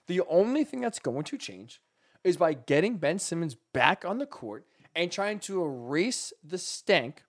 [0.06, 1.80] The only thing that's going to change
[2.24, 7.22] is by getting Ben Simmons back on the court and trying to erase the stank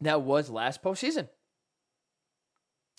[0.00, 1.28] that was last postseason.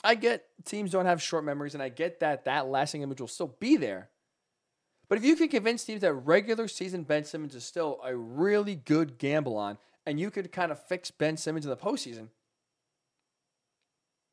[0.04, 3.28] I get teams don't have short memories, and I get that that lasting image will
[3.28, 4.10] still be there.
[5.10, 8.76] But if you can convince teams that regular season Ben Simmons is still a really
[8.76, 12.30] good gamble on, and you could kind of fix Ben Simmons in the postseason,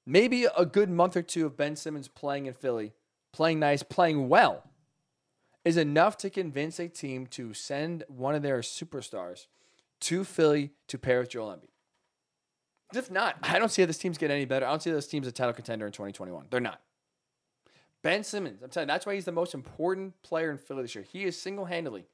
[0.07, 2.93] maybe a good month or two of Ben Simmons playing in Philly,
[3.33, 4.63] playing nice, playing well,
[5.65, 9.47] is enough to convince a team to send one of their superstars
[10.01, 12.97] to Philly to pair with Joel Embiid.
[12.97, 14.65] If not, I don't see how this team's get any better.
[14.65, 16.47] I don't see this team's a title contender in 2021.
[16.51, 16.81] They're not.
[18.03, 20.95] Ben Simmons, I'm telling you, that's why he's the most important player in Philly this
[20.95, 21.05] year.
[21.11, 22.07] He is single handedly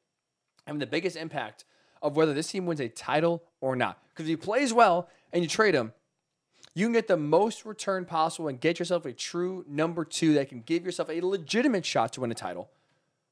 [0.67, 1.65] having the biggest impact
[2.01, 4.03] of whether this team wins a title or not.
[4.09, 5.93] Because if he plays well and you trade him,
[6.75, 10.49] you can get the most return possible and get yourself a true number two that
[10.49, 12.71] can give yourself a legitimate shot to win a title.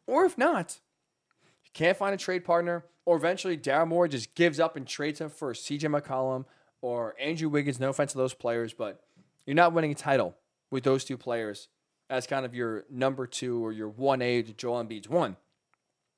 [0.06, 0.80] Or if not,
[1.64, 5.20] you can't find a trade partner, or eventually Daryl Morey just gives up and trades
[5.20, 6.44] him for CJ McCollum
[6.82, 7.80] or Andrew Wiggins.
[7.80, 9.02] No offense to those players, but
[9.46, 10.36] you're not winning a title
[10.70, 11.68] with those two players
[12.10, 15.36] as kind of your number two or your one A to Joel Embiid's one.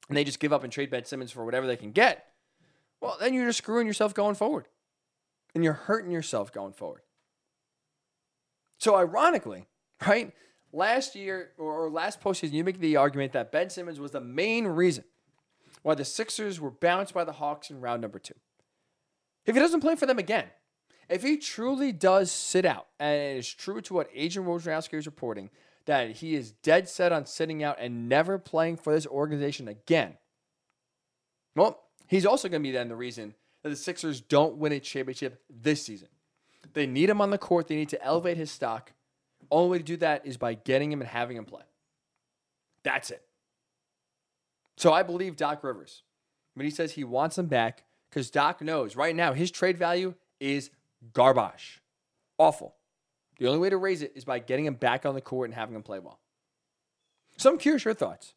[0.09, 2.27] And they just give up and trade Ben Simmons for whatever they can get.
[3.01, 4.67] Well, then you're just screwing yourself going forward.
[5.55, 7.03] And you're hurting yourself going forward.
[8.83, 9.69] So ironically,
[10.05, 10.33] right?
[10.73, 14.67] last year or last postseason, you make the argument that Ben Simmons was the main
[14.67, 15.05] reason
[15.83, 18.35] why the Sixers were bounced by the Hawks in round number two.
[19.47, 20.47] If he doesn't play for them again,
[21.09, 25.07] if he truly does sit out, and it is true to what Adrian Wojnarowski is
[25.07, 25.51] reporting,
[25.87, 30.17] that he is dead set on sitting out and never playing for this organization again,
[31.55, 34.81] well, he's also going to be then the reason that the Sixers don't win a
[34.81, 36.09] championship this season.
[36.75, 37.69] They need him on the court.
[37.69, 38.93] They need to elevate his stock.
[39.51, 41.63] Only way to do that is by getting him and having him play.
[42.85, 43.23] That's it.
[44.77, 46.03] So I believe Doc Rivers
[46.55, 50.15] when he says he wants him back because Doc knows right now his trade value
[50.41, 50.71] is
[51.13, 51.81] garbage.
[52.39, 52.75] Awful.
[53.39, 55.55] The only way to raise it is by getting him back on the court and
[55.55, 56.21] having him play well.
[57.39, 58.35] So I'm curious your thoughts.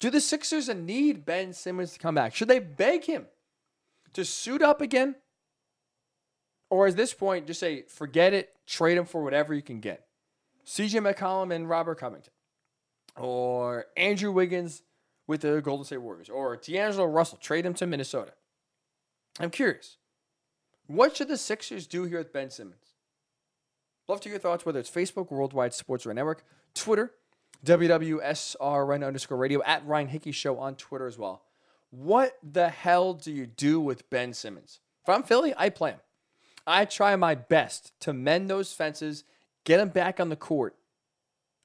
[0.00, 2.34] Do the Sixers need Ben Simmons to come back?
[2.34, 3.26] Should they beg him
[4.14, 5.16] to suit up again?
[6.72, 10.06] Or at this point, just say, forget it, trade him for whatever you can get?
[10.64, 12.32] CJ McCollum and Robert Covington,
[13.14, 14.82] or Andrew Wiggins
[15.26, 18.32] with the Golden State Warriors, or D'Angelo Russell, trade him to Minnesota.
[19.38, 19.98] I'm curious.
[20.86, 22.94] What should the Sixers do here with Ben Simmons?
[24.08, 26.42] Love to hear your thoughts, whether it's Facebook, Worldwide Sports Radio Network,
[26.72, 27.12] Twitter,
[27.66, 31.42] WWSRN underscore radio, at Ryan Hickey Show on Twitter as well.
[31.90, 34.80] What the hell do you do with Ben Simmons?
[35.02, 36.00] If I'm Philly, I play him.
[36.66, 39.24] I try my best to mend those fences
[39.64, 40.76] get him back on the court,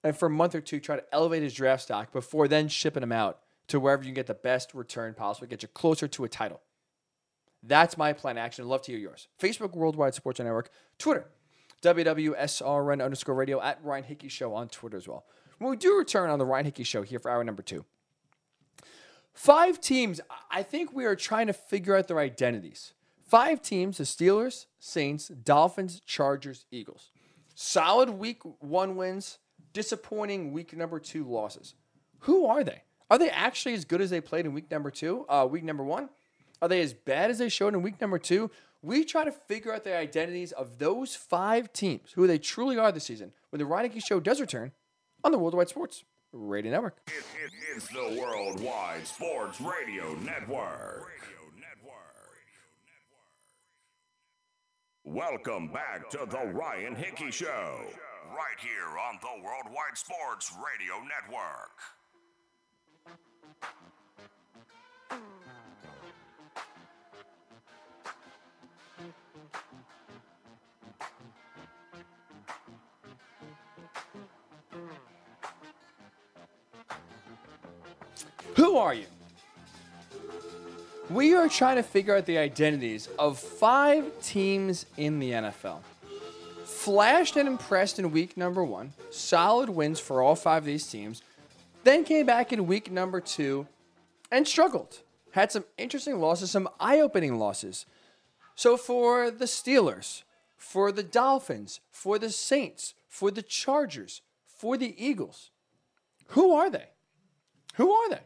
[0.03, 3.03] and for a month or two, try to elevate his draft stock before then shipping
[3.03, 6.23] him out to wherever you can get the best return possible, get you closer to
[6.23, 6.61] a title.
[7.63, 8.63] That's my plan action.
[8.63, 9.27] I'd love to hear yours.
[9.41, 11.25] Facebook Worldwide Sports Network, Twitter,
[11.81, 15.25] WWSRN underscore radio at Ryan Hickey Show on Twitter as well.
[15.57, 17.85] When we do return on the Ryan Hickey Show here for hour number two,
[19.33, 20.21] five teams,
[20.51, 22.93] I think we are trying to figure out their identities.
[23.27, 27.11] Five teams the Steelers, Saints, Dolphins, Chargers, Eagles.
[27.55, 29.39] Solid week one wins,
[29.73, 31.73] disappointing week number two losses.
[32.19, 32.83] Who are they?
[33.11, 35.83] Are they actually as good as they played in week number two, uh, week number
[35.83, 36.07] one?
[36.61, 38.49] Are they as bad as they showed in week number two?
[38.81, 42.93] We try to figure out the identities of those five teams, who they truly are
[42.93, 44.71] this season, when the Ryan Hickey Show does return
[45.25, 46.97] on the Worldwide Sports Radio Network.
[47.07, 51.11] It, it, it's the Worldwide Sports Radio Network.
[55.09, 57.79] Welcome back to the Ryan Hickey Show,
[58.29, 61.79] right here on the Worldwide Sports Radio Network.
[78.57, 79.05] Who are you?
[81.09, 85.79] We are trying to figure out the identities of five teams in the NFL.
[86.65, 91.21] Flashed and impressed in week number one, solid wins for all five of these teams,
[91.85, 93.67] then came back in week number two
[94.31, 94.99] and struggled.
[95.31, 97.85] Had some interesting losses, some eye opening losses.
[98.55, 100.23] So for the Steelers,
[100.57, 105.51] for the Dolphins, for the Saints, for the Chargers, for the Eagles,
[106.29, 106.89] who are they?
[107.75, 108.23] Who are they?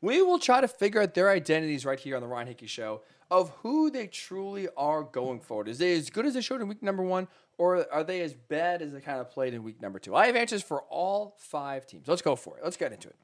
[0.00, 3.02] We will try to figure out their identities right here on the Ryan Hickey Show
[3.30, 5.68] of who they truly are going forward.
[5.68, 7.28] Is they as good as they showed in week number one,
[7.58, 10.14] or are they as bad as they kind of played in week number two?
[10.14, 12.06] I have answers for all five teams.
[12.08, 12.64] Let's go for it.
[12.64, 13.16] Let's get into it.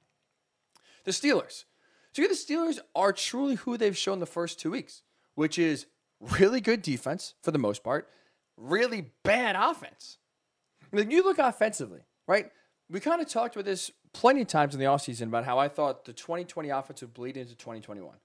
[1.05, 1.65] The Steelers.
[2.13, 5.03] So the Steelers are truly who they've shown the first two weeks,
[5.35, 5.87] which is
[6.21, 8.09] really good defense for the most part,
[8.57, 10.19] really bad offense.
[10.93, 12.51] Like you look offensively, right?
[12.89, 15.69] We kind of talked about this plenty of times in the offseason about how I
[15.69, 18.17] thought the 2020 offense would bleed into 2021.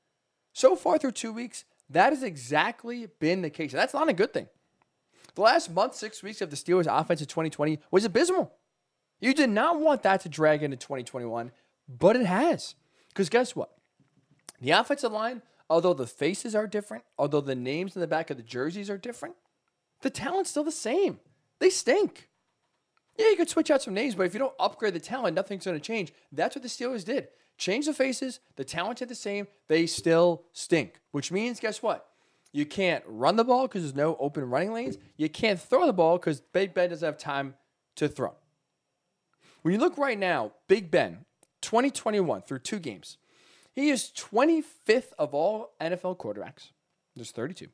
[0.54, 3.74] So far through two weeks, that has exactly been the case.
[3.74, 4.48] That's not a good thing.
[5.36, 8.54] The last month, six weeks of the Steelers' offense in 2020 was abysmal.
[9.20, 11.52] You did not want that to drag into 2021,
[11.88, 12.76] but it has.
[13.10, 13.72] Because guess what?
[14.62, 18.38] The offensive line, although the faces are different, although the names in the back of
[18.38, 19.36] the jerseys are different,
[20.02, 21.20] the talent's still the same.
[21.60, 22.29] They stink.
[23.20, 25.66] Yeah, you could switch out some names, but if you don't upgrade the talent, nothing's
[25.66, 26.14] going to change.
[26.32, 27.28] That's what the Steelers did.
[27.58, 31.02] Change the faces, the talent are the same, they still stink.
[31.12, 32.08] Which means, guess what?
[32.54, 34.98] You can't run the ball because there's no open running lanes.
[35.18, 37.56] You can't throw the ball because Big Ben doesn't have time
[37.98, 38.36] to throw.
[39.64, 41.26] When you look right now, Big Ben,
[41.62, 43.18] 2021 through two games,
[43.74, 46.72] he is 25th of all NFL quarterbacks.
[47.18, 47.68] There's 32.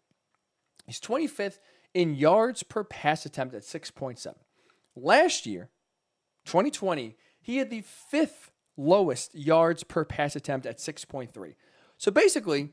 [0.88, 1.60] He's 25th
[1.94, 4.34] in yards per pass attempt at 6.7.
[4.96, 5.70] Last year,
[6.46, 11.56] 2020, he had the fifth lowest yards per pass attempt at 6.3.
[11.98, 12.72] So basically,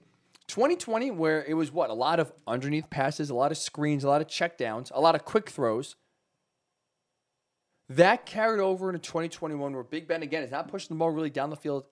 [0.48, 1.90] 2020, where it was what?
[1.90, 5.14] A lot of underneath passes, a lot of screens, a lot of checkdowns, a lot
[5.14, 5.96] of quick throws.
[7.88, 11.30] That carried over into 2021, where Big Ben, again, is not pushing the ball really
[11.30, 11.84] down the field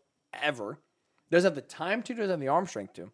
[0.42, 0.78] ever.
[1.30, 3.10] Doesn't have the time to, doesn't have the arm strength to.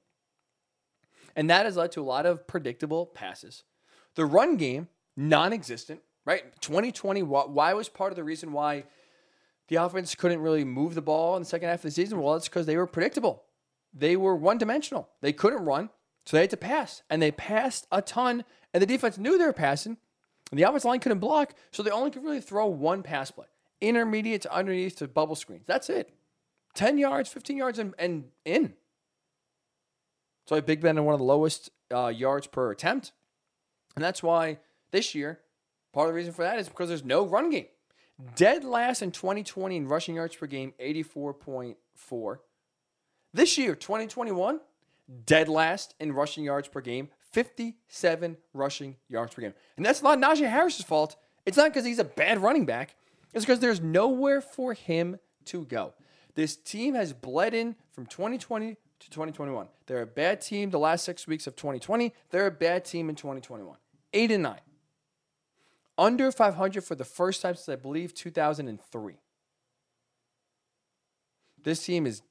[1.35, 3.65] And that has led to a lot of predictable passes.
[4.15, 6.45] The run game, non existent right?
[6.61, 8.85] 2020, why was part of the reason why
[9.69, 12.21] the offense couldn't really move the ball in the second half of the season?
[12.21, 13.45] Well, it's because they were predictable.
[13.95, 15.09] They were one dimensional.
[15.23, 15.89] They couldn't run,
[16.27, 17.03] so they had to pass.
[17.09, 19.97] And they passed a ton, and the defense knew they were passing,
[20.51, 23.47] and the offense line couldn't block, so they only could really throw one pass play
[23.81, 25.65] intermediate to underneath to bubble screens.
[25.67, 26.13] That's it.
[26.75, 28.75] 10 yards, 15 yards, and, and in.
[30.47, 33.13] So Big Ben had one of the lowest uh, yards per attempt.
[33.95, 34.59] And that's why
[34.93, 35.41] this year
[35.97, 37.69] Part of the reason for that is because there's no run game.
[38.35, 42.39] Dead last in 2020 in rushing yards per game, 84.4.
[43.33, 44.61] This year, 2021,
[45.25, 49.55] dead last in rushing yards per game, 57 rushing yards per game.
[49.79, 51.17] And that's not Najee Harris's fault.
[51.47, 52.95] It's not because he's a bad running back.
[53.33, 55.95] It's because there's nowhere for him to go.
[56.35, 59.69] This team has bled in from 2020 to 2021.
[59.87, 62.13] They're a bad team the last six weeks of 2020.
[62.29, 63.79] They're a bad team in 2021.
[64.13, 64.61] Eight and nine
[65.99, 69.15] under 500 for the first time since I believe 2003.
[71.63, 72.23] This team is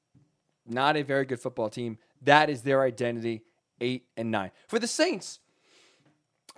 [0.66, 1.98] not a very good football team.
[2.22, 3.44] That is their identity,
[3.82, 4.52] eight and nine.
[4.68, 5.40] For the Saints,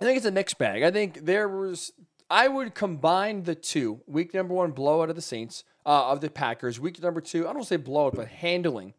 [0.00, 0.82] I think it's a mixed bag.
[0.82, 1.92] I think there was,
[2.30, 4.00] I would combine the two.
[4.06, 6.78] Week number one, blowout of the Saints, uh, of the Packers.
[6.78, 8.94] Week number two, I don't say blowout, but handling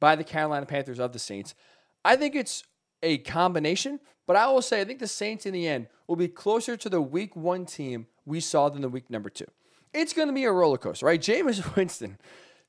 [0.00, 1.54] by the Carolina Panthers of the Saints.
[2.04, 2.64] I think it's
[3.04, 6.28] a combination, but I will say I think the Saints in the end will be
[6.28, 9.46] closer to the week one team we saw than the week number two.
[9.92, 11.20] It's going to be a roller coaster, right?
[11.20, 12.18] Jameis Winston,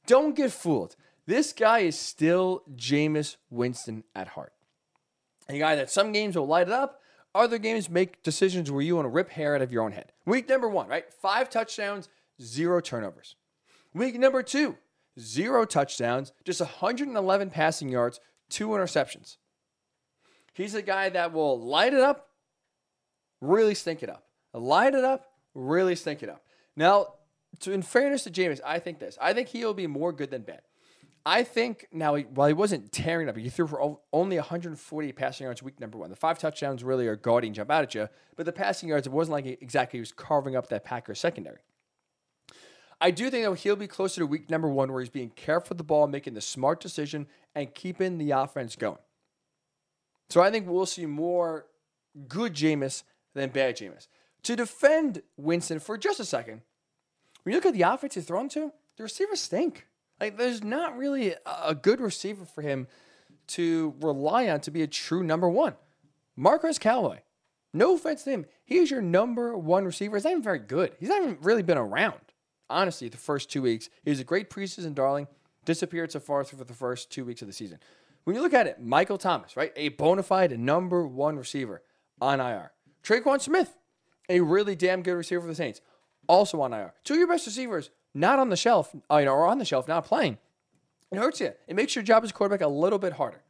[0.06, 0.96] don't get fooled.
[1.26, 4.54] This guy is still Jameis Winston at heart.
[5.50, 7.00] A guy that some games will light it up,
[7.34, 10.12] other games make decisions where you want to rip hair out of your own head.
[10.26, 11.12] Week number one, right?
[11.12, 12.10] Five touchdowns,
[12.42, 13.36] zero turnovers.
[13.94, 14.78] Week number two,
[15.20, 18.20] zero touchdowns, just 111 passing yards,
[18.50, 19.38] two interceptions.
[20.56, 22.30] He's a guy that will light it up,
[23.42, 24.24] really stink it up.
[24.54, 26.46] Light it up, really stink it up.
[26.78, 27.16] Now,
[27.60, 29.18] to, in fairness to Jameis, I think this.
[29.22, 30.62] I think he'll be more good than bad.
[31.26, 35.62] I think now, while he wasn't tearing up, he threw for only 140 passing yards
[35.62, 36.10] week number one.
[36.10, 39.14] The five touchdowns really are guarding jump out at you, but the passing yards, it
[39.14, 41.60] wasn't like exactly he was carving up that Packers secondary.
[43.02, 45.70] I do think that he'll be closer to week number one where he's being careful
[45.72, 49.00] with the ball, making the smart decision, and keeping the offense going.
[50.30, 51.66] So I think we'll see more
[52.28, 53.04] good Jameis
[53.34, 54.08] than bad Jameis.
[54.44, 56.62] To defend Winston for just a second,
[57.44, 59.88] when you look at the offense he's thrown to, the receivers stink.
[60.20, 62.88] Like there's not really a good receiver for him
[63.48, 65.76] to rely on to be a true number one.
[66.36, 67.22] Marquez Callaway.
[67.74, 68.46] No offense to him.
[68.64, 70.16] He is your number one receiver.
[70.16, 70.96] He's not even very good.
[71.00, 72.22] He's not even really been around,
[72.70, 73.90] honestly, the first two weeks.
[74.04, 75.28] He was a great preseason darling,
[75.66, 77.80] disappeared so far through for the first two weeks of the season.
[78.26, 79.72] When you look at it, Michael Thomas, right?
[79.76, 81.84] A bona fide number one receiver
[82.20, 82.72] on IR.
[83.04, 83.78] Tre'Quan Smith,
[84.28, 85.80] a really damn good receiver for the Saints,
[86.28, 86.94] also on IR.
[87.04, 89.88] Two of your best receivers, not on the shelf, you know, or on the shelf,
[89.88, 90.40] not playing.
[91.12, 91.54] It hurts you.
[91.68, 93.44] It makes your job as quarterback a little bit harder.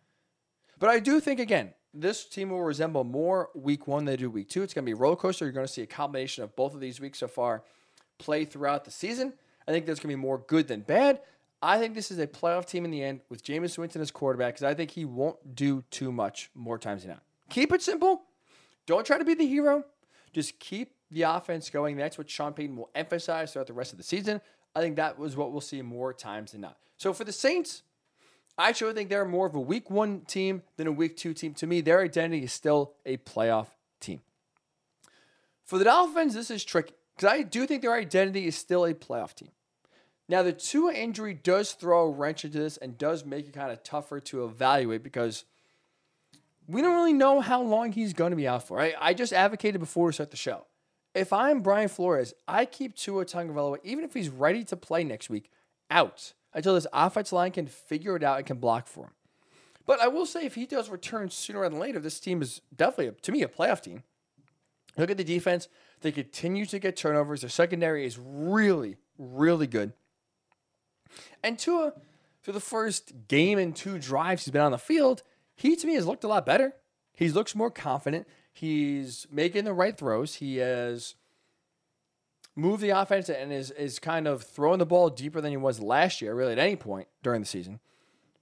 [0.78, 4.30] But I do think, again, this team will resemble more week one than they do
[4.30, 4.62] week two.
[4.62, 5.46] It's going to be a roller coaster.
[5.46, 7.64] You're going to see a combination of both of these weeks so far
[8.18, 9.34] play throughout the season.
[9.68, 11.22] I think there's going to be more good than bad.
[11.62, 14.54] I think this is a playoff team in the end with Jameis Winston as quarterback
[14.54, 17.24] because I think he won't do too much more times than not.
[17.50, 18.24] Keep it simple.
[18.86, 19.84] Don't try to be the hero.
[20.32, 21.98] Just keep the offense going.
[21.98, 24.42] That's what Sean Payton will emphasize throughout the rest of the season.
[24.76, 26.78] I think that was what we'll see more times than not.
[26.98, 27.84] So for the Saints,
[28.58, 31.54] I actually think they're more of a week one team than a week two team.
[31.56, 33.68] To me, their identity is still a playoff
[34.00, 34.22] team.
[35.64, 38.94] For the Dolphins, this is tricky because I do think their identity is still a
[38.94, 39.50] playoff team.
[40.28, 43.72] Now, the Tua injury does throw a wrench into this and does make it kind
[43.72, 45.46] of tougher to evaluate because
[46.68, 48.80] we don't really know how long he's going to be out for.
[48.80, 50.66] I, I just advocated before we start the show.
[51.14, 55.30] If I'm Brian Flores, I keep Tua Tagovailoa, even if he's ready to play next
[55.30, 55.52] week,
[55.92, 59.12] out until this offense line can figure it out and can block for him.
[59.86, 63.16] But I will say, if he does return sooner than later, this team is definitely,
[63.22, 64.04] to me, a playoff team.
[64.98, 65.68] Look at the defense.
[66.02, 67.42] They continue to get turnovers.
[67.42, 69.94] Their secondary is really, really good.
[71.44, 71.94] And Tua,
[72.44, 75.24] through the first game and two drives he's been on the field,
[75.56, 76.74] he to me has looked a lot better.
[77.14, 78.28] He looks more confident.
[78.52, 80.36] He's making the right throws.
[80.36, 81.16] He has
[82.56, 85.80] moved the offense and is, is kind of throwing the ball deeper than he was
[85.80, 87.80] last year, really at any point during the season.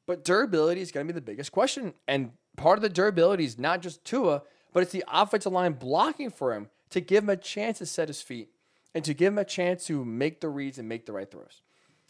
[0.05, 1.93] But durability is going to be the biggest question.
[2.07, 4.43] And part of the durability is not just Tua,
[4.73, 8.07] but it's the offensive line blocking for him to give him a chance to set
[8.07, 8.49] his feet
[8.93, 11.61] and to give him a chance to make the reads and make the right throws.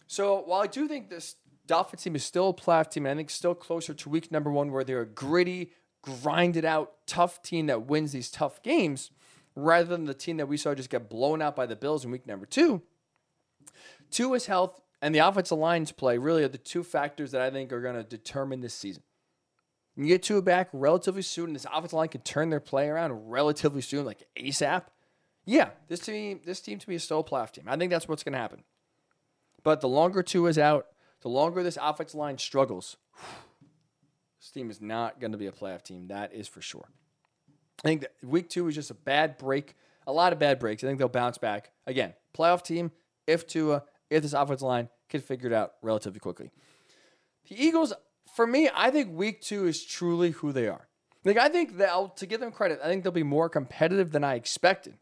[0.07, 1.35] So while I do think this
[1.65, 4.51] Dolphins team is still a playoff team, and I think still closer to week number
[4.51, 9.11] one where they're a gritty, grinded out, tough team that wins these tough games–
[9.55, 12.11] rather than the team that we saw just get blown out by the Bills in
[12.11, 12.81] week number two.
[14.11, 17.49] Two is health and the offensive line's play really are the two factors that I
[17.49, 19.03] think are going to determine this season.
[19.95, 23.29] You get Tua back relatively soon, and this offensive line can turn their play around
[23.29, 24.85] relatively soon, like ASAP.
[25.45, 27.65] Yeah, this team, this team to me is still a playoff team.
[27.67, 28.63] I think that's what's going to happen.
[29.63, 30.87] But the longer Tua is out,
[31.21, 32.97] the longer this offensive line struggles,
[34.39, 36.07] this team is not going to be a playoff team.
[36.07, 36.89] That is for sure.
[37.83, 40.83] I think week two was just a bad break, a lot of bad breaks.
[40.83, 41.71] I think they'll bounce back.
[41.87, 42.91] Again, playoff team,
[43.25, 46.51] if Tua, if this offensive line can figure it out relatively quickly.
[47.49, 47.93] The Eagles,
[48.35, 50.87] for me, I think week two is truly who they are.
[51.25, 54.23] Like I think they'll to give them credit, I think they'll be more competitive than
[54.23, 54.95] I expected.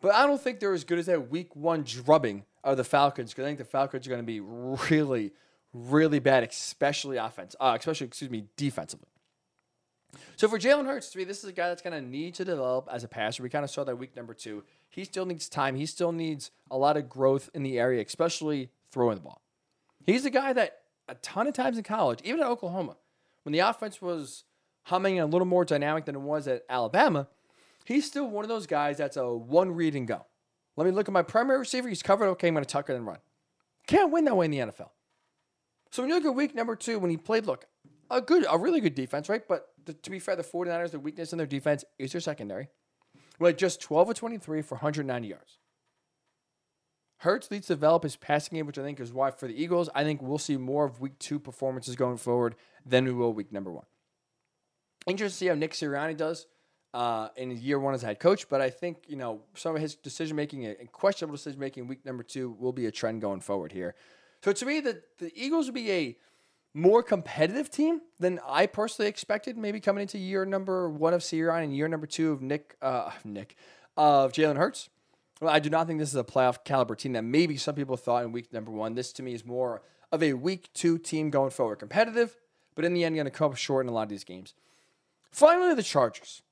[0.00, 3.30] But I don't think they're as good as that week one drubbing of the Falcons
[3.30, 5.32] because I think the Falcons are going to be really,
[5.72, 9.08] really bad, especially offense, uh, especially excuse me, defensively.
[10.36, 12.44] So for Jalen Hurts, to me, this is a guy that's going to need to
[12.44, 13.42] develop as a passer.
[13.42, 14.62] We kind of saw that week number two.
[14.90, 15.74] He still needs time.
[15.74, 19.40] He still needs a lot of growth in the area, especially throwing the ball.
[20.04, 22.96] He's a guy that a ton of times in college, even at Oklahoma,
[23.44, 24.44] when the offense was
[24.84, 27.28] humming and a little more dynamic than it was at Alabama,
[27.84, 30.26] he's still one of those guys that's a one read and go.
[30.76, 31.88] Let me look at my primary receiver.
[31.88, 32.26] He's covered.
[32.28, 33.18] Okay, I'm going to tuck it and run.
[33.86, 34.90] Can't win that way in the NFL.
[35.90, 37.66] So when you look at week number two, when he played, look,
[38.10, 39.46] a good, a really good defense, right?
[39.46, 42.68] But the, to be fair, the 49ers, the weakness in their defense is their secondary.
[43.38, 45.58] Like just 12 of 23 for 190 yards.
[47.18, 49.88] Hurts needs to develop his passing game, which I think is why for the Eagles,
[49.94, 53.52] I think we'll see more of week two performances going forward than we will week
[53.52, 53.84] number one.
[55.06, 56.46] Interesting to see how Nick Sirianni does
[56.94, 59.94] uh, in year one as head coach, but I think, you know, some of his
[59.94, 63.72] decision making and questionable decision making week number two will be a trend going forward
[63.72, 63.94] here.
[64.44, 66.16] So to me, the, the Eagles will be a
[66.74, 69.56] more competitive team than I personally expected.
[69.56, 73.10] Maybe coming into year number one of Sirianni and year number two of Nick, uh,
[73.24, 73.56] Nick,
[73.96, 74.88] of Jalen Hurts.
[75.40, 77.96] Well, I do not think this is a playoff caliber team that maybe some people
[77.96, 78.94] thought in week number one.
[78.94, 79.82] This to me is more
[80.12, 82.36] of a week two team going forward, competitive,
[82.74, 84.54] but in the end, going to come short in a lot of these games.
[85.30, 86.42] Finally, the Chargers.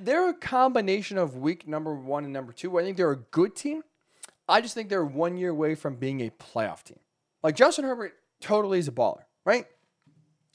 [0.00, 2.78] They're a combination of week number one and number two.
[2.78, 3.82] I think they're a good team.
[4.48, 6.98] I just think they're one year away from being a playoff team.
[7.42, 9.66] Like Justin Herbert totally is a baller, right?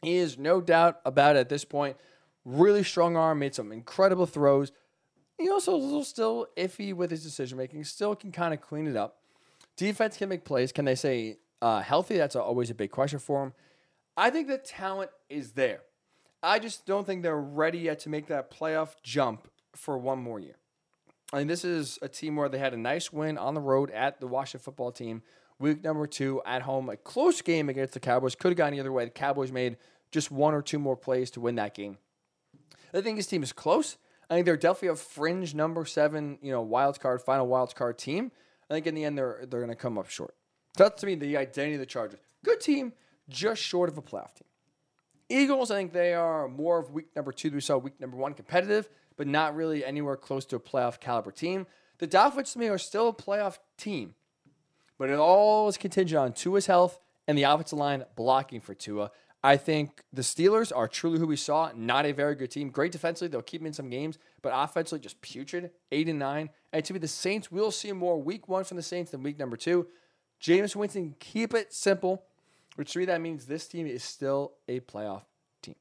[0.01, 1.97] He is no doubt about it at this point.
[2.43, 4.71] Really strong arm, made some incredible throws.
[5.37, 7.83] He also still iffy with his decision making.
[7.83, 9.17] Still can kind of clean it up.
[9.77, 10.71] Defense can make plays.
[10.71, 12.17] Can they say uh, healthy?
[12.17, 13.53] That's always a big question for him.
[14.17, 15.81] I think the talent is there.
[16.43, 20.39] I just don't think they're ready yet to make that playoff jump for one more
[20.39, 20.55] year.
[21.33, 23.89] I mean, this is a team where they had a nice win on the road
[23.91, 25.21] at the Washington football team.
[25.59, 28.35] Week number two at home, a close game against the Cowboys.
[28.35, 29.05] Could have gone either way.
[29.05, 29.77] The Cowboys made
[30.11, 31.97] just one or two more plays to win that game.
[32.93, 33.97] I think this team is close.
[34.29, 37.97] I think they're definitely a fringe number seven, you know, wild card, final wild card
[37.97, 38.31] team.
[38.69, 40.33] I think in the end they're they're going to come up short.
[40.77, 42.19] That's to me the identity of the Chargers.
[42.43, 42.93] Good team,
[43.29, 44.47] just short of a playoff team.
[45.31, 47.51] Eagles, I think they are more of week number two.
[47.51, 51.31] We saw week number one competitive, but not really anywhere close to a playoff caliber
[51.31, 51.67] team.
[51.99, 54.15] The Dolphins to me are still a playoff team,
[54.97, 59.11] but it all is contingent on Tua's health and the offensive line blocking for Tua.
[59.43, 61.71] I think the Steelers are truly who we saw.
[61.75, 62.69] Not a very good team.
[62.69, 65.71] Great defensively, they'll keep them in some games, but offensively just putrid.
[65.91, 66.49] Eight and nine.
[66.71, 69.39] And to be the Saints, we'll see more week one from the Saints than week
[69.39, 69.87] number two.
[70.41, 72.23] Jameis Winston, keep it simple.
[72.75, 75.23] Which to me that means this team is still a playoff
[75.61, 75.75] team.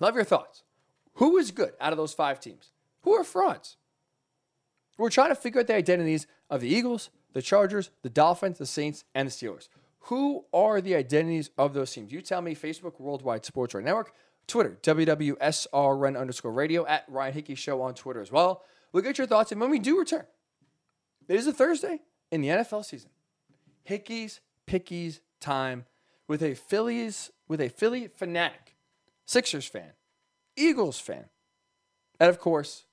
[0.00, 0.62] Love your thoughts.
[1.14, 2.70] Who is good out of those five teams?
[3.02, 3.76] Who are frauds?
[4.96, 8.66] We're trying to figure out the identities of the Eagles, the Chargers, the Dolphins, the
[8.66, 9.68] Saints, and the Steelers.
[10.00, 12.12] Who are the identities of those teams?
[12.12, 14.12] You tell me Facebook, Worldwide Sports Radio Network,
[14.46, 18.62] Twitter, WWSRN underscore radio, at Ryan Hickey Show on Twitter as well.
[18.92, 19.50] We'll get your thoughts.
[19.50, 20.26] And when we do return,
[21.28, 23.10] it is a Thursday in the NFL season.
[23.82, 25.84] Hickey's Pickies time
[26.26, 28.74] with a Phillies, with a Philly fanatic,
[29.26, 29.92] Sixers fan,
[30.56, 31.26] Eagles fan,
[32.18, 32.86] and of course,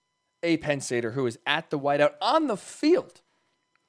[0.44, 3.22] a Penn Stater who is at the whiteout on the field,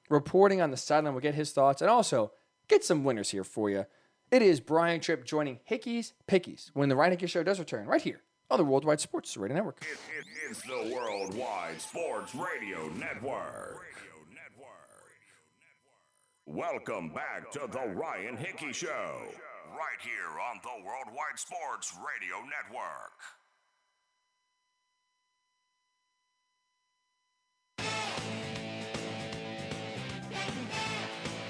[0.09, 1.13] reporting on the sideline.
[1.13, 2.31] We'll get his thoughts and also
[2.67, 3.85] get some winners here for you.
[4.31, 8.01] It is Brian Tripp joining Hickey's Pickies when the Ryan Hickey Show does return right
[8.01, 9.81] here on the Worldwide Sports Radio Network.
[9.81, 13.85] It, it, it's the Worldwide Sports Radio Network.
[16.45, 19.21] Welcome back to the Ryan Hickey Show,
[19.69, 23.13] right here on the Worldwide Sports Radio Network.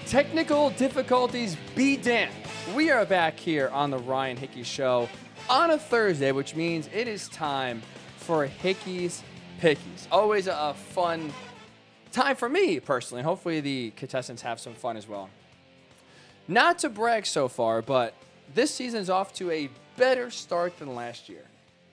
[0.06, 2.32] Technical difficulties be damned.
[2.76, 5.10] We are back here on the Ryan Hickey Show
[5.50, 7.82] on a Thursday, which means it is time
[8.18, 9.24] for Hickey's
[9.60, 10.08] Pickies.
[10.12, 11.34] Always a fun
[12.14, 13.24] time for me personally.
[13.24, 15.30] Hopefully, the contestants have some fun as well.
[16.48, 18.14] Not to brag so far, but
[18.54, 21.44] this season is off to a better start than last year.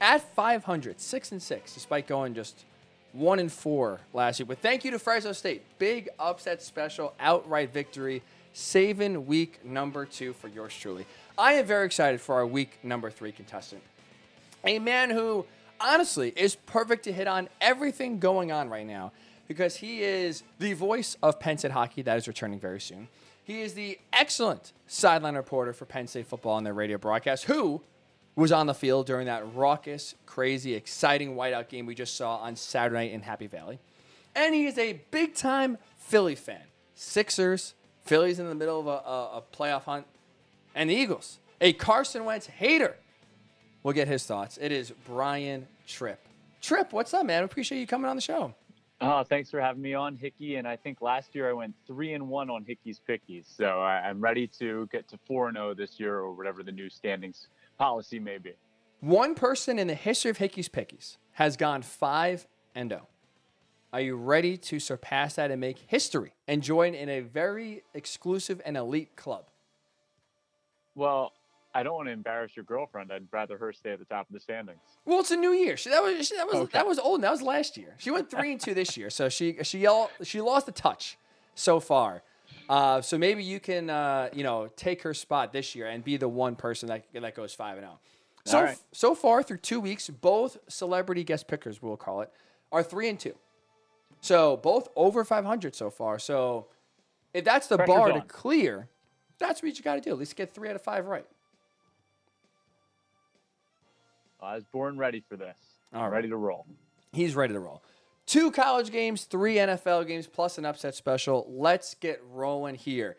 [0.01, 2.65] At 500, 6 and 6, despite going just
[3.13, 4.47] 1 and 4 last year.
[4.47, 5.63] But thank you to Fresno State.
[5.79, 11.07] Big upset special, outright victory, saving week number two for yours truly.
[11.39, 13.83] I am very excited for our week number three contestant.
[14.65, 15.47] A man who,
[15.81, 19.13] honestly, is perfect to hit on everything going on right now
[19.51, 23.09] because he is the voice of Penn State hockey that is returning very soon.
[23.43, 27.83] He is the excellent sideline reporter for Penn State football on their radio broadcast, who
[28.37, 32.55] was on the field during that raucous, crazy, exciting whiteout game we just saw on
[32.55, 33.81] Saturday night in Happy Valley.
[34.37, 36.63] And he is a big time Philly fan.
[36.95, 37.75] Sixers,
[38.05, 40.07] Phillies in the middle of a, a, a playoff hunt,
[40.77, 41.41] and the Eagles.
[41.61, 42.95] A Carson Wentz hater.
[43.83, 44.61] We'll get his thoughts.
[44.63, 46.21] It is Brian Tripp.
[46.63, 47.43] Tripp, what's up, man?
[47.43, 48.55] Appreciate you coming on the show.
[49.03, 50.57] Oh, thanks for having me on, Hickey.
[50.57, 54.09] And I think last year I went three and one on Hickey's Pickies, so I,
[54.09, 57.49] am ready to get to four and zero this year, or whatever the new standings
[57.79, 58.53] policy may be.
[59.01, 63.09] One person in the history of Hickey's Pickies has gone five and zero.
[63.93, 68.61] Are you ready to surpass that and make history and join in a very exclusive
[68.67, 69.47] and elite club?
[70.95, 71.33] Well,
[71.75, 73.13] I don't want to embarrass your girlfriend.
[73.13, 74.81] I'd rather her stay at the top of the standings.
[75.05, 75.77] Well, it's a new year.
[75.77, 76.71] She, that was she, that was okay.
[76.73, 77.23] that was old.
[77.23, 77.95] That was last year.
[77.99, 79.87] She went three and two this year, so she she
[80.23, 81.17] she lost the touch
[81.55, 82.23] so far.
[82.69, 86.17] Uh, so maybe you can uh, you know take her spot this year and be
[86.17, 87.99] the one person that that goes five and zero.
[87.99, 88.51] Oh.
[88.51, 88.79] So right.
[88.93, 92.31] so far through two weeks, both celebrity guest pickers, we'll call it,
[92.73, 93.35] are three and two.
[94.21, 96.19] So both over five hundred so far.
[96.19, 96.67] So
[97.33, 98.21] if that's the Pressure's bar on.
[98.21, 98.89] to clear,
[99.39, 100.11] that's what you got to do.
[100.11, 101.27] At least get three out of five right.
[104.43, 105.57] I was born ready for this.
[105.95, 106.13] All right.
[106.13, 106.67] Ready to roll.
[107.13, 107.83] He's ready to roll.
[108.27, 111.47] Two college games, three NFL games, plus an upset special.
[111.49, 113.17] Let's get rolling here.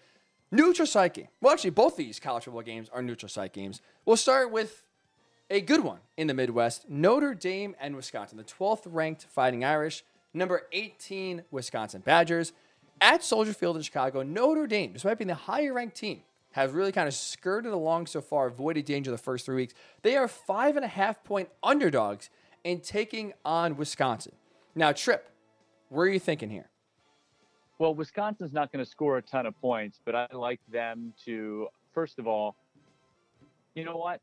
[0.52, 1.28] Neutral site game.
[1.42, 3.82] Well, actually, both these college football games are neutral site games.
[4.06, 4.84] We'll start with
[5.50, 10.04] a good one in the Midwest Notre Dame and Wisconsin, the 12th ranked Fighting Irish,
[10.34, 12.54] number 18 Wisconsin Badgers.
[13.02, 16.22] At Soldier Field in Chicago, Notre Dame, despite being the higher ranked team,
[16.52, 19.74] have really kind of skirted along so far, avoided danger the first three weeks.
[20.02, 22.30] They are five and a half point underdogs
[22.64, 24.34] in taking on Wisconsin.
[24.76, 25.30] Now, Tripp,
[25.90, 26.70] where are you thinking here?
[27.80, 31.68] Well, Wisconsin's not going to score a ton of points, but I like them to,
[31.94, 32.56] first of all,
[33.74, 34.22] you know what?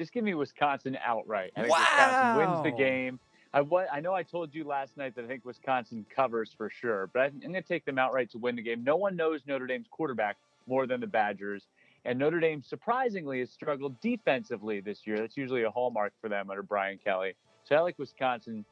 [0.00, 1.52] Just give me Wisconsin outright.
[1.56, 3.20] I think Wisconsin wins the game.
[3.54, 3.62] I,
[3.92, 7.20] I know I told you last night that I think Wisconsin covers for sure, but
[7.20, 8.82] I'm going to take them outright to win the game.
[8.82, 11.66] No one knows Notre Dame's quarterback more than the Badgers.
[12.04, 15.18] And Notre Dame, surprisingly, has struggled defensively this year.
[15.18, 17.34] That's usually a hallmark for them under Brian Kelly.
[17.64, 18.64] So I like Wisconsin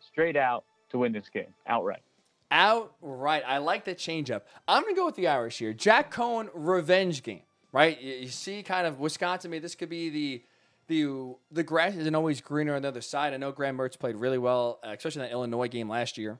[0.00, 2.02] straight out to win this game outright.
[2.50, 3.42] Outright.
[3.46, 4.42] I like the changeup.
[4.66, 5.72] I'm going to go with the Irish here.
[5.72, 7.42] Jack Coan revenge game,
[7.72, 8.00] right?
[8.00, 10.42] You, see kind of Wisconsin, maybe this could be the
[10.88, 13.34] the the grass isn't always greener on the other side.
[13.34, 16.38] I know Graham Mertz played really well, uh, especially in that Illinois game last year.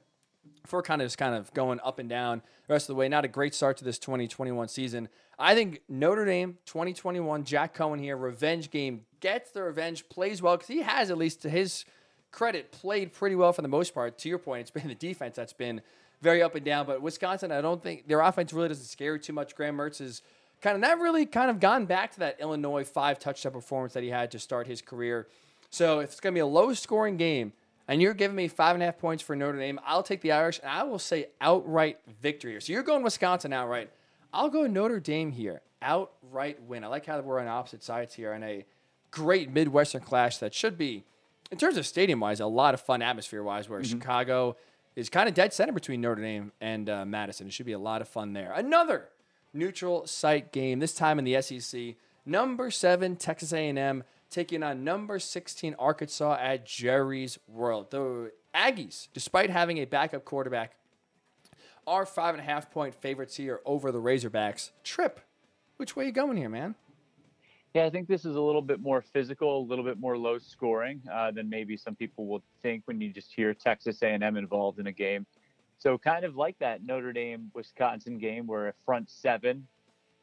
[0.61, 3.09] Before kind of just kind of going up and down the rest of the way.
[3.09, 5.09] Not a great start to this 2021 season.
[5.37, 10.57] I think Notre Dame 2021, Jack Coan here, revenge game, gets the revenge, plays well
[10.57, 11.85] because he has, at least to his
[12.31, 14.17] credit, played pretty well for the most part.
[14.19, 15.81] To your point, it's been the defense that's been
[16.21, 16.85] very up and down.
[16.85, 19.55] But Wisconsin, I don't think their offense really doesn't scare too much.
[19.55, 20.21] Graham Mertz is
[20.61, 24.03] kind of not really kind of gone back to that Illinois five touchdown performance that
[24.03, 25.27] he had to start his career.
[25.69, 27.53] So if it's going to be a low scoring game
[27.89, 30.31] and you're giving me five and a half points for Notre Dame, I'll take the
[30.31, 32.61] Irish and I will say outright victory here.
[32.61, 33.89] So you're going Wisconsin outright.
[34.31, 35.61] I'll go Notre Dame here.
[35.81, 36.83] Outright win.
[36.83, 38.63] I like how we're on opposite sides here in a
[39.09, 41.03] great Midwestern clash that should be,
[41.51, 44.55] in terms of stadium wise, a lot of fun atmosphere wise, where Chicago
[44.95, 47.47] is kind of dead center between Notre Dame and uh, Madison.
[47.47, 48.51] It should be a lot of fun there.
[48.51, 49.09] Another
[49.51, 51.95] neutral site game, this time in the SEC.
[52.23, 57.91] Number seven, Texas A&M taking on number 16, Arkansas at Jerry's World.
[57.91, 60.75] The Aggies, despite having a backup quarterback,
[61.87, 64.71] are five and a half point favorites here over the Razorbacks.
[64.83, 65.19] Tripp,
[65.77, 66.75] which way you going here, man?
[67.73, 70.39] Yeah, I think this is a little bit more physical, a little bit more low
[70.39, 74.79] scoring uh, than maybe some people will think when you just hear Texas A&M involved
[74.79, 75.25] in a game.
[75.77, 79.67] So kind of like that Notre Dame Wisconsin game where a front seven,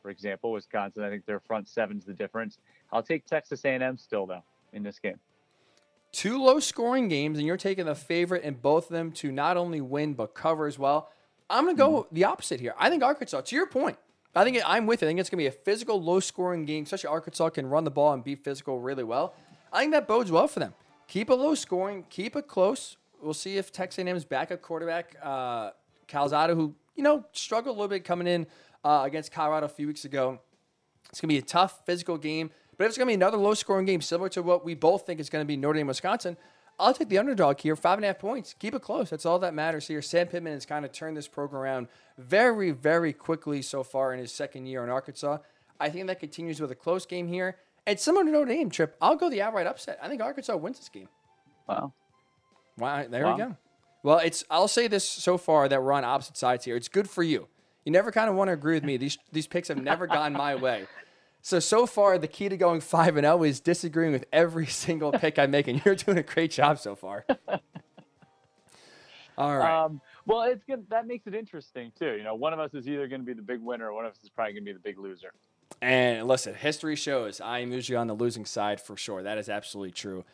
[0.06, 2.58] for example, Wisconsin, I think their front seven's the difference.
[2.92, 5.18] I'll take Texas A&M still though in this game.
[6.12, 9.56] Two low scoring games, and you're taking the favorite in both of them to not
[9.56, 11.10] only win but cover as well.
[11.50, 12.72] I'm going to go the opposite here.
[12.78, 13.98] I think Arkansas, to your point,
[14.32, 15.06] I think I'm with it.
[15.06, 17.82] I think it's going to be a physical, low scoring game, especially Arkansas can run
[17.82, 19.34] the ball and be physical really well.
[19.72, 20.72] I think that bodes well for them.
[21.08, 22.96] Keep it low scoring, keep it close.
[23.20, 25.70] We'll see if Texas A&M's backup quarterback, uh,
[26.06, 28.46] Calzada, who, you know, struggled a little bit coming in
[28.86, 30.38] uh, against Colorado a few weeks ago.
[31.10, 32.50] It's going to be a tough physical game.
[32.78, 35.06] But if it's going to be another low scoring game, similar to what we both
[35.06, 36.36] think is going to be Notre Dame, Wisconsin,
[36.78, 38.54] I'll take the underdog here, five and a half points.
[38.58, 39.08] Keep it close.
[39.10, 40.02] That's all that matters here.
[40.02, 41.88] Sam Pittman has kind of turned this program around
[42.18, 45.38] very, very quickly so far in his second year in Arkansas.
[45.80, 47.56] I think that continues with a close game here.
[47.86, 49.98] And similar to Notre Dame, Tripp, I'll go the outright upset.
[50.02, 51.08] I think Arkansas wins this game.
[51.66, 51.92] Wow.
[52.78, 53.36] Wow, there Wow.
[53.36, 53.56] we go.
[54.02, 56.76] Well, it's I'll say this so far that we're on opposite sides here.
[56.76, 57.48] It's good for you.
[57.86, 58.96] You never kind of want to agree with me.
[58.96, 60.88] These these picks have never gone my way.
[61.40, 65.12] So so far, the key to going five and zero is disagreeing with every single
[65.12, 67.24] pick I make, and you're doing a great job so far.
[69.38, 69.84] All right.
[69.84, 70.84] Um, well, it's good.
[70.90, 72.16] That makes it interesting too.
[72.16, 74.04] You know, one of us is either going to be the big winner, or one
[74.04, 75.32] of us is probably going to be the big loser.
[75.80, 79.22] And listen, history shows I am usually on the losing side for sure.
[79.22, 80.24] That is absolutely true.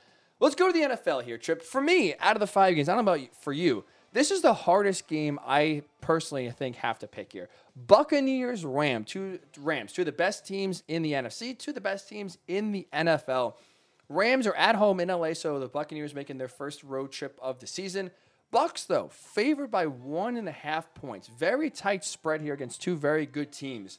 [0.41, 1.61] Let's go to the NFL here, Tripp.
[1.61, 4.31] For me, out of the five games, I don't know about you, for you, this
[4.31, 7.49] is the hardest game I personally think have to pick here.
[7.75, 11.81] Buccaneers, Rams, two Rams, two of the best teams in the NFC, two of the
[11.81, 13.55] best teams in the NFL.
[14.09, 17.61] Rams are at home in LA, so the Buccaneers making their first road trip of
[17.61, 18.11] the season.
[18.51, 21.29] Bucks, though, favored by one and a half points.
[21.29, 23.99] Very tight spread here against two very good teams.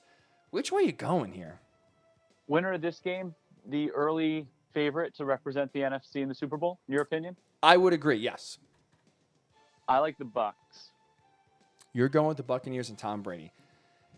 [0.51, 1.59] Which way are you going here?
[2.47, 3.33] Winner of this game,
[3.67, 6.77] the early favorite to represent the NFC in the Super Bowl.
[6.87, 7.35] In your opinion?
[7.63, 8.17] I would agree.
[8.17, 8.59] Yes,
[9.87, 10.89] I like the Bucks.
[11.93, 13.51] you're going with the Buccaneers and Tom Brady.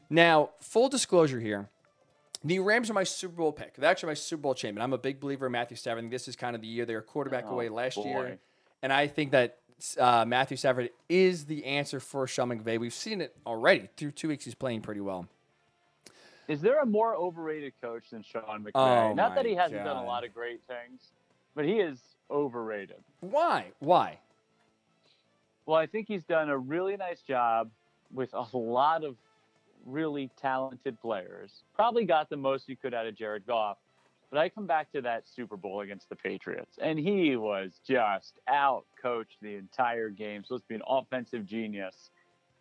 [0.09, 1.69] Now, full disclosure here.
[2.43, 3.73] The Rams are my Super Bowl pick.
[3.75, 4.83] They're actually my Super Bowl champion.
[4.83, 6.09] I'm a big believer in Matthew Stafford.
[6.11, 8.03] This is kind of the year they were quarterback Oh, away last boy.
[8.05, 8.37] year.
[8.83, 9.57] And I think that
[9.99, 12.79] uh, Matthew Stafford is the answer for Sean McVay.
[12.79, 13.89] We've seen it already.
[13.97, 15.27] Through two weeks, he's playing pretty well.
[16.47, 18.71] Is there a more overrated coach than Sean McVay?
[18.75, 21.01] Oh, Not that he hasn't done a lot of great things,
[21.55, 21.97] but he is
[22.29, 22.97] overrated.
[23.21, 23.71] Why?
[23.79, 24.19] Why?
[25.65, 27.69] Well, I think he's done a really nice job
[28.13, 29.15] with a lot of
[29.85, 31.63] really talented players.
[31.75, 33.77] Probably got the most he could out of Jared Goff.
[34.31, 38.33] But I come back to that Super Bowl against the Patriots, and he was just
[38.47, 40.43] out coached the entire game.
[40.43, 42.09] Supposed to be an offensive genius,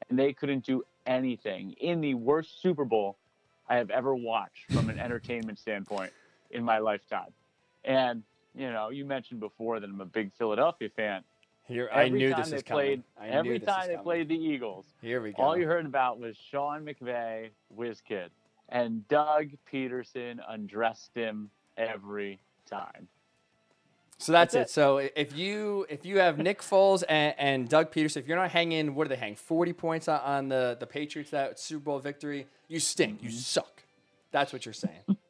[0.09, 3.16] and they couldn't do anything in the worst Super Bowl
[3.68, 6.12] I have ever watched from an entertainment standpoint
[6.51, 7.32] in my lifetime.
[7.85, 8.22] And
[8.55, 11.24] you know, you mentioned before that I'm a big Philadelphia fan.
[11.66, 13.32] Here, Every I knew this was played, coming.
[13.32, 15.43] I every time they played the Eagles, Here we go.
[15.43, 18.31] all you heard about was Sean McVay, whiz kid.
[18.69, 23.09] and Doug Pederson undressed him every time.
[24.19, 24.73] So that's, That's it.
[24.73, 28.51] So if you if you have Nick Foles and, and Doug Pederson, if you're not
[28.51, 29.35] hanging, what do they hang?
[29.35, 32.47] Forty points on, on the the Patriots that Super Bowl victory.
[32.69, 33.23] You stink.
[33.23, 33.39] You mm-hmm.
[33.39, 33.82] suck.
[34.31, 35.03] That's what you're saying.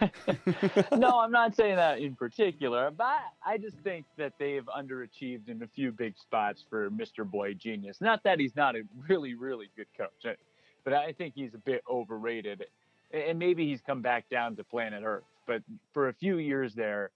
[0.96, 5.62] no, I'm not saying that in particular, but I just think that they've underachieved in
[5.62, 7.28] a few big spots for Mr.
[7.28, 8.00] Boy Genius.
[8.00, 10.34] Not that he's not a really, really good coach, eh,
[10.84, 12.64] but I think he's a bit overrated.
[13.12, 15.24] And maybe he's come back down to planet Earth.
[15.46, 15.62] But
[15.92, 17.10] for a few years there,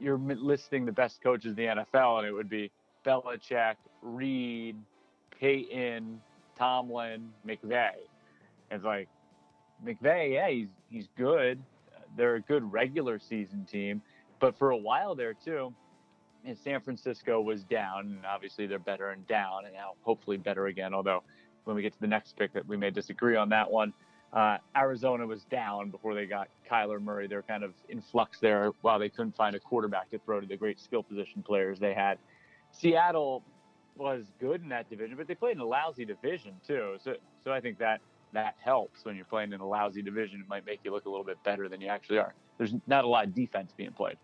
[0.00, 2.70] you're listing the best coaches in the NFL, and it would be
[3.04, 4.76] Belichick, Reid,
[5.38, 6.20] Payton,
[6.56, 7.92] Tomlin, McVay.
[8.70, 9.08] It's like
[9.84, 11.62] McVay, yeah, he's he's good.
[12.18, 14.02] They're a good regular season team,
[14.40, 15.72] but for a while there too,
[16.44, 20.66] and San Francisco was down, and obviously they're better and down, and now hopefully better
[20.66, 20.92] again.
[20.92, 21.22] Although
[21.64, 23.92] when we get to the next pick, that we may disagree on that one.
[24.32, 27.28] Uh, Arizona was down before they got Kyler Murray.
[27.28, 30.46] They're kind of in flux there while they couldn't find a quarterback to throw to
[30.46, 32.18] the great skill position players they had.
[32.72, 33.42] Seattle
[33.96, 36.96] was good in that division, but they played in a lousy division too.
[37.02, 38.00] So, so I think that
[38.32, 40.40] that helps when you're playing in a lousy division.
[40.40, 42.34] It might make you look a little bit better than you actually are.
[42.58, 44.16] There's not a lot of defense being played.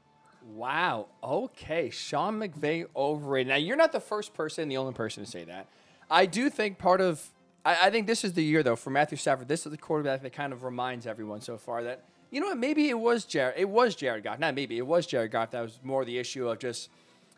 [0.52, 1.06] Wow.
[1.22, 1.90] Okay.
[1.90, 3.48] Sean McVay overrated.
[3.48, 5.68] Now, you're not the first person, the only person to say that.
[6.10, 7.30] I do think part of,
[7.64, 9.48] I, I think this is the year, though, for Matthew Stafford.
[9.48, 12.58] This is the quarterback that kind of reminds everyone so far that, you know what,
[12.58, 14.38] maybe it was Jared, it was Jared Goff.
[14.38, 15.52] Not maybe, it was Jared Goff.
[15.52, 16.90] That was more the issue of just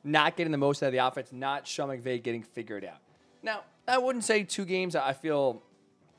[0.03, 2.99] not getting the most out of the offense, not Sean McVay getting figured out.
[3.43, 4.97] Now, I wouldn't say two games.
[4.97, 5.63] I feel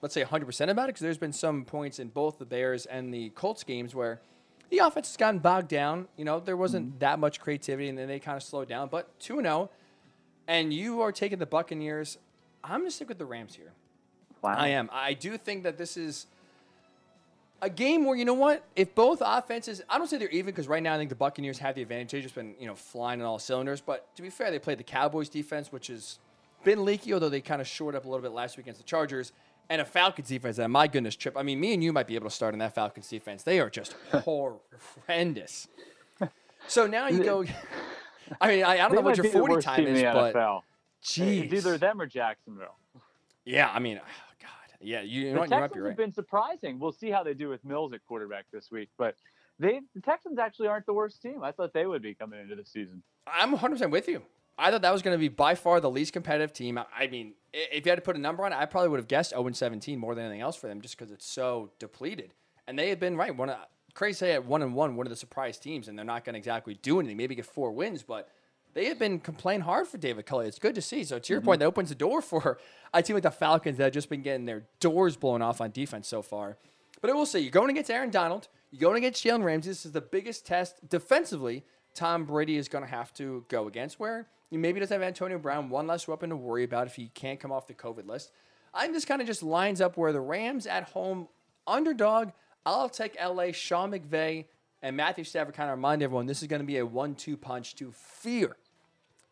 [0.02, 3.14] let's say 100% about it because there's been some points in both the Bears and
[3.14, 4.22] the Colts games where
[4.70, 6.08] the offense has gotten bogged down.
[6.18, 7.00] You know, there wasn't mm-hmm.
[7.00, 8.90] that much creativity and then they kind of slowed down.
[8.90, 9.70] But 2 0,
[10.48, 12.18] and you are taking the Buccaneers.
[12.64, 13.72] I'm going to stick with the Rams here.
[14.42, 14.56] Wow.
[14.58, 14.90] I am.
[14.94, 16.28] I do think that this is
[17.62, 18.64] a game where, you know what?
[18.76, 21.58] If both offenses, I don't say they're even because right now I think the Buccaneers
[21.60, 22.12] have the advantage.
[22.12, 23.82] They've just been, you know, flying on all cylinders.
[23.82, 26.20] But to be fair, they played the Cowboys defense, which has
[26.64, 28.86] been leaky, although they kind of shored up a little bit last week against the
[28.86, 29.32] Chargers
[29.70, 31.38] and a Falcons defense that, my goodness, Tripp.
[31.38, 33.44] I mean, me and you might be able to start in that Falcons defense.
[33.44, 35.68] They are just horrendous.
[36.68, 37.46] So now you go.
[38.42, 40.64] I mean, I, I don't know what your 40 time is, but.
[41.04, 41.44] Jeez.
[41.46, 42.76] It's either them or Jacksonville.
[43.46, 44.78] Yeah, I mean, oh God.
[44.82, 45.50] Yeah, you, you know the what?
[45.50, 45.90] Texans you right.
[45.90, 46.80] have been surprising.
[46.80, 49.16] We'll see how they do with Mills at quarterback this week, but
[49.60, 51.44] they the Texans actually aren't the worst team.
[51.44, 53.02] I thought they would be coming into the season.
[53.26, 54.22] I'm 100% with you.
[54.58, 56.78] I thought that was going to be by far the least competitive team.
[56.78, 59.08] I mean, if you had to put a number on it, I probably would have
[59.08, 62.34] guessed 0 17 more than anything else for them just because it's so depleted.
[62.68, 63.36] And they had been right.
[63.36, 63.58] One of,
[63.94, 66.38] crazy at one and one, one of the surprise teams, and they're not going to
[66.38, 67.18] exactly do anything.
[67.18, 68.30] Maybe get four wins, but
[68.74, 70.48] they have been complaining hard for David Culley.
[70.48, 71.04] It's good to see.
[71.04, 71.48] So to your mm-hmm.
[71.48, 72.60] point, that opens the door for
[72.94, 75.72] a team like the Falcons that have just been getting their doors blown off on
[75.72, 76.58] defense so far.
[77.02, 78.48] But I will say, you're going against Aaron Donald.
[78.72, 79.70] You're going against Jalen Ramsey.
[79.70, 81.64] This is the biggest test defensively
[81.94, 84.00] Tom Brady is going to have to go against.
[84.00, 87.10] Where he maybe doesn't have Antonio Brown, one less weapon to worry about if he
[87.14, 88.32] can't come off the COVID list.
[88.74, 91.28] I think this kind of just lines up where the Rams at home,
[91.66, 92.32] underdog.
[92.66, 94.46] I'll take LA, Sean McVay,
[94.82, 97.38] and Matthew Stafford kind of remind everyone this is going to be a one two
[97.38, 98.58] punch to fear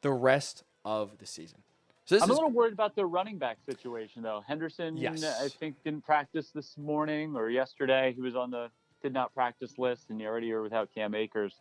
[0.01, 1.59] the rest of the season.
[2.05, 4.43] So I'm a little worried about the running back situation, though.
[4.47, 5.23] Henderson, yes.
[5.23, 8.13] I think, didn't practice this morning or yesterday.
[8.15, 8.69] He was on the
[9.01, 11.55] did not practice list, and you already are without Cam Akers.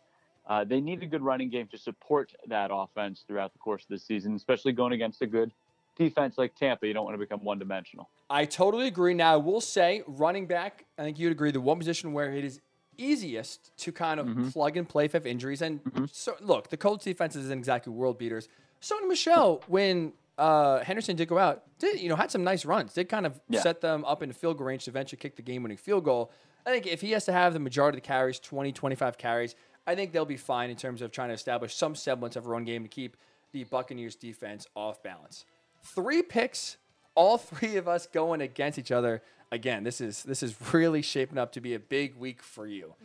[0.47, 3.89] Uh, they need a good running game to support that offense throughout the course of
[3.89, 5.51] the season, especially going against a good
[5.97, 6.85] defense like Tampa.
[6.85, 8.09] You don't want to become one dimensional.
[8.29, 9.13] I totally agree.
[9.13, 12.43] Now, I will say, running back, I think you'd agree, the one position where it
[12.43, 12.61] is
[12.97, 14.49] easiest to kind of mm-hmm.
[14.49, 15.61] plug and play if have injuries.
[15.61, 16.05] And mm-hmm.
[16.11, 18.47] so, look, the Colts defense isn't exactly world beaters.
[18.81, 22.93] Sony Michel, when uh, Henderson did go out, did you know had some nice runs.
[22.93, 23.61] Did kind of yeah.
[23.61, 26.31] set them up into field goal range to eventually kick the game-winning field goal.
[26.65, 29.55] I think if he has to have the majority of the carries, 20, 25 carries,
[29.85, 32.49] I think they'll be fine in terms of trying to establish some semblance of a
[32.49, 33.17] run game to keep
[33.51, 35.45] the Buccaneers defense off balance.
[35.83, 36.77] Three picks,
[37.13, 39.21] all three of us going against each other.
[39.51, 42.95] Again, this is this is really shaping up to be a big week for you.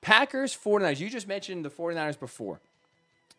[0.00, 1.00] Packers, 49ers.
[1.00, 2.60] You just mentioned the 49ers before.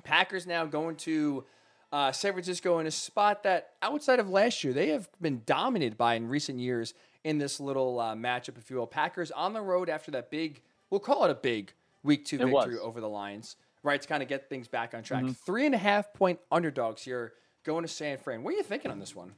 [0.04, 1.44] Packers now going to
[1.92, 5.98] uh, San Francisco in a spot that outside of last year, they have been dominated
[5.98, 6.94] by in recent years
[7.24, 8.88] in this little uh, matchup, if you will.
[8.88, 11.74] Packers on the road after that big, we'll call it a big
[12.04, 12.82] week two it victory was.
[12.82, 14.02] over the Lions, right?
[14.02, 15.24] To kind of get things back on track.
[15.24, 15.34] Mm-hmm.
[15.46, 17.34] Three and a half point underdogs here
[17.64, 18.44] going to San Fran.
[18.44, 19.34] What are you thinking on this one?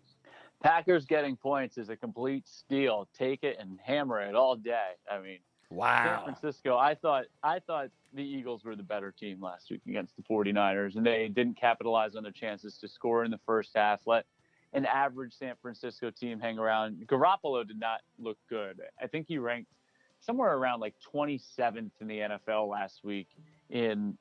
[0.62, 3.08] Packers getting points is a complete steal.
[3.18, 4.91] Take it and hammer it all day.
[5.12, 5.40] I mean,
[5.72, 6.24] wow.
[6.26, 10.16] San Francisco, I thought I thought the Eagles were the better team last week against
[10.18, 14.02] the 49ers and they didn't capitalize on their chances to score in the first half.
[14.06, 14.26] Let
[14.73, 17.06] an average San Francisco team hang around.
[17.07, 18.81] Garoppolo did not look good.
[19.02, 19.72] I think he ranked
[20.19, 23.27] somewhere around like 27th in the NFL last week
[23.69, 24.18] in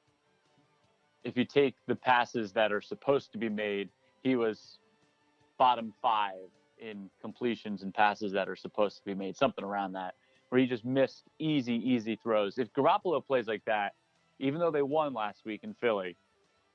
[1.22, 3.90] if you take the passes that are supposed to be made,
[4.22, 4.78] he was
[5.58, 6.32] bottom 5
[6.78, 10.14] in completions and passes that are supposed to be made, something around that,
[10.48, 12.58] where he just missed easy easy throws.
[12.58, 13.92] If Garoppolo plays like that,
[14.38, 16.16] even though they won last week in Philly,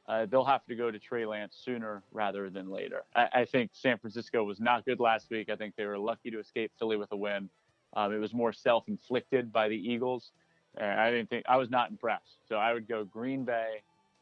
[0.07, 3.03] uh, they'll have to go to Trey Lance sooner rather than later.
[3.15, 5.49] I, I, think San Francisco was not good last week.
[5.49, 7.49] I think they were lucky to escape Philly with a win.
[7.95, 10.31] Um, it was more self-inflicted by the Eagles.
[10.77, 12.37] And I didn't think I was not impressed.
[12.47, 13.81] So I would go Green Bay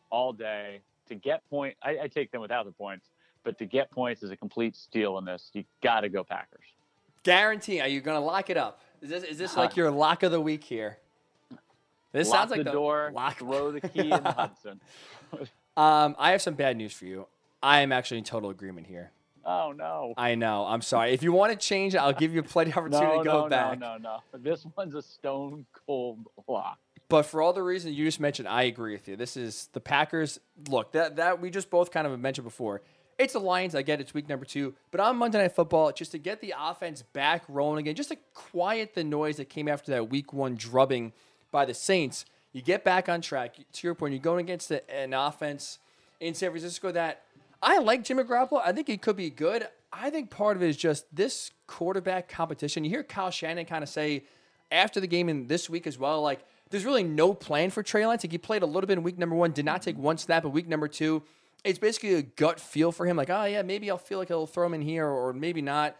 [0.09, 1.75] all day to get point.
[1.83, 3.09] I, I take them without the points,
[3.43, 5.49] but to get points is a complete steal in this.
[5.53, 6.65] You got to go Packers.
[7.23, 7.81] Guarantee.
[7.81, 8.81] Are you going to lock it up?
[9.01, 10.97] Is this is this like your lock of the week here?
[12.13, 13.11] This sounds like the, the door.
[13.13, 13.39] Lock.
[13.39, 14.79] Throw the key in the Hudson.
[15.75, 17.27] Um, I have some bad news for you.
[17.61, 19.11] I am actually in total agreement here.
[19.45, 20.13] Oh no!
[20.17, 20.65] I know.
[20.65, 21.11] I'm sorry.
[21.11, 23.43] If you want to change it, I'll give you plenty of opportunity no, to go
[23.43, 23.79] no, back.
[23.79, 24.39] No, no, no.
[24.39, 26.79] This one's a stone cold lock.
[27.09, 29.15] But for all the reasons you just mentioned, I agree with you.
[29.15, 30.39] This is the Packers.
[30.69, 32.81] Look, that that we just both kind of mentioned before.
[33.17, 33.75] It's the Lions.
[33.75, 36.53] I get it's week number two, but on Monday Night Football, just to get the
[36.57, 40.55] offense back rolling again, just to quiet the noise that came after that week one
[40.55, 41.13] drubbing
[41.51, 43.55] by the Saints, you get back on track.
[43.55, 45.79] To your point, you're going against an offense
[46.19, 47.23] in San Francisco that
[47.61, 48.61] I like Jimmy Garoppolo.
[48.63, 49.67] I think he could be good.
[49.91, 52.83] I think part of it is just this quarterback competition.
[52.83, 54.23] You hear Kyle Shanahan kind of say
[54.71, 58.05] after the game in this week as well, like there's really no plan for Trey
[58.05, 58.23] Lance.
[58.23, 60.45] Like he played a little bit in week number one, did not take one snap
[60.45, 61.23] in week number two.
[61.63, 64.47] It's basically a gut feel for him, like, oh yeah, maybe I'll feel like I'll
[64.47, 65.95] throw him in here, or maybe not.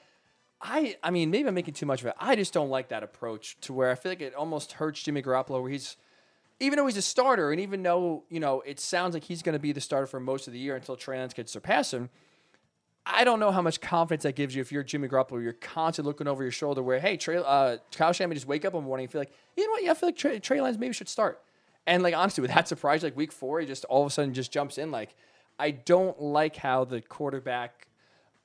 [0.62, 2.16] I I mean, maybe I'm making too much of it.
[2.20, 5.22] I just don't like that approach to where I feel like it almost hurts Jimmy
[5.22, 5.96] Garoppolo, where he's
[6.64, 9.54] even though he's a starter, and even though you know it sounds like he's going
[9.54, 12.10] to be the starter for most of the year until Trey Lance could surpass him,
[13.06, 15.44] I don't know how much confidence that gives you if you're Jimmy Garoppolo.
[15.44, 18.74] You're constantly looking over your shoulder, where hey, Trey, uh, Kyle Shanahan just wake up
[18.74, 20.78] one morning and feel like you know what, yeah, I feel like Trey, Trey Lance
[20.78, 21.42] maybe should start.
[21.86, 24.34] And like honestly, with that surprise, like week four, he just all of a sudden
[24.34, 24.90] just jumps in.
[24.92, 25.16] Like
[25.60, 27.88] I don't like how the quarterback,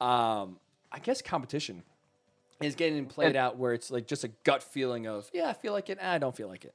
[0.00, 0.58] um,
[0.90, 1.84] I guess competition
[2.60, 5.72] is getting played out where it's like just a gut feeling of yeah, I feel
[5.72, 6.74] like it, I don't feel like it.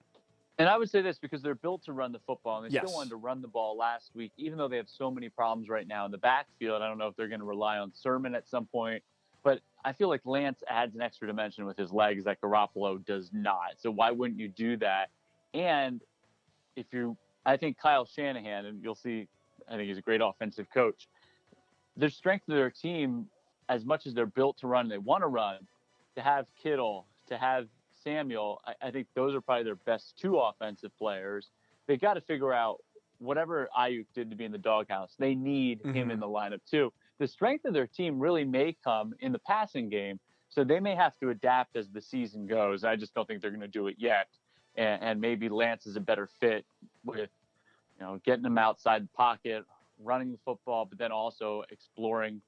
[0.59, 2.83] And I would say this because they're built to run the football, and they yes.
[2.83, 5.67] still wanted to run the ball last week, even though they have so many problems
[5.67, 6.81] right now in the backfield.
[6.81, 9.01] I don't know if they're going to rely on Sermon at some point,
[9.43, 13.31] but I feel like Lance adds an extra dimension with his legs that Garoppolo does
[13.33, 13.73] not.
[13.77, 15.09] So why wouldn't you do that?
[15.55, 16.01] And
[16.75, 19.27] if you, I think Kyle Shanahan, and you'll see,
[19.67, 21.07] I think he's a great offensive coach.
[21.97, 23.27] Their strength of their team,
[23.69, 25.57] as much as they're built to run, they want to run,
[26.15, 27.67] to have Kittle, to have
[28.03, 31.49] Samuel, I, I think those are probably their best two offensive players.
[31.87, 32.77] They got to figure out
[33.19, 35.15] whatever Aiyuk did to be in the doghouse.
[35.17, 35.93] They need mm-hmm.
[35.93, 36.91] him in the lineup too.
[37.19, 40.19] The strength of their team really may come in the passing game,
[40.49, 42.83] so they may have to adapt as the season goes.
[42.83, 44.27] I just don't think they're going to do it yet.
[44.75, 46.65] And, and maybe Lance is a better fit
[47.05, 47.29] with,
[47.99, 49.63] you know, getting him outside the pocket,
[49.99, 52.41] running the football, but then also exploring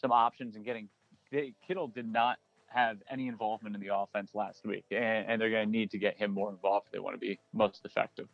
[0.00, 0.88] some options and getting.
[1.66, 2.38] Kittle did not
[2.68, 5.98] have any involvement in the offense last week, and, and they're going to need to
[5.98, 8.28] get him more involved if they want to be most effective.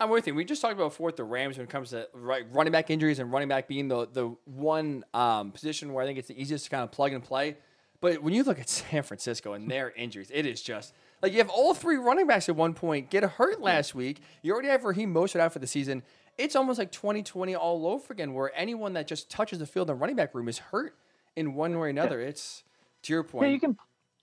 [0.00, 0.34] I'm with you.
[0.34, 2.88] We just talked about before with the Rams when it comes to right, running back
[2.88, 6.40] injuries and running back being the the one um, position where I think it's the
[6.40, 7.56] easiest to kind of plug and play.
[8.00, 11.38] But when you look at San Francisco and their injuries, it is just like you
[11.38, 14.20] have all three running backs at one point get hurt last week.
[14.42, 16.04] You already have Raheem Mostert out for the season.
[16.36, 19.96] It's almost like 2020 all over again, where anyone that just touches the field in
[19.96, 20.94] the running back room is hurt
[21.34, 22.20] in one way or another.
[22.20, 22.28] Yeah.
[22.28, 22.62] It's
[23.02, 23.48] to your point.
[23.48, 23.76] Yeah, you can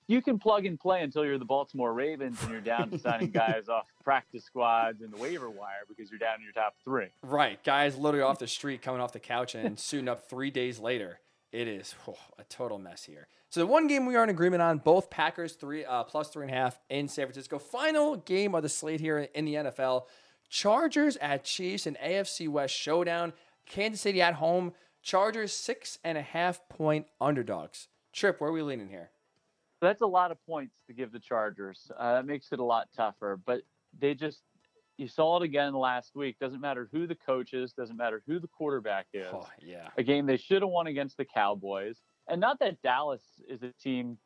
[0.08, 3.32] you can plug and play until you're the Baltimore Ravens and you're down to signing
[3.32, 7.08] guys off practice squads and the waiver wire because you're down in your top three.
[7.24, 10.80] Right, guys literally off the street coming off the couch and suiting up three days
[10.80, 11.20] later.
[11.52, 13.28] It is oh, a total mess here.
[13.50, 16.44] So the one game we are in agreement on, both Packers three uh, plus three
[16.44, 17.58] and a half in San Francisco.
[17.58, 20.04] Final game of the slate here in the NFL:
[20.50, 23.34] Chargers at Chiefs, an AFC West showdown.
[23.66, 24.74] Kansas City at home.
[25.02, 27.88] Chargers six and a half point underdogs.
[28.16, 29.10] Tripp, where are we leaning here?
[29.82, 31.92] that's a lot of points to give the Chargers.
[31.98, 33.40] Uh, that makes it a lot tougher.
[33.46, 33.62] But
[34.00, 34.42] they just,
[34.98, 36.38] you saw it again last week.
[36.40, 39.28] Doesn't matter who the coach is, doesn't matter who the quarterback is.
[39.32, 39.90] Oh, yeah.
[39.98, 41.98] A game they should have won against the Cowboys.
[42.28, 44.18] And not that Dallas is a team.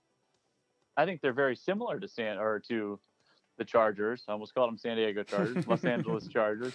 [0.96, 3.00] I think they're very similar to San or to
[3.58, 4.24] the Chargers.
[4.30, 6.74] I almost called them San Diego Chargers, Los Angeles Chargers.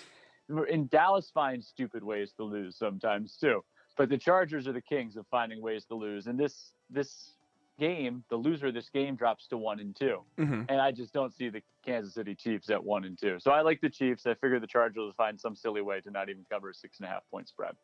[0.49, 3.65] And Dallas finds stupid ways to lose sometimes too.
[3.97, 6.27] But the Chargers are the kings of finding ways to lose.
[6.27, 7.33] And this this
[7.79, 10.63] game, the loser of this game drops to one and 2 mm-hmm.
[10.69, 13.39] and I just don't see the Kansas City Chiefs at one and two.
[13.39, 14.27] So I like the Chiefs.
[14.27, 16.99] I figure the Chargers will find some silly way to not even cover a six
[16.99, 17.75] and a half point spread.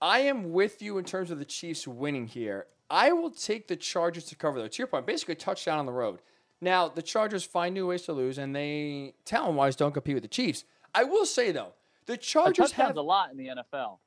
[0.00, 2.66] I am with you in terms of the Chiefs winning here.
[2.90, 4.68] I will take the Chargers to cover though.
[4.68, 6.20] To your point, basically a touchdown on the road.
[6.60, 10.22] Now the Chargers find new ways to lose, and they talent wise don't compete with
[10.22, 10.64] the Chiefs.
[10.94, 11.72] I will say though,
[12.06, 13.98] the Chargers have a lot in the NFL.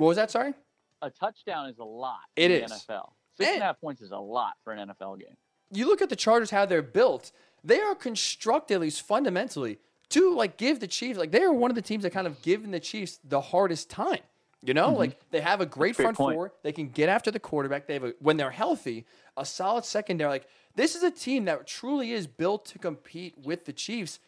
[0.00, 0.30] What was that?
[0.30, 0.54] Sorry.
[1.02, 2.70] A touchdown is a lot It in is.
[2.70, 3.12] the NFL.
[3.36, 5.36] Six and And- a half points is a lot for an NFL game.
[5.72, 7.30] you look at the Chargers how they're built.
[7.62, 9.78] They are constructed at least fundamentally
[10.10, 12.42] to like give the Chiefs like they are one of the teams that kind of
[12.42, 14.18] given the Chiefs the hardest time.
[14.62, 14.96] You know, mm-hmm.
[14.98, 16.34] like they have a great Great front point.
[16.36, 16.52] four.
[16.62, 17.86] They can get after the quarterback.
[17.86, 19.06] They have a, when they're healthy,
[19.36, 20.28] a solid secondary.
[20.30, 24.18] Like this is a team that truly is built to compete with the Chiefs.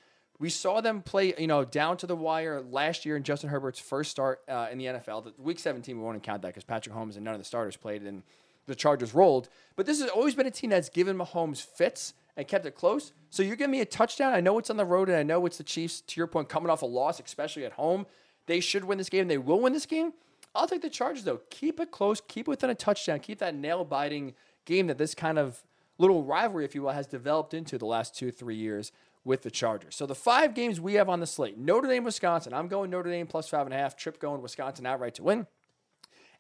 [0.43, 3.79] We saw them play, you know, down to the wire last year in Justin Herbert's
[3.79, 5.23] first start uh, in the NFL.
[5.23, 7.77] The Week 17, we won't count that because Patrick Mahomes and none of the starters
[7.77, 8.25] played, and
[8.67, 9.49] the Chargers rolled.
[9.77, 13.13] But this has always been a team that's given Mahomes fits and kept it close.
[13.31, 14.33] So you're giving me a touchdown.
[14.33, 16.01] I know it's on the road, and I know it's the Chiefs.
[16.01, 18.05] To your point, coming off a loss, especially at home,
[18.47, 19.29] they should win this game.
[19.29, 20.13] They will win this game.
[20.57, 21.43] I'll take the Chargers though.
[21.51, 22.21] Keep it close.
[22.21, 23.21] Keep it within a touchdown.
[23.21, 25.63] Keep that nail biting game that this kind of
[25.99, 28.91] little rivalry, if you will, has developed into the last two, three years
[29.25, 29.95] with the Chargers.
[29.95, 32.53] So the five games we have on the slate: Notre Dame, Wisconsin.
[32.53, 33.97] I'm going Notre Dame plus five and a half.
[33.97, 35.47] Tripp going Wisconsin outright to win.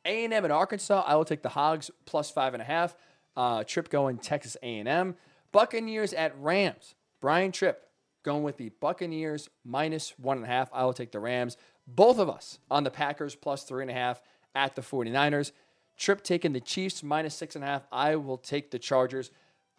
[0.05, 1.05] A&M and Arkansas.
[1.07, 2.97] I will take the Hogs plus five and a half.
[3.37, 5.15] Uh, Tripp going Texas A&M.
[5.53, 6.95] Buccaneers at Rams.
[7.21, 7.87] Brian Tripp
[8.23, 10.71] going with the Buccaneers minus one and a half.
[10.73, 11.57] I will take the Rams.
[11.87, 14.21] Both of us on the Packers plus three and a half
[14.55, 15.53] at the 49ers.
[15.97, 17.87] Tripp taking the Chiefs minus six and a half.
[17.93, 19.31] I will take the Chargers.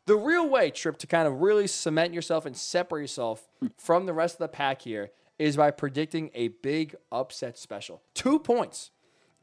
[0.06, 3.48] The real way, Tripp, to kind of really cement yourself and separate yourself
[3.78, 8.02] from the rest of the pack here is by predicting a big upset special.
[8.14, 8.92] Two points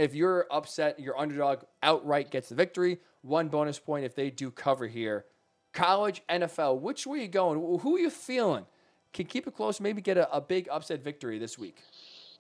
[0.01, 3.01] if you're upset, your underdog outright gets the victory.
[3.21, 5.27] One bonus point if they do cover here.
[5.75, 7.59] College, NFL, which way you going?
[7.81, 8.65] Who are you feeling?
[9.13, 11.83] Can keep it close, maybe get a, a big upset victory this week.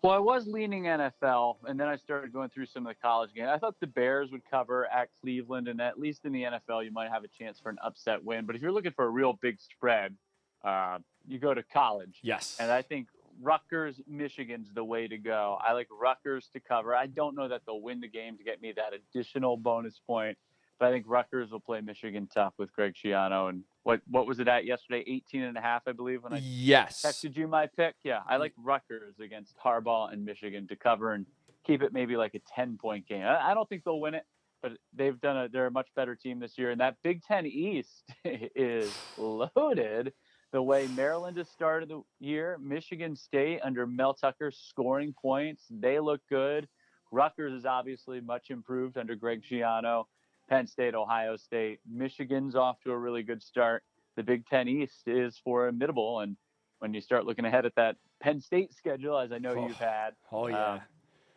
[0.02, 3.34] Well, I was leaning NFL, and then I started going through some of the college
[3.34, 3.50] games.
[3.52, 6.90] I thought the Bears would cover at Cleveland, and at least in the NFL, you
[6.90, 8.46] might have a chance for an upset win.
[8.46, 10.16] But if you're looking for a real big spread,
[10.64, 10.98] uh,
[11.28, 12.18] you go to college.
[12.22, 12.56] Yes.
[12.58, 13.08] And I think
[13.42, 15.58] Rutgers, Michigan's the way to go.
[15.60, 16.94] I like Rutgers to cover.
[16.94, 20.38] I don't know that they'll win the game to get me that additional bonus point,
[20.78, 23.50] but I think Rutgers will play Michigan tough with Greg Schiano.
[23.50, 25.04] And what what was it at yesterday?
[25.06, 27.02] 18 and a half, I believe, when I yes.
[27.04, 27.94] texted you my pick.
[28.04, 31.26] Yeah, I like Rutgers against Harbaugh and Michigan to cover and
[31.64, 33.24] keep it maybe like a 10 point game.
[33.24, 34.24] I, don't think they'll win it,
[34.62, 36.70] but they've done a they're a much better team this year.
[36.70, 40.12] And that Big Ten East is loaded.
[40.52, 46.00] The way Maryland has started the year, Michigan State under Mel Tucker scoring points, they
[46.00, 46.68] look good.
[47.12, 50.04] Rutgers is obviously much improved under Greg Schiano.
[50.50, 53.84] Penn State, Ohio State, Michigan's off to a really good start.
[54.16, 56.36] The Big Ten East is formidable, and
[56.80, 59.76] when you start looking ahead at that Penn State schedule, as I know Oh, you've
[59.76, 60.56] had, Oh, yeah.
[60.58, 60.80] uh,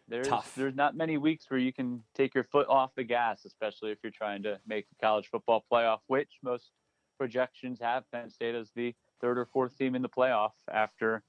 [0.08, 0.52] there's Tough.
[0.56, 4.00] there's not many weeks where you can take your foot off the gas, especially if
[4.04, 6.72] you're trying to make the college football playoff, which most
[7.20, 11.24] projections have Penn State as the third or fourth team in the playoff after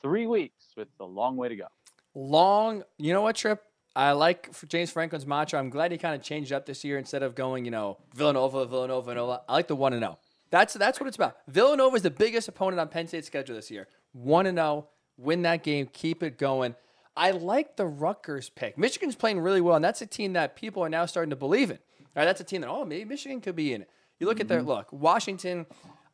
[0.00, 1.66] three weeks with a long way to go.
[2.14, 2.84] long.
[2.96, 3.60] You know what, Tripp?
[3.96, 5.58] I like James Franklin's mantra.
[5.58, 8.66] I'm glad he kind of changed up this year instead of going, you know, Villanova,
[8.66, 9.42] Villanova, Villanova.
[9.48, 10.18] I like the one and zero.
[10.50, 11.36] That's that's what it's about.
[11.48, 13.88] Villanova is the biggest opponent on Penn State's schedule this year.
[14.12, 16.74] One and zero, win that game, keep it going.
[17.16, 18.76] I like the Rutgers pick.
[18.76, 21.70] Michigan's playing really well, and that's a team that people are now starting to believe
[21.70, 21.76] in.
[21.76, 23.90] All right, that's a team that oh maybe Michigan could be in it.
[24.18, 24.68] You look at their mm-hmm.
[24.68, 25.66] look, Washington.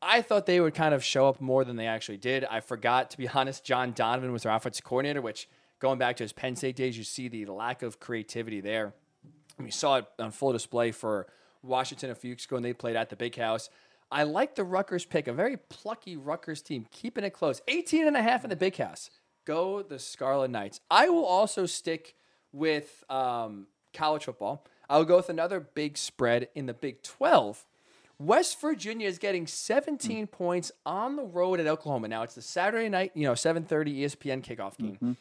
[0.02, 2.44] I thought they would kind of show up more than they actually did.
[2.46, 5.48] I forgot, to be honest, John Donovan was their offensive coordinator, which
[5.80, 8.94] going back to his Penn State days, you see the lack of creativity there.
[9.58, 11.26] We saw it on full display for
[11.62, 13.68] Washington a few weeks ago when they played at the Big House.
[14.12, 17.62] I like the Rutgers pick, a very plucky Rutgers team, keeping it close.
[17.68, 19.10] 18 and a half in the Big House.
[19.44, 20.80] Go the Scarlet Knights.
[20.90, 22.14] I will also stick
[22.52, 24.64] with um, college football.
[24.88, 27.64] I will go with another big spread in the Big 12.
[28.18, 32.08] West Virginia is getting 17 points on the road at Oklahoma.
[32.08, 35.16] Now it's the Saturday night, you know, 7:30 ESPN kickoff game.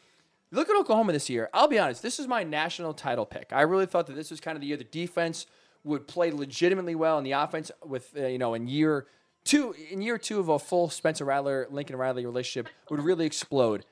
[0.52, 1.48] Look at Oklahoma this year.
[1.54, 3.52] I'll be honest, this is my national title pick.
[3.52, 5.46] I really thought that this was kind of the year the defense
[5.84, 9.06] would play legitimately well, and the offense with uh, you know in year
[9.44, 13.84] two in year two of a full Spencer Rattler Lincoln Riley relationship would really explode.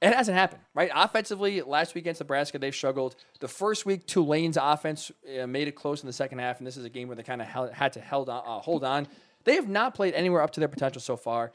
[0.00, 0.92] It hasn't happened, right?
[0.94, 3.16] Offensively, last week against Nebraska, they struggled.
[3.40, 5.10] The first week, Tulane's offense
[5.40, 7.24] uh, made it close in the second half, and this is a game where they
[7.24, 9.08] kind of had to held on, uh, hold on.
[9.42, 11.50] They have not played anywhere up to their potential so far.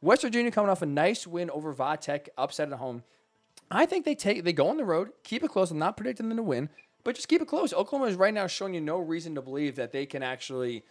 [0.00, 3.04] West Virginia coming off a nice win over Vatek, upset at home.
[3.70, 5.70] I think they take they go on the road, keep it close.
[5.70, 6.68] I'm not predicting them to win,
[7.02, 7.72] but just keep it close.
[7.72, 10.84] Oklahoma is right now showing you no reason to believe that they can actually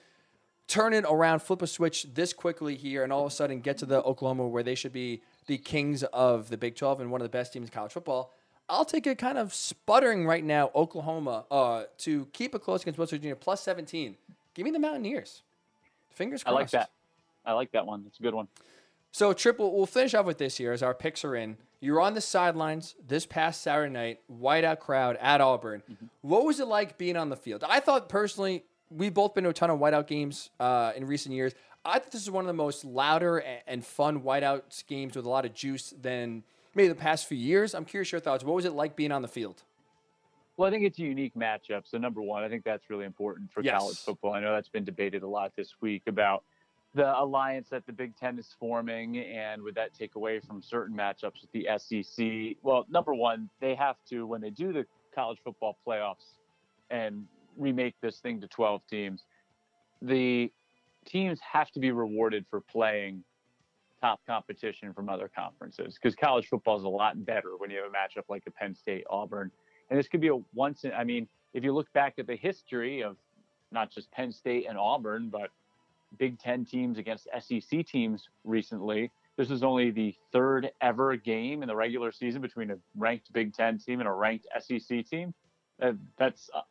[0.68, 3.78] turn it around, flip a switch this quickly here, and all of a sudden get
[3.80, 7.22] to the Oklahoma where they should be the kings of the Big 12 and one
[7.22, 8.34] of the best teams in college football.
[8.70, 12.98] I'll take a kind of sputtering right now, Oklahoma, uh, to keep it close against
[12.98, 14.16] West Virginia, plus 17.
[14.54, 15.44] Give me the Mountaineers.
[16.12, 16.62] Fingers I crossed.
[16.62, 16.90] like that.
[17.46, 18.06] I like that one.
[18.08, 18.48] It's a good one.
[19.14, 21.58] So, Triple, we'll finish off with this here as our picks are in.
[21.80, 25.84] You're on the sidelines this past Saturday night, whiteout crowd at Auburn.
[25.88, 26.06] Mm-hmm.
[26.22, 27.64] What was it like being on the field?
[27.64, 31.36] I thought personally, we've both been to a ton of whiteout games uh, in recent
[31.36, 31.54] years.
[31.86, 35.30] I think this is one of the most louder and fun whiteout games with a
[35.30, 36.42] lot of juice than
[36.74, 37.76] maybe the past few years.
[37.76, 38.44] I'm curious your thoughts.
[38.44, 39.62] What was it like being on the field?
[40.58, 41.84] Well, I think it's a unique matchup.
[41.86, 43.78] So, number one, I think that's really important for yes.
[43.78, 44.34] college football.
[44.34, 46.44] I know that's been debated a lot this week about
[46.96, 50.96] the alliance that the Big Ten is forming, and would that take away from certain
[50.96, 52.58] matchups with the SEC?
[52.62, 56.38] Well, number one, they have to when they do the college football playoffs
[56.90, 57.26] and
[57.58, 59.24] remake this thing to 12 teams.
[60.02, 60.52] The
[61.06, 63.24] teams have to be rewarded for playing
[64.02, 67.86] top competition from other conferences because college football is a lot better when you have
[67.86, 69.50] a matchup like a Penn State Auburn.
[69.90, 72.36] And this could be a once in, I mean, if you look back at the
[72.36, 73.18] history of
[73.72, 75.50] not just Penn State and Auburn, but
[76.18, 79.12] Big Ten teams against SEC teams recently.
[79.36, 83.54] This is only the third ever game in the regular season between a ranked Big
[83.54, 85.34] Ten team and a ranked SEC team.
[85.82, 86.62] Uh, that's uh,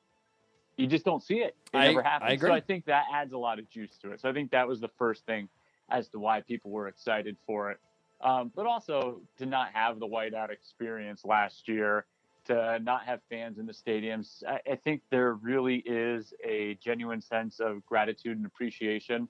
[0.77, 1.57] you just don't see it.
[1.73, 2.31] It I, never happens.
[2.31, 2.51] I agree.
[2.51, 4.21] So I think that adds a lot of juice to it.
[4.21, 5.49] So I think that was the first thing
[5.91, 7.79] as to why people were excited for it.
[8.21, 12.07] Um, but also to not have the whiteout experience last year,
[12.47, 14.43] to not have fans in the stadiums.
[14.47, 19.29] I, I, think there really is a genuine sense of gratitude and appreciation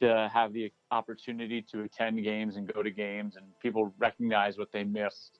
[0.00, 4.72] to have the opportunity to attend games and go to games, and people recognize what
[4.72, 5.38] they missed.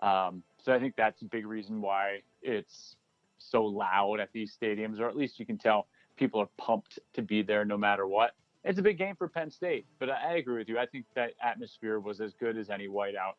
[0.00, 2.96] Um, so I think that's a big reason why it's
[3.38, 5.86] so loud at these stadiums, or at least you can tell
[6.16, 8.32] people are pumped to be there no matter what.
[8.64, 10.78] It's a big game for Penn State, but I agree with you.
[10.78, 13.34] I think that atmosphere was as good as any whiteout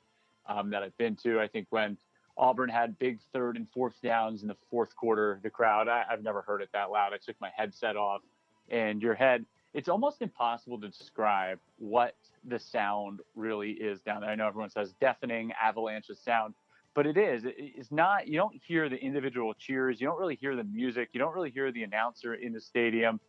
[0.47, 1.39] um, that I've been to.
[1.39, 1.97] I think when
[2.39, 5.39] Auburn had big third and fourth downs in the fourth quarter.
[5.43, 7.13] The crowd, I, have never heard it that loud.
[7.13, 8.21] I took my headset off,
[8.69, 12.15] and your head, it's almost impossible to describe what
[12.47, 14.29] the sound really is down there.
[14.29, 16.53] I know everyone says deafening avalanche of sound,
[16.95, 17.43] but it is.
[17.45, 19.99] It's not, you don't hear the individual cheers.
[19.99, 21.09] You don't really hear the music.
[21.11, 23.19] You don't really hear the announcer in the stadium.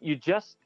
[0.00, 0.56] You just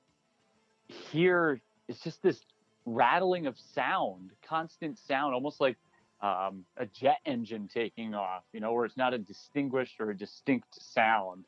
[0.89, 2.41] hear, it's just this
[2.87, 5.77] rattling of sound, constant sound, almost like
[6.25, 10.17] um, a jet engine taking off, you know, where it's not a distinguished or a
[10.17, 11.45] distinct sound.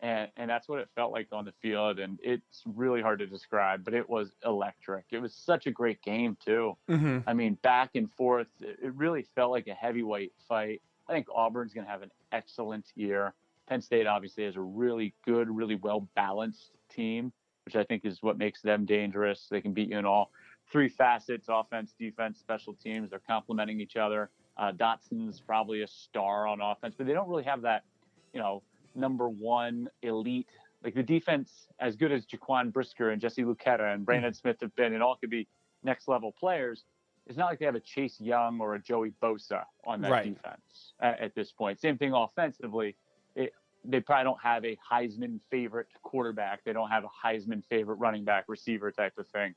[0.00, 1.98] And, and that's what it felt like on the field.
[1.98, 5.04] And it's really hard to describe, but it was electric.
[5.10, 6.76] It was such a great game, too.
[6.88, 7.18] Mm-hmm.
[7.26, 10.80] I mean, back and forth, it really felt like a heavyweight fight.
[11.06, 13.34] I think Auburn's going to have an excellent year.
[13.68, 17.30] Penn State obviously has a really good, really well balanced team,
[17.66, 19.48] which I think is what makes them dangerous.
[19.50, 20.30] They can beat you in all
[20.70, 23.10] three facets offense, defense, special teams.
[23.10, 24.30] They're complementing each other.
[24.56, 27.84] Uh, Dotson's probably a star on offense, but they don't really have that,
[28.32, 28.62] you know,
[28.94, 30.48] number one elite.
[30.82, 34.36] Like the defense, as good as Jaquan Brisker and Jesse Luketa and Brandon mm-hmm.
[34.36, 35.48] Smith have been, and all could be
[35.82, 36.84] next level players.
[37.26, 40.24] It's not like they have a Chase Young or a Joey Bosa on that right.
[40.24, 41.80] defense at, at, this point.
[41.80, 42.96] Same thing offensively.
[43.34, 46.64] It, they probably don't have a Heisman favorite quarterback.
[46.64, 49.54] They don't have a Heisman favorite running back, receiver type of thing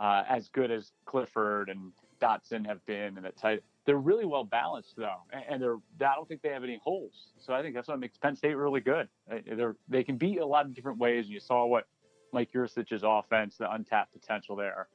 [0.00, 3.62] uh, as good as Clifford and Dotson have been, and that tight.
[3.86, 5.76] They're really well balanced though, and they're.
[6.00, 7.32] I don't think they have any holes.
[7.38, 9.08] So I think that's what makes Penn State really good.
[9.46, 11.26] They're they can beat a lot of different ways.
[11.26, 11.86] And you saw what
[12.32, 14.88] Mike Yurcich's offense, the untapped potential there.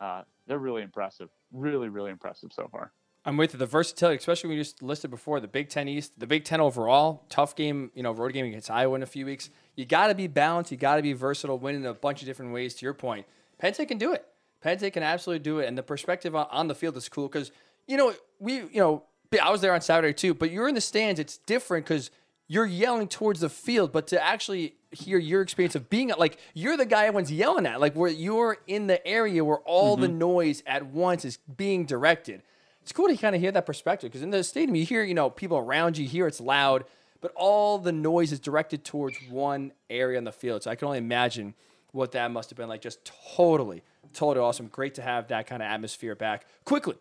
[0.00, 1.28] Uh, they're really impressive.
[1.52, 2.92] Really, really impressive so far.
[3.24, 3.58] I'm with you.
[3.58, 6.60] The versatility, especially when you just listed before, the Big Ten East, the Big Ten
[6.60, 9.50] overall, tough game, you know, road game against Iowa in a few weeks.
[9.74, 10.70] You got to be balanced.
[10.70, 12.74] You got to be versatile, winning a bunch of different ways.
[12.76, 13.26] To your point,
[13.58, 14.24] Penn State can do it.
[14.60, 17.52] Penn State can absolutely do it, and the perspective on the field is cool because
[17.86, 19.04] you know we you know
[19.42, 21.20] I was there on Saturday too, but you're in the stands.
[21.20, 22.10] It's different because
[22.48, 26.76] you're yelling towards the field, but to actually hear your experience of being like you're
[26.76, 30.02] the guy everyone's yelling at, like where you're in the area where all mm-hmm.
[30.02, 32.42] the noise at once is being directed.
[32.82, 35.14] It's cool to kind of hear that perspective because in the stadium you hear you
[35.14, 36.84] know people around you, hear it's loud,
[37.20, 40.62] but all the noise is directed towards one area on the field.
[40.62, 41.54] So I can only imagine
[41.92, 42.82] what that must have been like.
[42.82, 43.82] Just totally
[44.12, 44.68] totally awesome.
[44.68, 46.46] Great to have that kind of atmosphere back.
[46.64, 46.96] Quickly,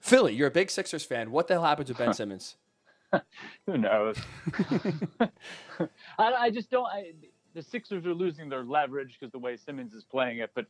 [0.00, 1.30] Philly, you're a big Sixers fan.
[1.30, 2.56] What the hell happened to Ben Simmons?
[3.66, 4.16] Who knows?
[6.18, 6.86] I, I, just don't.
[6.86, 7.12] I,
[7.54, 10.66] the Sixers are losing their leverage because the way Simmons is playing it, but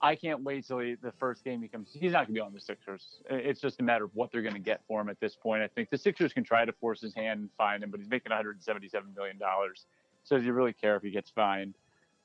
[0.00, 1.90] I can't wait till he, the first game he comes.
[1.92, 3.20] He's not going to be on the Sixers.
[3.30, 5.62] It's just a matter of what they're going to get for him at this point.
[5.62, 8.08] I think the Sixers can try to force his hand and find him, but he's
[8.08, 9.86] making 177 million dollars.
[10.24, 11.74] So does he really care if he gets fined?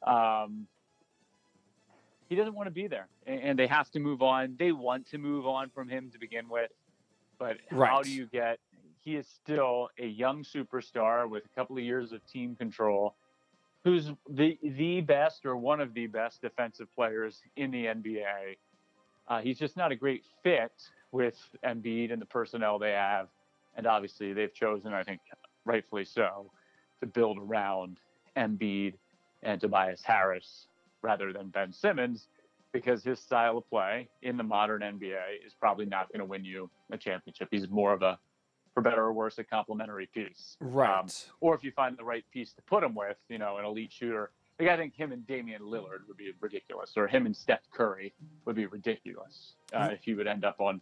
[0.05, 0.67] Um,
[2.29, 4.55] he doesn't want to be there, and they have to move on.
[4.57, 6.71] They want to move on from him to begin with,
[7.37, 7.89] but right.
[7.89, 8.59] how do you get?
[9.01, 13.15] He is still a young superstar with a couple of years of team control.
[13.83, 18.57] who's the the best or one of the best defensive players in the NBA.
[19.27, 20.73] Uh, he's just not a great fit
[21.11, 23.27] with Embiid and the personnel they have,
[23.75, 25.21] and obviously they've chosen, I think,
[25.65, 26.51] rightfully so,
[26.99, 27.99] to build around
[28.35, 28.95] Embiid
[29.43, 30.67] and Tobias Harris
[31.01, 32.27] rather than Ben Simmons,
[32.71, 36.43] because his style of play in the modern NBA is probably not going to win
[36.43, 37.49] you a championship.
[37.51, 38.17] He's more of a,
[38.73, 40.57] for better or worse, a complementary piece.
[40.59, 40.99] Right.
[40.99, 41.07] Um,
[41.39, 43.91] or if you find the right piece to put him with, you know, an elite
[43.91, 44.31] shooter.
[44.59, 48.13] Like I think him and Damian Lillard would be ridiculous, or him and Steph Curry
[48.45, 50.79] would be ridiculous uh, if he would end up on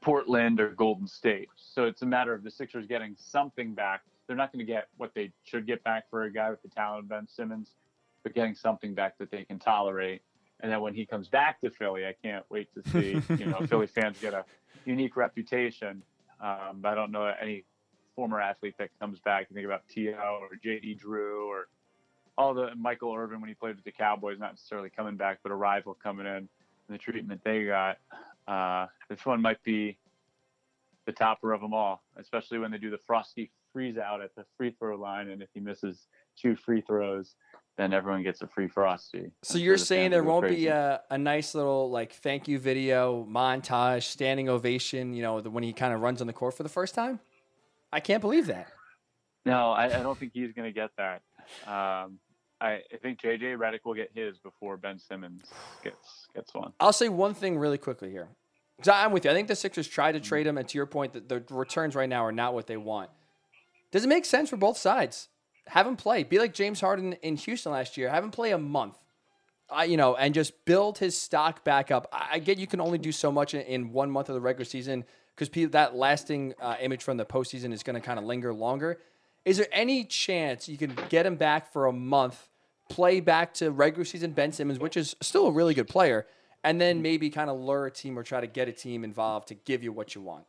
[0.00, 1.48] Portland or Golden State.
[1.56, 4.02] So it's a matter of the Sixers getting something back.
[4.30, 6.68] They're not going to get what they should get back for a guy with the
[6.68, 7.74] talent of Ben Simmons,
[8.22, 10.22] but getting something back that they can tolerate.
[10.60, 13.20] And then when he comes back to Philly, I can't wait to see.
[13.34, 14.44] You know, Philly fans get a
[14.84, 16.04] unique reputation.
[16.40, 17.64] Um, I don't know any
[18.14, 19.48] former athlete that comes back.
[19.50, 20.14] You think about T.O.
[20.14, 20.94] or J.D.
[20.94, 21.66] Drew or
[22.38, 25.50] all the Michael Irvin when he played with the Cowboys, not necessarily coming back, but
[25.50, 26.48] a rival coming in and
[26.86, 27.98] the treatment they got.
[28.46, 29.98] Uh, this one might be
[31.04, 34.44] the topper of them all, especially when they do the frosty freeze out at the
[34.56, 35.28] free throw line.
[35.30, 36.06] And if he misses
[36.40, 37.34] two free throws,
[37.78, 39.30] then everyone gets a free frosty.
[39.42, 40.62] So you're the saying there won't crazy.
[40.62, 45.50] be a, a nice little like thank you video montage, standing ovation, you know, the,
[45.50, 47.20] when he kind of runs on the court for the first time?
[47.92, 48.68] I can't believe that.
[49.46, 51.22] No, I, I don't think he's going to get that.
[51.66, 52.18] Um,
[52.60, 55.44] I, I think JJ Redick will get his before Ben Simmons
[55.82, 56.72] gets gets one.
[56.78, 58.28] I'll say one thing really quickly here.
[58.90, 59.30] I'm with you.
[59.30, 60.22] I think the Sixers tried Mm-hmm.
[60.22, 62.66] to trade him, and to your point, that the returns right now are not what
[62.66, 63.10] they want.
[63.90, 65.28] Does it make sense for both sides?
[65.66, 66.24] Have him play.
[66.24, 68.08] Be like James Harden in Houston last year.
[68.08, 68.96] Have him play a month.
[69.68, 72.08] I, you know, and just build his stock back up.
[72.12, 74.40] I, I get you can only do so much in, in one month of the
[74.40, 75.04] regular season
[75.36, 78.98] because that lasting uh, image from the postseason is going to kind of linger longer.
[79.44, 82.48] Is there any chance you can get him back for a month,
[82.90, 86.26] play back to regular season Ben Simmons, which is still a really good player,
[86.62, 89.48] and then maybe kind of lure a team or try to get a team involved
[89.48, 90.44] to give you what you want?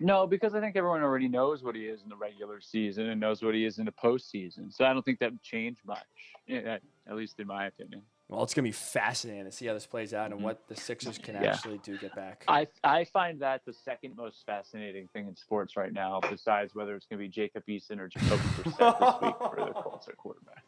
[0.00, 3.20] No, because I think everyone already knows what he is in the regular season and
[3.20, 4.72] knows what he is in the postseason.
[4.74, 5.98] So I don't think that would change much,
[6.48, 8.02] eh, at least in my opinion.
[8.28, 10.44] Well, it's going to be fascinating to see how this plays out and mm-hmm.
[10.44, 11.52] what the Sixers can Yeah.
[11.52, 12.44] actually do get back.
[12.48, 16.96] I I find that the second most fascinating thing in sports right now, besides whether
[16.96, 20.16] it's going to be Jacob Eason or Jacoby Brissett this week for the Colts at
[20.16, 20.64] quarterback.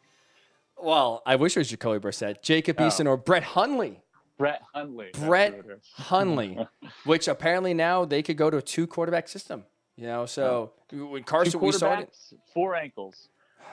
[0.79, 2.83] Well, I wish it was Jacoby Brissett, Jacob Oh.
[2.83, 4.03] Eason, or Brett Hundley.
[4.37, 5.09] Brett Hundley.
[5.13, 5.83] Brett is.
[5.93, 6.57] Hundley,
[7.05, 9.65] which apparently now they could go to a two quarterback system.
[9.95, 12.15] You know, so when Carson, we saw it.
[12.53, 13.29] four ankles.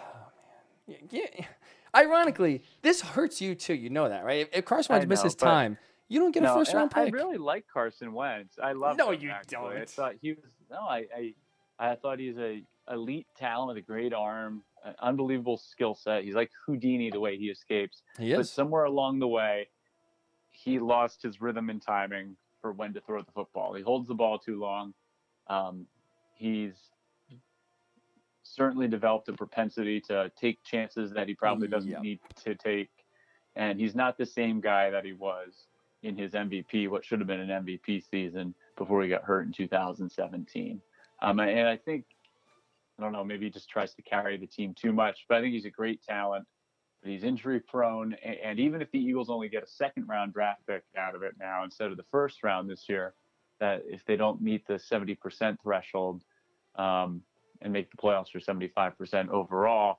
[0.86, 1.47] Oh, yeah,
[1.97, 3.73] ironically, this hurts you too.
[3.73, 4.47] You know that, right?
[4.53, 5.78] If, Carson Wentz misses time,
[6.09, 8.59] you don't get a No, first and round I, I really like Carson Wentz.
[8.62, 8.93] I love.
[8.93, 8.97] Him.
[8.99, 9.77] No, him, you actually.
[9.77, 9.77] Don't.
[9.78, 10.53] I thought he was.
[10.70, 11.35] No, I, I,
[11.78, 12.62] I thought he's a
[12.93, 16.24] elite talent with a great arm, an unbelievable skill set.
[16.24, 18.03] He's like Houdini the way he escapes.
[18.19, 19.69] he But somewhere along the way,
[20.55, 23.75] he lost his rhythm and timing for when to throw the football.
[23.75, 24.95] He holds the ball too long.
[25.49, 25.87] Um,
[26.35, 26.75] he's
[28.43, 32.03] certainly developed a propensity to take chances that he probably doesn't Yep.
[32.03, 32.91] need to take.
[33.57, 35.67] And he's not the same guy that he was
[36.03, 39.53] in his MVP, what should have been an MVP season before he got hurt in
[39.53, 40.81] 2017.
[41.23, 42.05] Um, and I think,
[42.99, 45.41] I don't know, maybe he just tries to carry the team too much, but I
[45.41, 46.47] think he's a great talent
[47.05, 48.15] he's injury prone.
[48.43, 51.35] And even if the Eagles only get a second round draft pick out of it
[51.39, 53.15] now instead of the first round this year,
[53.61, 56.23] that if they don't meet the 70% threshold
[56.77, 57.23] um,
[57.63, 59.99] and make the playoffs for 75% overall,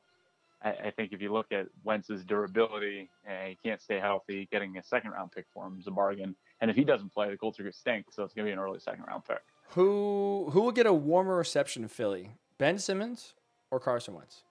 [0.62, 4.78] I, I think if you look at Wentz's durability and he can't stay healthy, getting
[4.78, 6.36] a second round pick for him is a bargain.
[6.62, 8.08] And if he doesn't play, the Colts are going to stink.
[8.12, 9.42] So it's going to be an early second round pick.
[9.70, 12.32] Who who will get a warmer reception in Philly?
[12.58, 13.34] Ben Simmons
[13.72, 14.44] or Carson Wentz?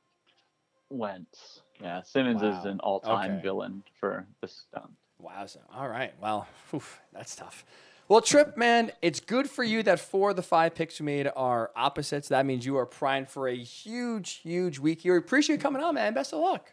[0.91, 1.63] Wentz.
[1.81, 3.43] Yeah, Simmons is an all time Okay.
[3.43, 4.91] villain for the stunt.
[5.19, 5.47] Wow.
[5.47, 6.13] So, all right.
[6.21, 6.83] Well, whew,
[7.13, 7.65] that's tough.
[8.09, 11.31] Well, Tripp, man, it's good for you that four of the five picks you made
[11.35, 12.29] are opposites.
[12.29, 15.17] That means you are primed for a huge, huge week here.
[15.17, 16.13] Appreciate you coming on, man.
[16.13, 16.73] Best of luck.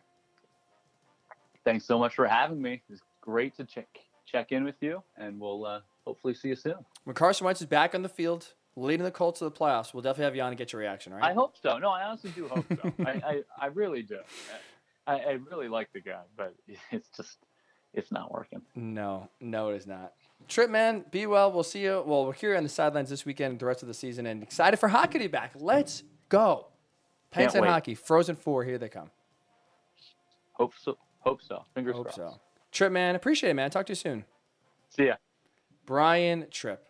[1.64, 2.82] thanks so much for having me.
[2.90, 3.88] It's great to check
[4.26, 6.76] check in with you, and we'll uh, hopefully see you soon.
[7.04, 10.04] When Carson Wentz is back on the field, leading the Colts to the playoffs, we'll
[10.04, 11.24] definitely have you on and get your reaction, right?
[11.24, 11.78] I hope so.
[11.78, 12.94] No, I honestly do hope so.
[13.06, 14.20] I, I, I really do.
[15.08, 16.56] I, I really like the guy, but
[16.92, 17.38] it's just
[17.94, 18.62] it's not working.
[18.76, 20.14] No, no, it is not.
[20.48, 21.52] Tripp, man, be well.
[21.52, 22.04] We'll see you.
[22.06, 24.78] Well, we're here on the sidelines this weekend, the rest of the season, and excited
[24.78, 25.52] for hockey to be back.
[25.56, 26.68] Let's go.
[27.32, 29.10] Penn Can't hockey, Frozen Four, here they come.
[30.54, 30.98] Hope so.
[31.20, 31.64] Hope so.
[31.74, 32.18] Fingers Hope crossed.
[32.18, 32.42] so.
[32.72, 33.70] Tripp, man, appreciate it, man.
[33.70, 34.26] Talk to you soon.
[34.90, 35.16] See ya.
[35.86, 36.86] Brian Tripp,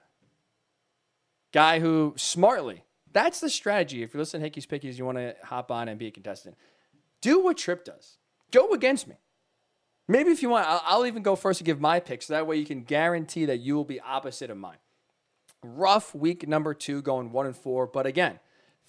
[1.52, 2.84] guy who smartly,
[3.14, 4.04] that's the strategy.
[4.04, 6.56] If you listen to Hickey's Pickies, you want to hop on and be a contestant.
[7.22, 8.18] Do what Tripp does.
[8.52, 9.16] Go against me.
[10.08, 12.26] Maybe if you want, I'll, I'll even go first and give my picks.
[12.26, 14.78] So that way you can guarantee that you will be opposite of mine.
[15.64, 17.88] Rough week number two, going one and four.
[17.88, 18.40] But again,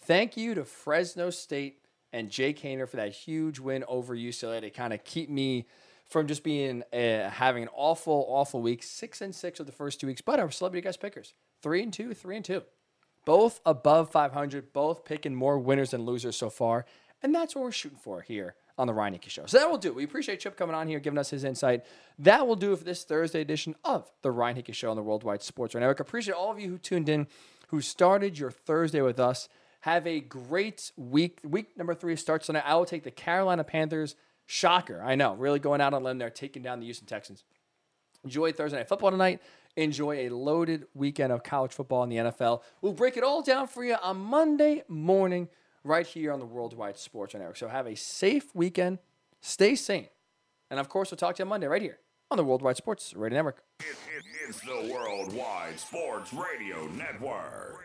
[0.00, 1.78] thank you to Fresno State
[2.12, 5.66] and Jake Haener for that huge win over UCLA to kind of keep me
[6.06, 8.82] from just being uh, having an awful, awful week.
[8.82, 11.92] Six and six of the first two weeks, but our celebrity guest pickers three and
[11.92, 12.62] two, three and two,
[13.24, 16.84] both above 500, both picking more winners than losers so far,
[17.22, 19.46] and that's what we're shooting for here on the Ryan Hickey Show.
[19.46, 19.92] So that will do.
[19.92, 21.84] We appreciate Chip coming on here, giving us his insight.
[22.18, 25.42] That will do for this Thursday edition of the Ryan Hickey Show on the Worldwide
[25.42, 26.00] Sports Network.
[26.00, 27.26] Appreciate all of you who tuned in,
[27.68, 29.48] who started your Thursday with us.
[29.82, 31.40] Have a great week.
[31.44, 32.64] Week number three starts tonight.
[32.66, 34.16] I will take the Carolina Panthers.
[34.46, 35.00] Shocker.
[35.02, 35.34] I know.
[35.34, 37.44] Really going out on limb there, taking down the Houston Texans.
[38.24, 39.40] Enjoy Thursday Night Football tonight.
[39.76, 42.62] Enjoy a loaded weekend of college football in the NFL.
[42.80, 45.48] We'll break it all down for you on Monday morning
[45.84, 47.56] right here on the Worldwide Sports Network.
[47.56, 48.98] So have a safe weekend.
[49.40, 50.08] Stay sane.
[50.70, 51.98] And of course, we'll talk to you on Monday right here
[52.30, 53.62] on the Worldwide Sports Radio Network.
[53.80, 53.86] It,
[54.16, 57.84] it, it's the Worldwide Sports Radio Network.